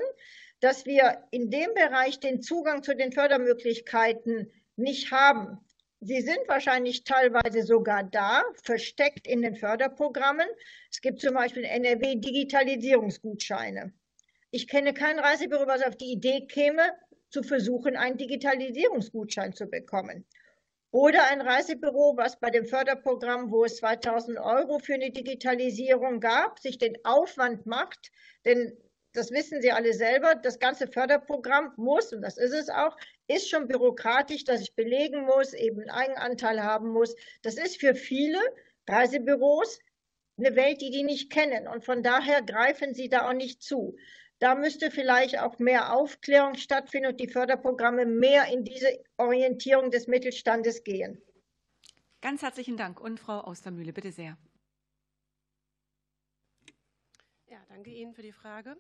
[0.61, 5.59] dass wir in dem Bereich den Zugang zu den Fördermöglichkeiten nicht haben.
[6.01, 10.49] Sie sind wahrscheinlich teilweise sogar da, versteckt in den Förderprogrammen.
[10.91, 13.93] Es gibt zum Beispiel in NRW Digitalisierungsgutscheine.
[14.55, 16.83] Ich kenne kein Reisebüro, was auf die Idee käme,
[17.31, 20.27] zu versuchen, einen Digitalisierungsgutschein zu bekommen.
[20.91, 26.59] Oder ein Reisebüro, was bei dem Förderprogramm, wo es 2000 Euro für eine Digitalisierung gab,
[26.59, 28.13] sich den Aufwand macht,
[28.45, 28.77] denn
[29.15, 32.95] das wissen Sie alle selber, das ganze Förderprogramm muss, und das ist es auch,
[33.29, 37.17] ist schon bürokratisch, dass ich belegen muss, eben einen Eigenanteil haben muss.
[37.41, 38.39] Das ist für viele
[38.87, 39.79] Reisebüros
[40.37, 41.69] eine Welt, die die nicht kennen.
[41.69, 43.97] Und von daher greifen sie da auch nicht zu.
[44.43, 50.09] Da müsste vielleicht auch mehr Aufklärung stattfinden und die Förderprogramme mehr in diese Orientierung des
[50.09, 51.23] Mittelstandes gehen.
[52.21, 53.01] Ganz herzlichen Dank.
[53.01, 54.37] Und Frau Austermühle, bitte sehr.
[57.47, 58.77] Ja, danke Ihnen für die Frage.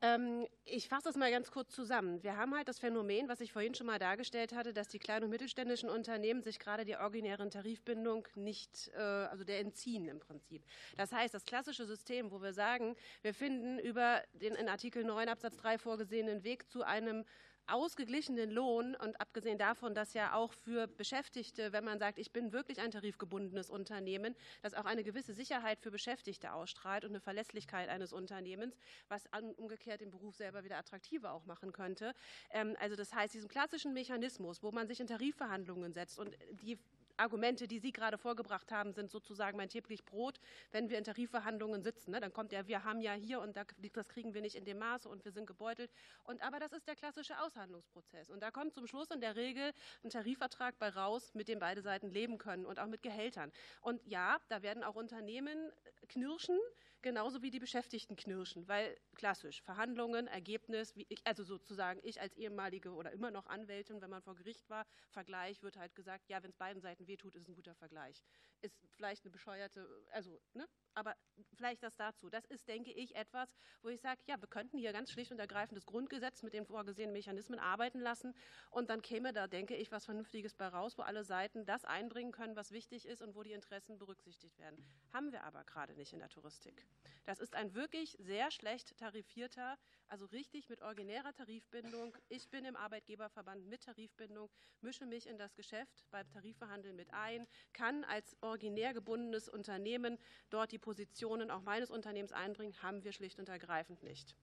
[0.00, 2.22] Ähm, ich fasse das mal ganz kurz zusammen.
[2.24, 5.24] Wir haben halt das Phänomen, was ich vorhin schon mal dargestellt hatte, dass die kleinen
[5.24, 10.64] und mittelständischen Unternehmen sich gerade der originären Tarifbindung nicht, äh, also der entziehen im Prinzip.
[10.96, 15.28] Das heißt, das klassische System, wo wir sagen, wir finden über den in Artikel 9
[15.28, 17.24] Absatz 3 vorgesehenen Weg zu einem
[17.66, 22.52] ausgeglichenen Lohn und abgesehen davon, dass ja auch für Beschäftigte, wenn man sagt, ich bin
[22.52, 27.88] wirklich ein tarifgebundenes Unternehmen, das auch eine gewisse Sicherheit für Beschäftigte ausstrahlt und eine Verlässlichkeit
[27.88, 28.76] eines Unternehmens,
[29.08, 29.24] was
[29.56, 32.14] umgekehrt den Beruf selber wieder attraktiver auch machen könnte.
[32.50, 36.78] Ähm, also das heißt, diesen klassischen Mechanismus, wo man sich in Tarifverhandlungen setzt und die
[37.16, 40.40] Argumente, die Sie gerade vorgebracht haben, sind sozusagen mein täglich Brot,
[40.70, 42.12] wenn wir in Tarifverhandlungen sitzen.
[42.12, 42.20] Ne?
[42.20, 45.08] Dann kommt ja, wir haben ja hier und das kriegen wir nicht in dem Maße
[45.08, 45.90] und wir sind gebeutelt.
[46.24, 48.30] Und, aber das ist der klassische Aushandlungsprozess.
[48.30, 49.72] Und da kommt zum Schluss in der Regel
[50.04, 53.52] ein Tarifvertrag bei raus, mit dem beide Seiten leben können und auch mit Gehältern.
[53.80, 55.72] Und ja, da werden auch Unternehmen
[56.08, 56.58] knirschen,
[57.02, 62.92] genauso wie die Beschäftigten knirschen, weil klassisch Verhandlungen, Ergebnis, ich, also sozusagen ich als ehemalige
[62.92, 66.50] oder immer noch Anwältin, wenn man vor Gericht war, Vergleich wird halt gesagt, ja, wenn
[66.50, 68.22] es beiden Seiten wehtut, ist ein guter Vergleich.
[68.60, 70.68] Ist vielleicht eine bescheuerte, also, ne?
[70.94, 71.16] Aber
[71.54, 72.28] vielleicht das dazu.
[72.28, 75.38] Das ist, denke ich, etwas, wo ich sage, ja, wir könnten hier ganz schlicht und
[75.38, 78.34] ergreifend das Grundgesetz mit den vorgesehenen Mechanismen arbeiten lassen
[78.70, 82.32] und dann käme da, denke ich, was Vernünftiges bei raus, wo alle Seiten das einbringen
[82.32, 84.84] können, was wichtig ist und wo die Interessen berücksichtigt werden.
[85.12, 86.86] Haben wir aber gerade nicht in der Touristik.
[87.24, 89.78] Das ist ein wirklich sehr schlecht tarifierter,
[90.08, 92.16] also richtig mit originärer Tarifbindung.
[92.28, 94.50] Ich bin im Arbeitgeberverband mit Tarifbindung,
[94.80, 100.18] mische mich in das Geschäft beim Tarifverhandeln mit ein, kann als originär gebundenes Unternehmen
[100.50, 104.34] dort die Positionen auch meines Unternehmens einbringen, haben wir schlicht und ergreifend nicht.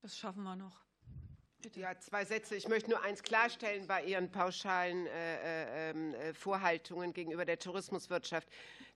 [0.00, 0.85] Das schaffen wir noch.
[1.62, 1.80] Bitte.
[1.80, 2.54] Ja, zwei Sätze.
[2.54, 8.46] Ich möchte nur eins klarstellen bei Ihren pauschalen äh, ähm, äh, Vorhaltungen gegenüber der Tourismuswirtschaft.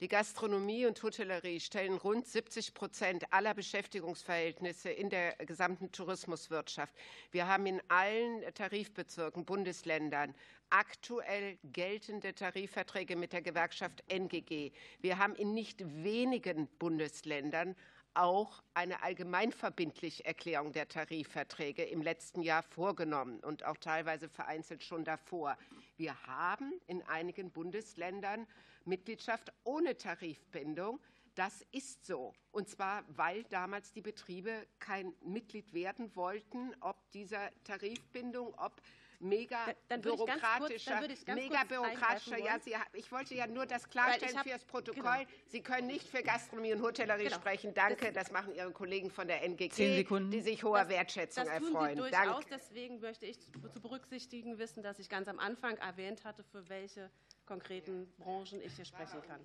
[0.00, 6.94] Die Gastronomie und Hotellerie stellen rund 70 Prozent aller Beschäftigungsverhältnisse in der gesamten Tourismuswirtschaft.
[7.30, 10.34] Wir haben in allen Tarifbezirken, Bundesländern
[10.68, 14.70] aktuell geltende Tarifverträge mit der Gewerkschaft NGG.
[15.00, 17.74] Wir haben in nicht wenigen Bundesländern
[18.14, 25.04] auch eine allgemeinverbindliche Erklärung der Tarifverträge im letzten Jahr vorgenommen und auch teilweise vereinzelt schon
[25.04, 25.56] davor.
[25.96, 28.46] Wir haben in einigen Bundesländern
[28.84, 31.00] Mitgliedschaft ohne Tarifbindung.
[31.34, 32.34] Das ist so.
[32.50, 38.82] Und zwar, weil damals die Betriebe kein Mitglied werden wollten, ob dieser Tarifbindung, ob
[39.20, 41.00] mega dann bürokratischer,
[41.34, 42.38] mega bürokratischer.
[42.38, 45.02] Ja, Sie, ich wollte ja nur das klarstellen hab, fürs Protokoll.
[45.02, 45.30] Genau.
[45.46, 47.36] Sie können nicht für Gastronomie und Hotellerie genau.
[47.36, 47.74] sprechen.
[47.74, 51.54] Danke, das, das, machen Ihre Kollegen von der NGK, die sich hoher das, Wertschätzung das
[51.54, 51.96] erfreuen.
[51.98, 52.44] Tun Sie durchaus.
[52.50, 57.10] Deswegen möchte ich zu berücksichtigen wissen, dass ich ganz am Anfang erwähnt hatte, für welche
[57.46, 59.40] konkreten Branchen ich hier sprechen kann.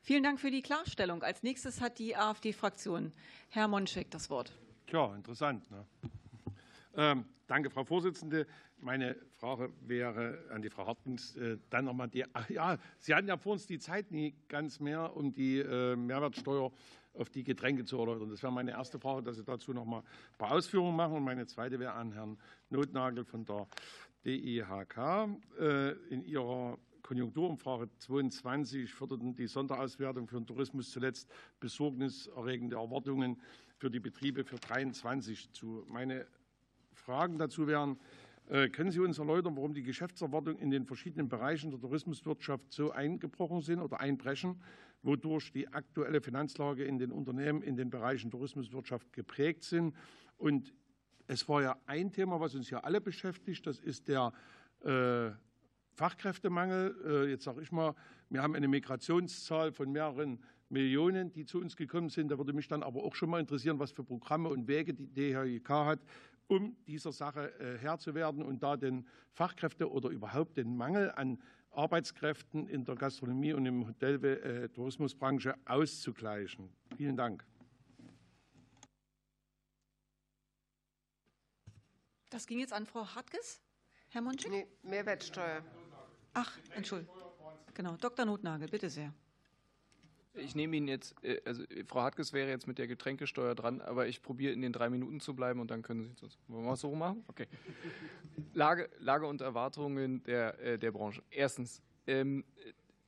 [0.00, 1.24] Vielen Dank für die Klarstellung.
[1.24, 3.12] Als nächstes hat die AfD-Fraktion
[3.48, 4.52] Herr Monschek das Wort.
[4.86, 5.68] Tja, interessant.
[5.68, 5.84] Ne?
[6.96, 8.46] Ähm, danke, Frau Vorsitzende.
[8.78, 12.24] Meine Frage wäre an die Frau Hartens äh, dann nochmal die.
[12.32, 15.96] Ach ja, Sie hatten ja vor uns die Zeit nie ganz mehr, um die äh,
[15.96, 16.72] Mehrwertsteuer
[17.14, 18.28] auf die Getränke zu erläutern.
[18.28, 21.16] Das wäre meine erste Frage, dass Sie dazu noch mal ein paar Ausführungen machen.
[21.16, 22.38] Und meine zweite wäre an Herrn
[22.70, 23.66] Notnagel von der
[24.24, 25.28] DIHK.
[25.58, 33.40] Äh, in Ihrer Konjunkturumfrage 22 förderten die Sonderauswertung für den Tourismus zuletzt besorgniserregende Erwartungen
[33.78, 35.84] für die Betriebe für 23 zu.
[35.88, 36.26] Meine
[37.06, 38.00] Fragen dazu wären,
[38.48, 42.90] äh, können Sie uns erläutern, warum die Geschäftserwartungen in den verschiedenen Bereichen der Tourismuswirtschaft so
[42.90, 44.60] eingebrochen sind oder einbrechen,
[45.02, 49.94] wodurch die aktuelle Finanzlage in den Unternehmen in den Bereichen Tourismuswirtschaft geprägt sind?
[50.36, 50.74] Und
[51.28, 54.32] es war ja ein Thema, was uns ja alle beschäftigt, das ist der
[54.80, 55.30] äh,
[55.94, 56.96] Fachkräftemangel.
[57.06, 57.94] Äh, jetzt sage ich mal,
[58.30, 62.32] wir haben eine Migrationszahl von mehreren Millionen, die zu uns gekommen sind.
[62.32, 65.06] Da würde mich dann aber auch schon mal interessieren, was für Programme und Wege die
[65.06, 66.00] DHIK hat,
[66.48, 71.10] um dieser Sache äh, Herr zu werden und da den Fachkräfte oder überhaupt den Mangel
[71.12, 71.40] an
[71.70, 76.70] Arbeitskräften in der Gastronomie und im Hotel-Tourismusbranche äh, auszugleichen.
[76.96, 77.44] Vielen Dank.
[82.30, 83.60] Das ging jetzt an Frau Hartges.
[84.08, 84.50] Herr Monschik?
[84.50, 85.62] Nee, Mehrwertsteuer.
[86.32, 87.14] Ach, Entschuldigung.
[87.74, 88.24] Genau, Dr.
[88.24, 89.12] Notnagel, bitte sehr.
[90.36, 94.06] Ich nehme Ihnen jetzt, äh, also Frau Hartges wäre jetzt mit der Getränkesteuer dran, aber
[94.06, 96.38] ich probiere in den drei Minuten zu bleiben und dann können Sie es.
[96.48, 97.24] Wollen wir es so machen?
[97.28, 97.46] Okay.
[98.54, 101.22] Lage, Lage und Erwartungen der, äh, der Branche.
[101.30, 102.44] Erstens, ähm,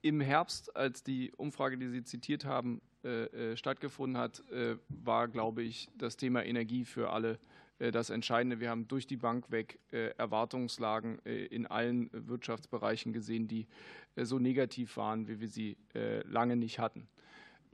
[0.00, 4.42] im Herbst, als die Umfrage, die Sie zitiert haben, äh, stattgefunden hat,
[4.88, 7.38] war, glaube ich, das Thema Energie für alle
[7.78, 8.60] das Entscheidende.
[8.60, 13.66] Wir haben durch die Bank weg Erwartungslagen in allen Wirtschaftsbereichen gesehen, die
[14.16, 15.76] so negativ waren, wie wir sie
[16.24, 17.08] lange nicht hatten.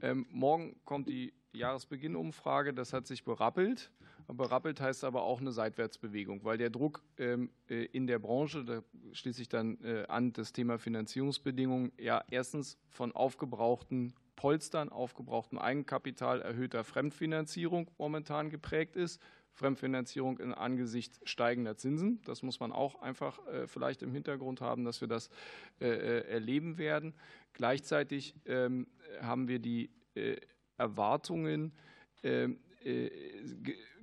[0.01, 2.73] Ähm, morgen kommt die Jahresbeginnumfrage.
[2.73, 3.91] Das hat sich berappelt.
[4.27, 8.81] Berappelt heißt aber auch eine Seitwärtsbewegung, weil der Druck ähm, äh, in der Branche, da
[9.13, 16.41] schließe ich dann äh, an das Thema Finanzierungsbedingungen, ja erstens von aufgebrauchten Polstern, aufgebrauchtem Eigenkapital,
[16.41, 19.21] erhöhter Fremdfinanzierung momentan geprägt ist.
[19.55, 22.21] Fremdfinanzierung in Angesicht steigender Zinsen.
[22.25, 25.29] Das muss man auch einfach äh, vielleicht im Hintergrund haben, dass wir das
[25.81, 27.13] äh, äh erleben werden.
[27.53, 28.87] Gleichzeitig ähm,
[29.21, 29.89] haben wir die
[30.77, 31.73] Erwartungen
[32.23, 33.09] ähm, äh,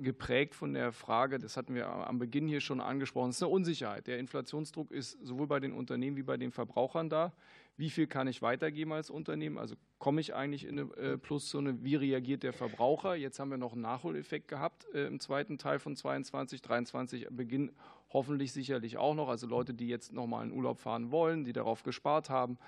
[0.00, 3.52] geprägt von der Frage, das hatten wir am Beginn hier schon angesprochen, es ist eine
[3.52, 4.08] Unsicherheit.
[4.08, 7.32] Der Inflationsdruck ist sowohl bei den Unternehmen wie bei den Verbrauchern da.
[7.76, 9.58] Wie viel kann ich weitergeben als Unternehmen?
[9.58, 11.82] Also komme ich eigentlich in eine äh, Pluszone?
[11.82, 13.14] Wie reagiert der Verbraucher?
[13.14, 17.72] Jetzt haben wir noch einen Nachholeffekt gehabt im zweiten Teil von 22, 23 Beginn
[18.12, 19.28] hoffentlich sicherlich auch noch.
[19.28, 22.58] Also Leute, die jetzt noch mal in Urlaub fahren wollen, die darauf gespart haben,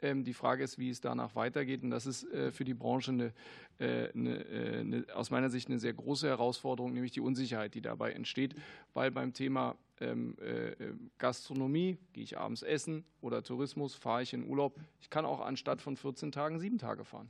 [0.00, 1.82] ähm, die Frage ist, wie es danach weitergeht.
[1.82, 3.32] Und das ist äh, für die Branche eine,
[3.78, 7.82] äh, eine, äh, eine, aus meiner Sicht eine sehr große Herausforderung, nämlich die Unsicherheit, die
[7.82, 8.54] dabei entsteht,
[8.94, 14.78] weil beim Thema ähm, Gastronomie, gehe ich abends essen oder Tourismus, fahre ich in Urlaub.
[15.00, 17.28] Ich kann auch anstatt von 14 Tagen sieben Tage fahren.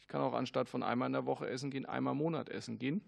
[0.00, 2.78] Ich kann auch anstatt von einmal in der Woche essen gehen, einmal im Monat essen
[2.78, 3.02] gehen.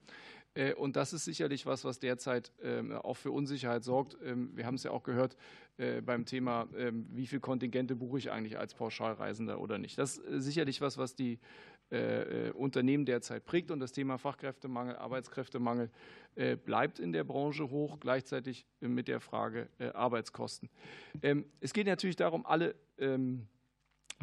[0.54, 4.16] Äh, und das ist sicherlich was, was derzeit ähm, auch für Unsicherheit sorgt.
[4.24, 5.36] Ähm, wir haben es ja auch gehört
[5.76, 9.98] äh, beim Thema, ähm, wie viele Kontingente buche ich eigentlich als Pauschalreisender oder nicht.
[9.98, 11.38] Das ist sicherlich was, was die äh,
[12.54, 13.70] Unternehmen derzeit prägt.
[13.70, 15.90] Und das Thema Fachkräftemangel, Arbeitskräftemangel
[16.64, 20.68] bleibt in der Branche hoch, gleichzeitig mit der Frage Arbeitskosten.
[21.60, 22.74] Es geht natürlich darum, alle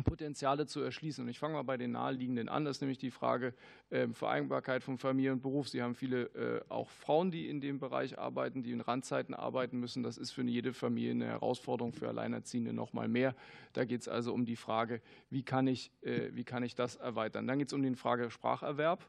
[0.03, 1.23] Potenziale zu erschließen.
[1.23, 2.65] Und ich fange mal bei den naheliegenden an.
[2.65, 3.53] Das ist nämlich die Frage
[3.89, 5.69] äh, Vereinbarkeit von Familie und Beruf.
[5.69, 9.79] Sie haben viele äh, auch Frauen, die in dem Bereich arbeiten, die in Randzeiten arbeiten
[9.79, 10.03] müssen.
[10.03, 13.35] Das ist für jede Familie eine Herausforderung, für Alleinerziehende noch mal mehr.
[13.73, 16.95] Da geht es also um die Frage, wie kann ich, äh, wie kann ich das
[16.95, 17.47] erweitern.
[17.47, 19.05] Dann geht es um die Frage Spracherwerb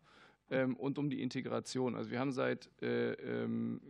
[0.51, 1.97] ähm, und um die Integration.
[1.97, 3.81] Also wir haben seit äh, ähm,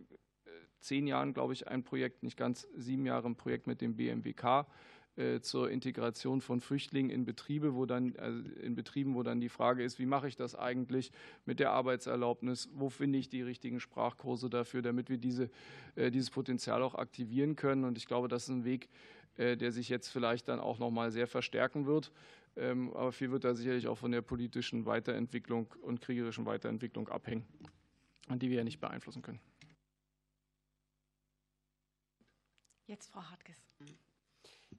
[0.83, 4.67] zehn Jahren, glaube ich, ein Projekt, nicht ganz sieben Jahre ein Projekt mit dem BMWK
[5.41, 9.83] zur Integration von Flüchtlingen in Betriebe, wo dann also in Betrieben, wo dann die Frage
[9.83, 11.11] ist, wie mache ich das eigentlich
[11.45, 12.69] mit der Arbeitserlaubnis?
[12.73, 15.51] Wo finde ich die richtigen Sprachkurse dafür, damit wir diese,
[15.95, 17.83] äh, dieses Potenzial auch aktivieren können?
[17.83, 18.89] Und ich glaube, das ist ein Weg,
[19.37, 22.11] äh, der sich jetzt vielleicht dann auch noch mal sehr verstärken wird.
[22.55, 27.45] Ähm, aber viel wird da sicherlich auch von der politischen Weiterentwicklung und kriegerischen Weiterentwicklung abhängen,
[28.27, 29.39] an die wir ja nicht beeinflussen können.
[32.85, 33.57] Jetzt Frau Hartges.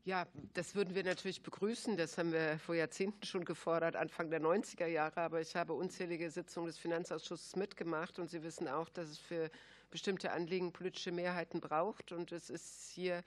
[0.05, 1.97] Ja, das würden wir natürlich begrüßen.
[1.97, 5.21] Das haben wir vor Jahrzehnten schon gefordert, Anfang der 90er Jahre.
[5.21, 9.51] Aber ich habe unzählige Sitzungen des Finanzausschusses mitgemacht und Sie wissen auch, dass es für
[9.91, 12.13] bestimmte Anliegen politische Mehrheiten braucht.
[12.13, 13.23] Und es ist hier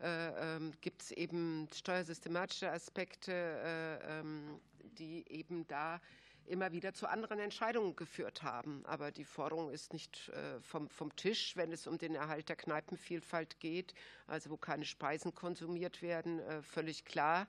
[0.00, 4.60] äh, ähm, gibt es eben steuersystematische Aspekte, äh, ähm,
[4.98, 6.00] die eben da
[6.46, 8.84] immer wieder zu anderen Entscheidungen geführt haben.
[8.86, 12.56] Aber die Forderung ist nicht äh, vom, vom Tisch, wenn es um den Erhalt der
[12.56, 13.94] Kneipenvielfalt geht,
[14.26, 17.46] also wo keine Speisen konsumiert werden, äh, völlig klar.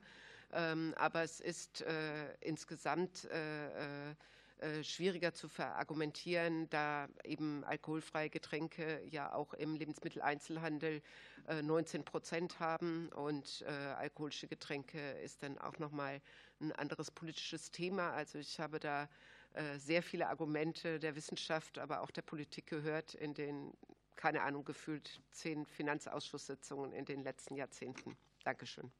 [0.52, 3.26] Ähm, aber es ist äh, insgesamt
[4.82, 11.02] schwieriger zu verargumentieren, da eben alkoholfreie Getränke ja auch im Lebensmitteleinzelhandel
[11.62, 16.20] 19 Prozent haben und alkoholische Getränke ist dann auch noch mal
[16.60, 18.12] ein anderes politisches Thema.
[18.12, 19.08] Also ich habe da
[19.54, 23.72] äh, sehr viele Argumente der Wissenschaft, aber auch der Politik gehört in den,
[24.16, 28.16] keine Ahnung, gefühlt zehn Finanzausschusssitzungen in den letzten Jahrzehnten.
[28.44, 28.90] Dankeschön.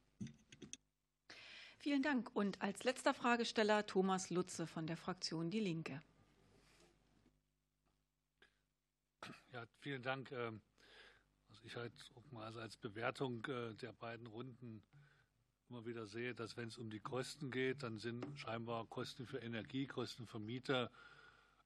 [1.83, 2.33] Vielen Dank.
[2.33, 6.01] Und als letzter Fragesteller Thomas Lutze von der Fraktion Die Linke.
[9.51, 10.31] Ja, vielen Dank.
[10.31, 11.91] Was ich halt
[12.31, 14.81] mal als Bewertung äh, der beiden Runden
[15.67, 19.39] immer wieder sehe, dass wenn es um die Kosten geht, dann sind scheinbar Kosten für
[19.39, 20.89] Energie, Kosten für Miete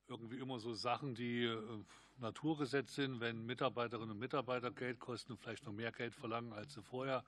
[0.07, 1.83] irgendwie immer so Sachen, die äh,
[2.17, 3.19] Naturgesetz sind.
[3.19, 7.23] Wenn Mitarbeiterinnen und Mitarbeiter Geld kosten und vielleicht noch mehr Geld verlangen, als sie vorher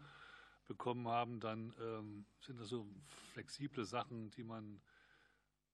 [0.70, 2.88] bekommen haben, dann ähm, sind das so
[3.34, 4.80] flexible Sachen, die man,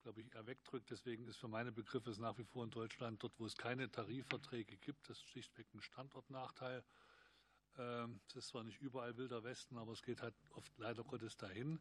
[0.01, 0.89] glaube ich, eher wegdrückt.
[0.89, 3.91] Deswegen ist für meine Begriffe es nach wie vor in Deutschland, dort wo es keine
[3.91, 6.83] Tarifverträge gibt, das schlichtweg ein Standortnachteil.
[7.77, 11.77] Ähm, ist zwar nicht überall wilder Westen, aber es geht halt oft leider Gottes dahin.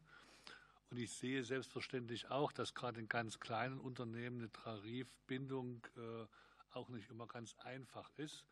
[0.91, 6.27] Und ich sehe selbstverständlich auch, dass gerade in ganz kleinen Unternehmen eine Tarifbindung äh,
[6.73, 8.45] auch nicht immer ganz einfach ist,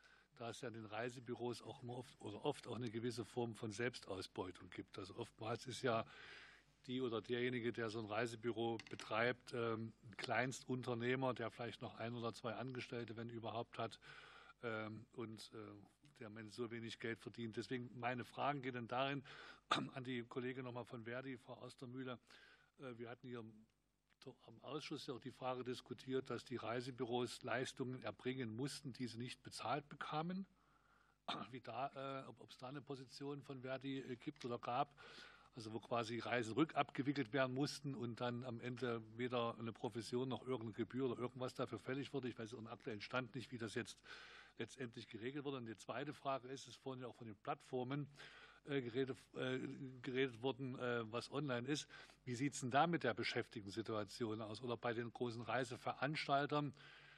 [0.43, 3.71] da es ja in den Reisebüros auch oft oder oft auch eine gewisse Form von
[3.71, 4.99] Selbstausbeutung gibt.
[4.99, 6.05] Also oftmals ist ja
[6.89, 12.15] die oder derjenige, der so ein Reisebüro betreibt, ähm, ein Kleinstunternehmer, der vielleicht noch ein
[12.15, 14.01] oder zwei Angestellte, wenn überhaupt hat,
[14.65, 17.57] ähm, und äh, der am so wenig Geld verdient.
[17.57, 19.23] Deswegen meine Fragen gehen dann darin
[19.95, 22.19] an die Kollegin nochmal von Verdi, Frau Ostermühle.
[22.81, 23.45] Äh, wir hatten hier
[24.47, 29.19] am Ausschuss ja auch die Frage diskutiert, dass die Reisebüros Leistungen erbringen mussten, die sie
[29.19, 30.47] nicht bezahlt bekamen.
[31.51, 34.95] Wie da, äh, ob es da eine Position von Verdi äh, gibt oder gab,
[35.55, 40.43] also wo quasi Reisen rückabgewickelt werden mussten und dann am Ende weder eine Profession noch
[40.43, 42.29] irgendeine Gebühr oder irgendwas dafür fällig wurde.
[42.29, 43.99] Ich weiß im aktuellen Stand nicht, wie das jetzt
[44.59, 45.59] letztendlich geregelt wurde.
[45.59, 48.09] Und die zweite Frage ist, es vorhin ja auch von den Plattformen
[48.65, 49.59] geredet, äh,
[50.03, 51.87] geredet worden, äh, was online ist.
[52.25, 54.63] Wie sieht es denn da mit der Beschäftigungssituation aus?
[54.63, 56.73] Oder bei den großen Reiseveranstaltern,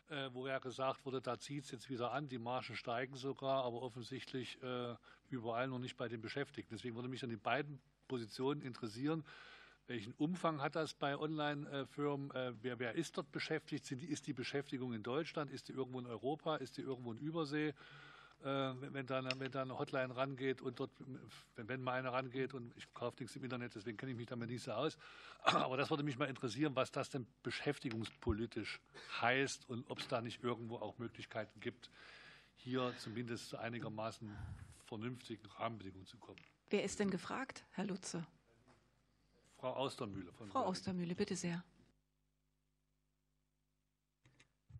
[0.09, 3.65] äh, wo ja gesagt wurde, da zieht es jetzt wieder an, die Margen steigen sogar,
[3.65, 4.95] aber offensichtlich äh,
[5.29, 6.75] überall noch nicht bei den Beschäftigten.
[6.75, 9.25] Deswegen würde mich an den beiden Positionen interessieren,
[9.87, 12.31] welchen Umfang hat das bei Online-Firmen?
[12.31, 13.91] Äh, wer, wer, ist dort beschäftigt?
[13.93, 15.51] Ist die Beschäftigung in Deutschland?
[15.51, 16.57] Ist die irgendwo in Europa?
[16.57, 17.75] Ist die irgendwo in Übersee?
[18.45, 20.91] Äh, wenn, da, wenn da eine Hotline rangeht und dort,
[21.57, 24.27] wenn, wenn mal eine rangeht und ich kaufe nichts im Internet, deswegen kenne ich mich
[24.27, 24.99] damit nicht so aus.
[25.45, 28.81] Aber das würde mich mal interessieren, was das denn beschäftigungspolitisch
[29.23, 31.91] heißt und ob es da nicht irgendwo auch Möglichkeiten gibt,
[32.57, 34.31] hier zumindest zu einigermaßen
[34.85, 36.41] vernünftigen Rahmenbedingungen zu kommen.
[36.69, 38.27] Wer ist denn gefragt, Herr Lutze?
[39.57, 40.31] Frau Austermühle.
[40.51, 41.65] Frau Austermühle, bitte sehr.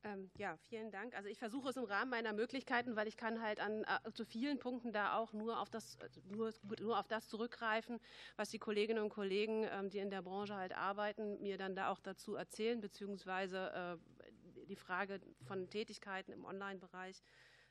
[0.05, 1.15] Ähm, ja, vielen Dank.
[1.15, 4.27] Also ich versuche es im Rahmen meiner Möglichkeiten, weil ich kann halt an äh, zu
[4.27, 7.99] vielen Punkten da auch nur auf das also nur, nur auf das zurückgreifen,
[8.37, 11.89] was die Kolleginnen und Kollegen, ähm, die in der Branche halt arbeiten, mir dann da
[11.91, 17.23] auch dazu erzählen, beziehungsweise äh, die Frage von Tätigkeiten im Online-Bereich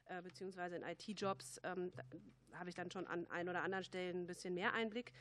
[0.05, 1.91] äh, beziehungsweise in IT-Jobs ähm,
[2.53, 5.13] habe ich dann schon an ein oder anderen Stellen ein bisschen mehr Einblick.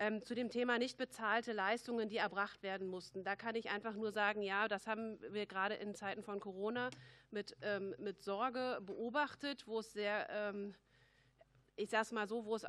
[0.00, 3.24] Ähm, zu dem Thema nicht bezahlte Leistungen, die erbracht werden mussten.
[3.24, 6.90] Da kann ich einfach nur sagen, ja, das haben wir gerade in Zeiten von Corona
[7.32, 10.76] mit, ähm, mit Sorge beobachtet, wo es sehr, ähm,
[11.74, 12.68] ich sage es mal so, wo es äh,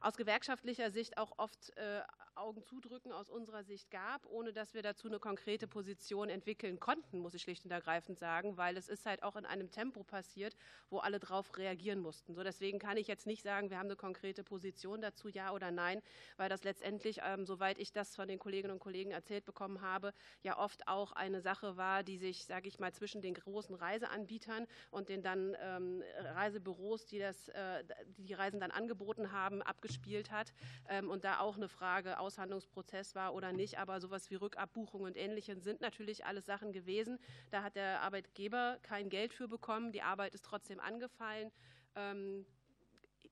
[0.00, 2.00] aus gewerkschaftlicher Sicht auch oft äh,
[2.40, 7.18] Augen zudrücken aus unserer Sicht gab, ohne dass wir dazu eine konkrete Position entwickeln konnten,
[7.18, 10.56] muss ich schlicht und ergreifend sagen, weil es ist halt auch in einem Tempo passiert,
[10.88, 12.34] wo alle darauf reagieren mussten.
[12.34, 15.70] So deswegen kann ich jetzt nicht sagen, wir haben eine konkrete Position dazu, ja oder
[15.70, 16.00] nein,
[16.38, 20.14] weil das letztendlich, ähm, soweit ich das von den Kolleginnen und Kollegen erzählt bekommen habe,
[20.42, 24.66] ja oft auch eine Sache war, die sich, sage ich mal, zwischen den großen Reiseanbietern
[24.90, 27.84] und den dann ähm, Reisebüros, die das, äh,
[28.16, 30.54] die, die Reisen dann angeboten haben, abgespielt hat
[30.88, 35.02] ähm, und da auch eine Frage aus Aushandlungsprozess war oder nicht, aber sowas wie Rückabbuchung
[35.02, 37.18] und Ähnliches sind natürlich alles Sachen gewesen.
[37.50, 41.50] Da hat der Arbeitgeber kein Geld für bekommen, die Arbeit ist trotzdem angefallen.
[41.96, 42.46] Ähm,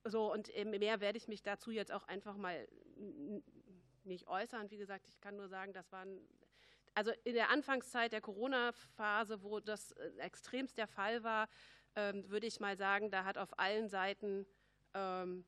[0.04, 2.66] so, und mehr werde ich mich dazu jetzt auch einfach mal
[4.02, 4.70] nicht äußern.
[4.70, 6.20] Wie gesagt, ich kann nur sagen, das waren
[6.94, 11.48] also in der Anfangszeit der Corona-Phase, wo das äh, extremst der Fall war,
[11.94, 14.44] ähm, würde ich mal sagen, da hat auf allen Seiten
[14.94, 15.44] ähm,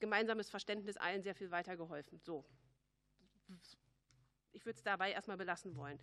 [0.00, 2.20] gemeinsames Verständnis allen sehr viel weitergeholfen.
[2.20, 2.44] So.
[4.52, 5.98] Ich würde es dabei erstmal belassen wollen.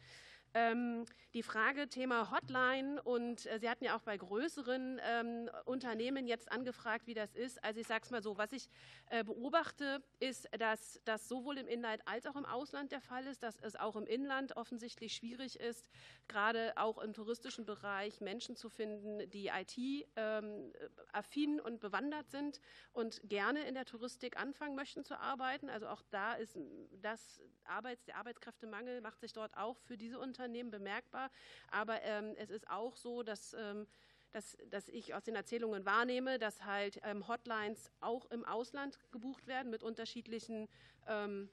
[0.55, 1.03] Ähm,
[1.33, 6.49] die Frage Thema Hotline und äh, Sie hatten ja auch bei größeren ähm, Unternehmen jetzt
[6.49, 7.61] angefragt, wie das ist.
[7.61, 8.69] Also ich sage es mal so, was ich
[9.09, 13.43] äh, beobachte, ist, dass das sowohl im Inland als auch im Ausland der Fall ist,
[13.43, 15.89] dass es auch im Inland offensichtlich schwierig ist,
[16.29, 22.61] gerade auch im touristischen Bereich Menschen zu finden, die IT-affin ähm, und bewandert sind
[22.93, 25.69] und gerne in der Touristik anfangen möchten zu arbeiten.
[25.69, 26.57] Also auch da ist
[27.01, 31.31] das Arbeits-, der Arbeitskräftemangel macht sich dort auch für diese Unternehmen Unternehmen bemerkbar.
[31.69, 33.87] Aber ähm, es ist auch so, dass, ähm,
[34.31, 39.47] dass, dass ich aus den Erzählungen wahrnehme, dass halt ähm, Hotlines auch im Ausland gebucht
[39.47, 40.67] werden mit unterschiedlichen
[41.07, 41.49] ähm,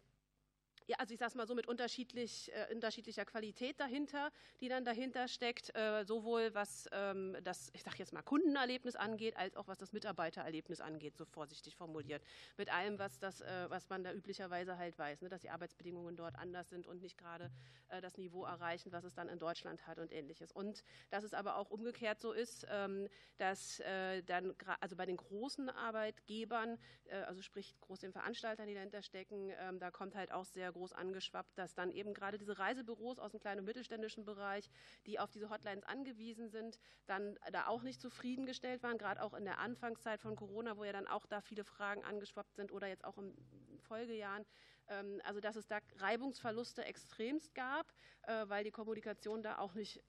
[0.86, 4.30] ja, also ich sage mal so mit unterschiedlich, äh, unterschiedlicher Qualität dahinter,
[4.60, 9.36] die dann dahinter steckt, äh, sowohl was ähm, das, ich sage jetzt mal, Kundenerlebnis angeht,
[9.36, 12.22] als auch was das Mitarbeitererlebnis angeht, so vorsichtig formuliert.
[12.56, 16.16] Mit allem, was, das, äh, was man da üblicherweise halt weiß, ne, dass die Arbeitsbedingungen
[16.16, 17.50] dort anders sind und nicht gerade
[17.88, 20.52] äh, das Niveau erreichen, was es dann in Deutschland hat und ähnliches.
[20.52, 25.16] Und dass es aber auch umgekehrt so ist, ähm, dass äh, dann, also bei den
[25.16, 30.44] großen Arbeitgebern, äh, also sprich großen Veranstaltern, die dahinter stecken, ähm, da kommt halt auch
[30.44, 34.70] sehr groß angeschwappt, dass dann eben gerade diese Reisebüros aus dem kleinen und mittelständischen Bereich,
[35.07, 39.44] die auf diese Hotlines angewiesen sind, dann da auch nicht zufriedengestellt waren, gerade auch in
[39.44, 43.05] der Anfangszeit von Corona, wo ja dann auch da viele Fragen angeschwappt sind oder jetzt
[43.05, 43.35] auch in
[43.81, 44.44] Folgejahren.
[44.89, 47.93] Ähm, also dass es da Reibungsverluste extremst gab,
[48.23, 50.03] äh, weil die Kommunikation da auch nicht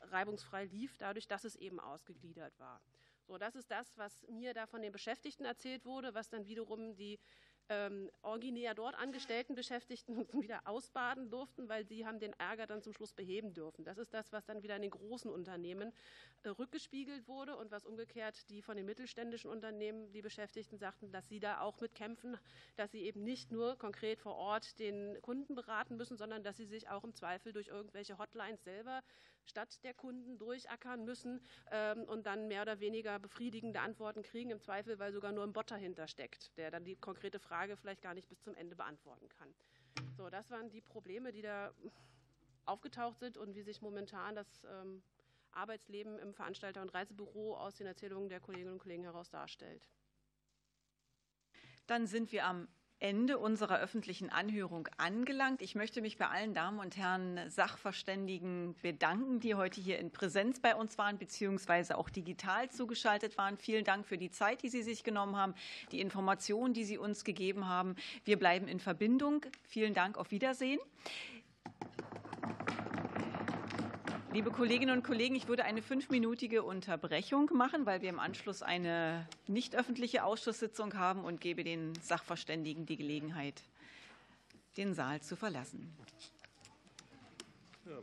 [0.00, 2.80] reibungsfrei lief, dadurch, dass es eben ausgegliedert war.
[3.26, 6.94] So, das ist das, was mir da von den Beschäftigten erzählt wurde, was dann wiederum
[6.94, 7.18] die
[7.68, 12.92] ähm, originär dort angestellten Beschäftigten wieder ausbaden durften, weil sie haben den Ärger dann zum
[12.92, 13.84] Schluss beheben dürfen.
[13.84, 15.92] Das ist das, was dann wieder in den großen Unternehmen
[16.42, 21.28] äh, rückgespiegelt wurde und was umgekehrt die von den mittelständischen Unternehmen, die Beschäftigten sagten, dass
[21.28, 22.38] sie da auch mitkämpfen,
[22.76, 26.66] dass sie eben nicht nur konkret vor Ort den Kunden beraten müssen, sondern dass sie
[26.66, 29.02] sich auch im Zweifel durch irgendwelche Hotlines selber
[29.46, 31.40] statt der Kunden durchackern müssen
[31.70, 35.52] ähm, und dann mehr oder weniger befriedigende Antworten kriegen, im Zweifel, weil sogar nur ein
[35.52, 39.28] Bot dahinter steckt, der dann die konkrete Frage vielleicht gar nicht bis zum Ende beantworten
[39.28, 39.54] kann.
[40.16, 41.72] So, das waren die Probleme, die da
[42.64, 45.02] aufgetaucht sind und wie sich momentan das ähm,
[45.52, 49.88] Arbeitsleben im Veranstalter- und Reisebüro aus den Erzählungen der Kolleginnen und Kollegen heraus darstellt.
[51.86, 52.68] Dann sind wir am
[52.98, 55.60] Ende unserer öffentlichen Anhörung angelangt.
[55.60, 60.60] Ich möchte mich bei allen Damen und Herren Sachverständigen bedanken, die heute hier in Präsenz
[60.60, 63.58] bei uns waren, beziehungsweise auch digital zugeschaltet waren.
[63.58, 65.54] Vielen Dank für die Zeit, die Sie sich genommen haben,
[65.92, 67.96] die Informationen, die Sie uns gegeben haben.
[68.24, 69.44] Wir bleiben in Verbindung.
[69.64, 70.16] Vielen Dank.
[70.16, 70.80] Auf Wiedersehen.
[74.36, 79.26] Liebe Kolleginnen und Kollegen, ich würde eine fünfminütige Unterbrechung machen, weil wir im Anschluss eine
[79.46, 83.62] nicht öffentliche Ausschusssitzung haben und gebe den Sachverständigen die Gelegenheit,
[84.76, 85.90] den Saal zu verlassen.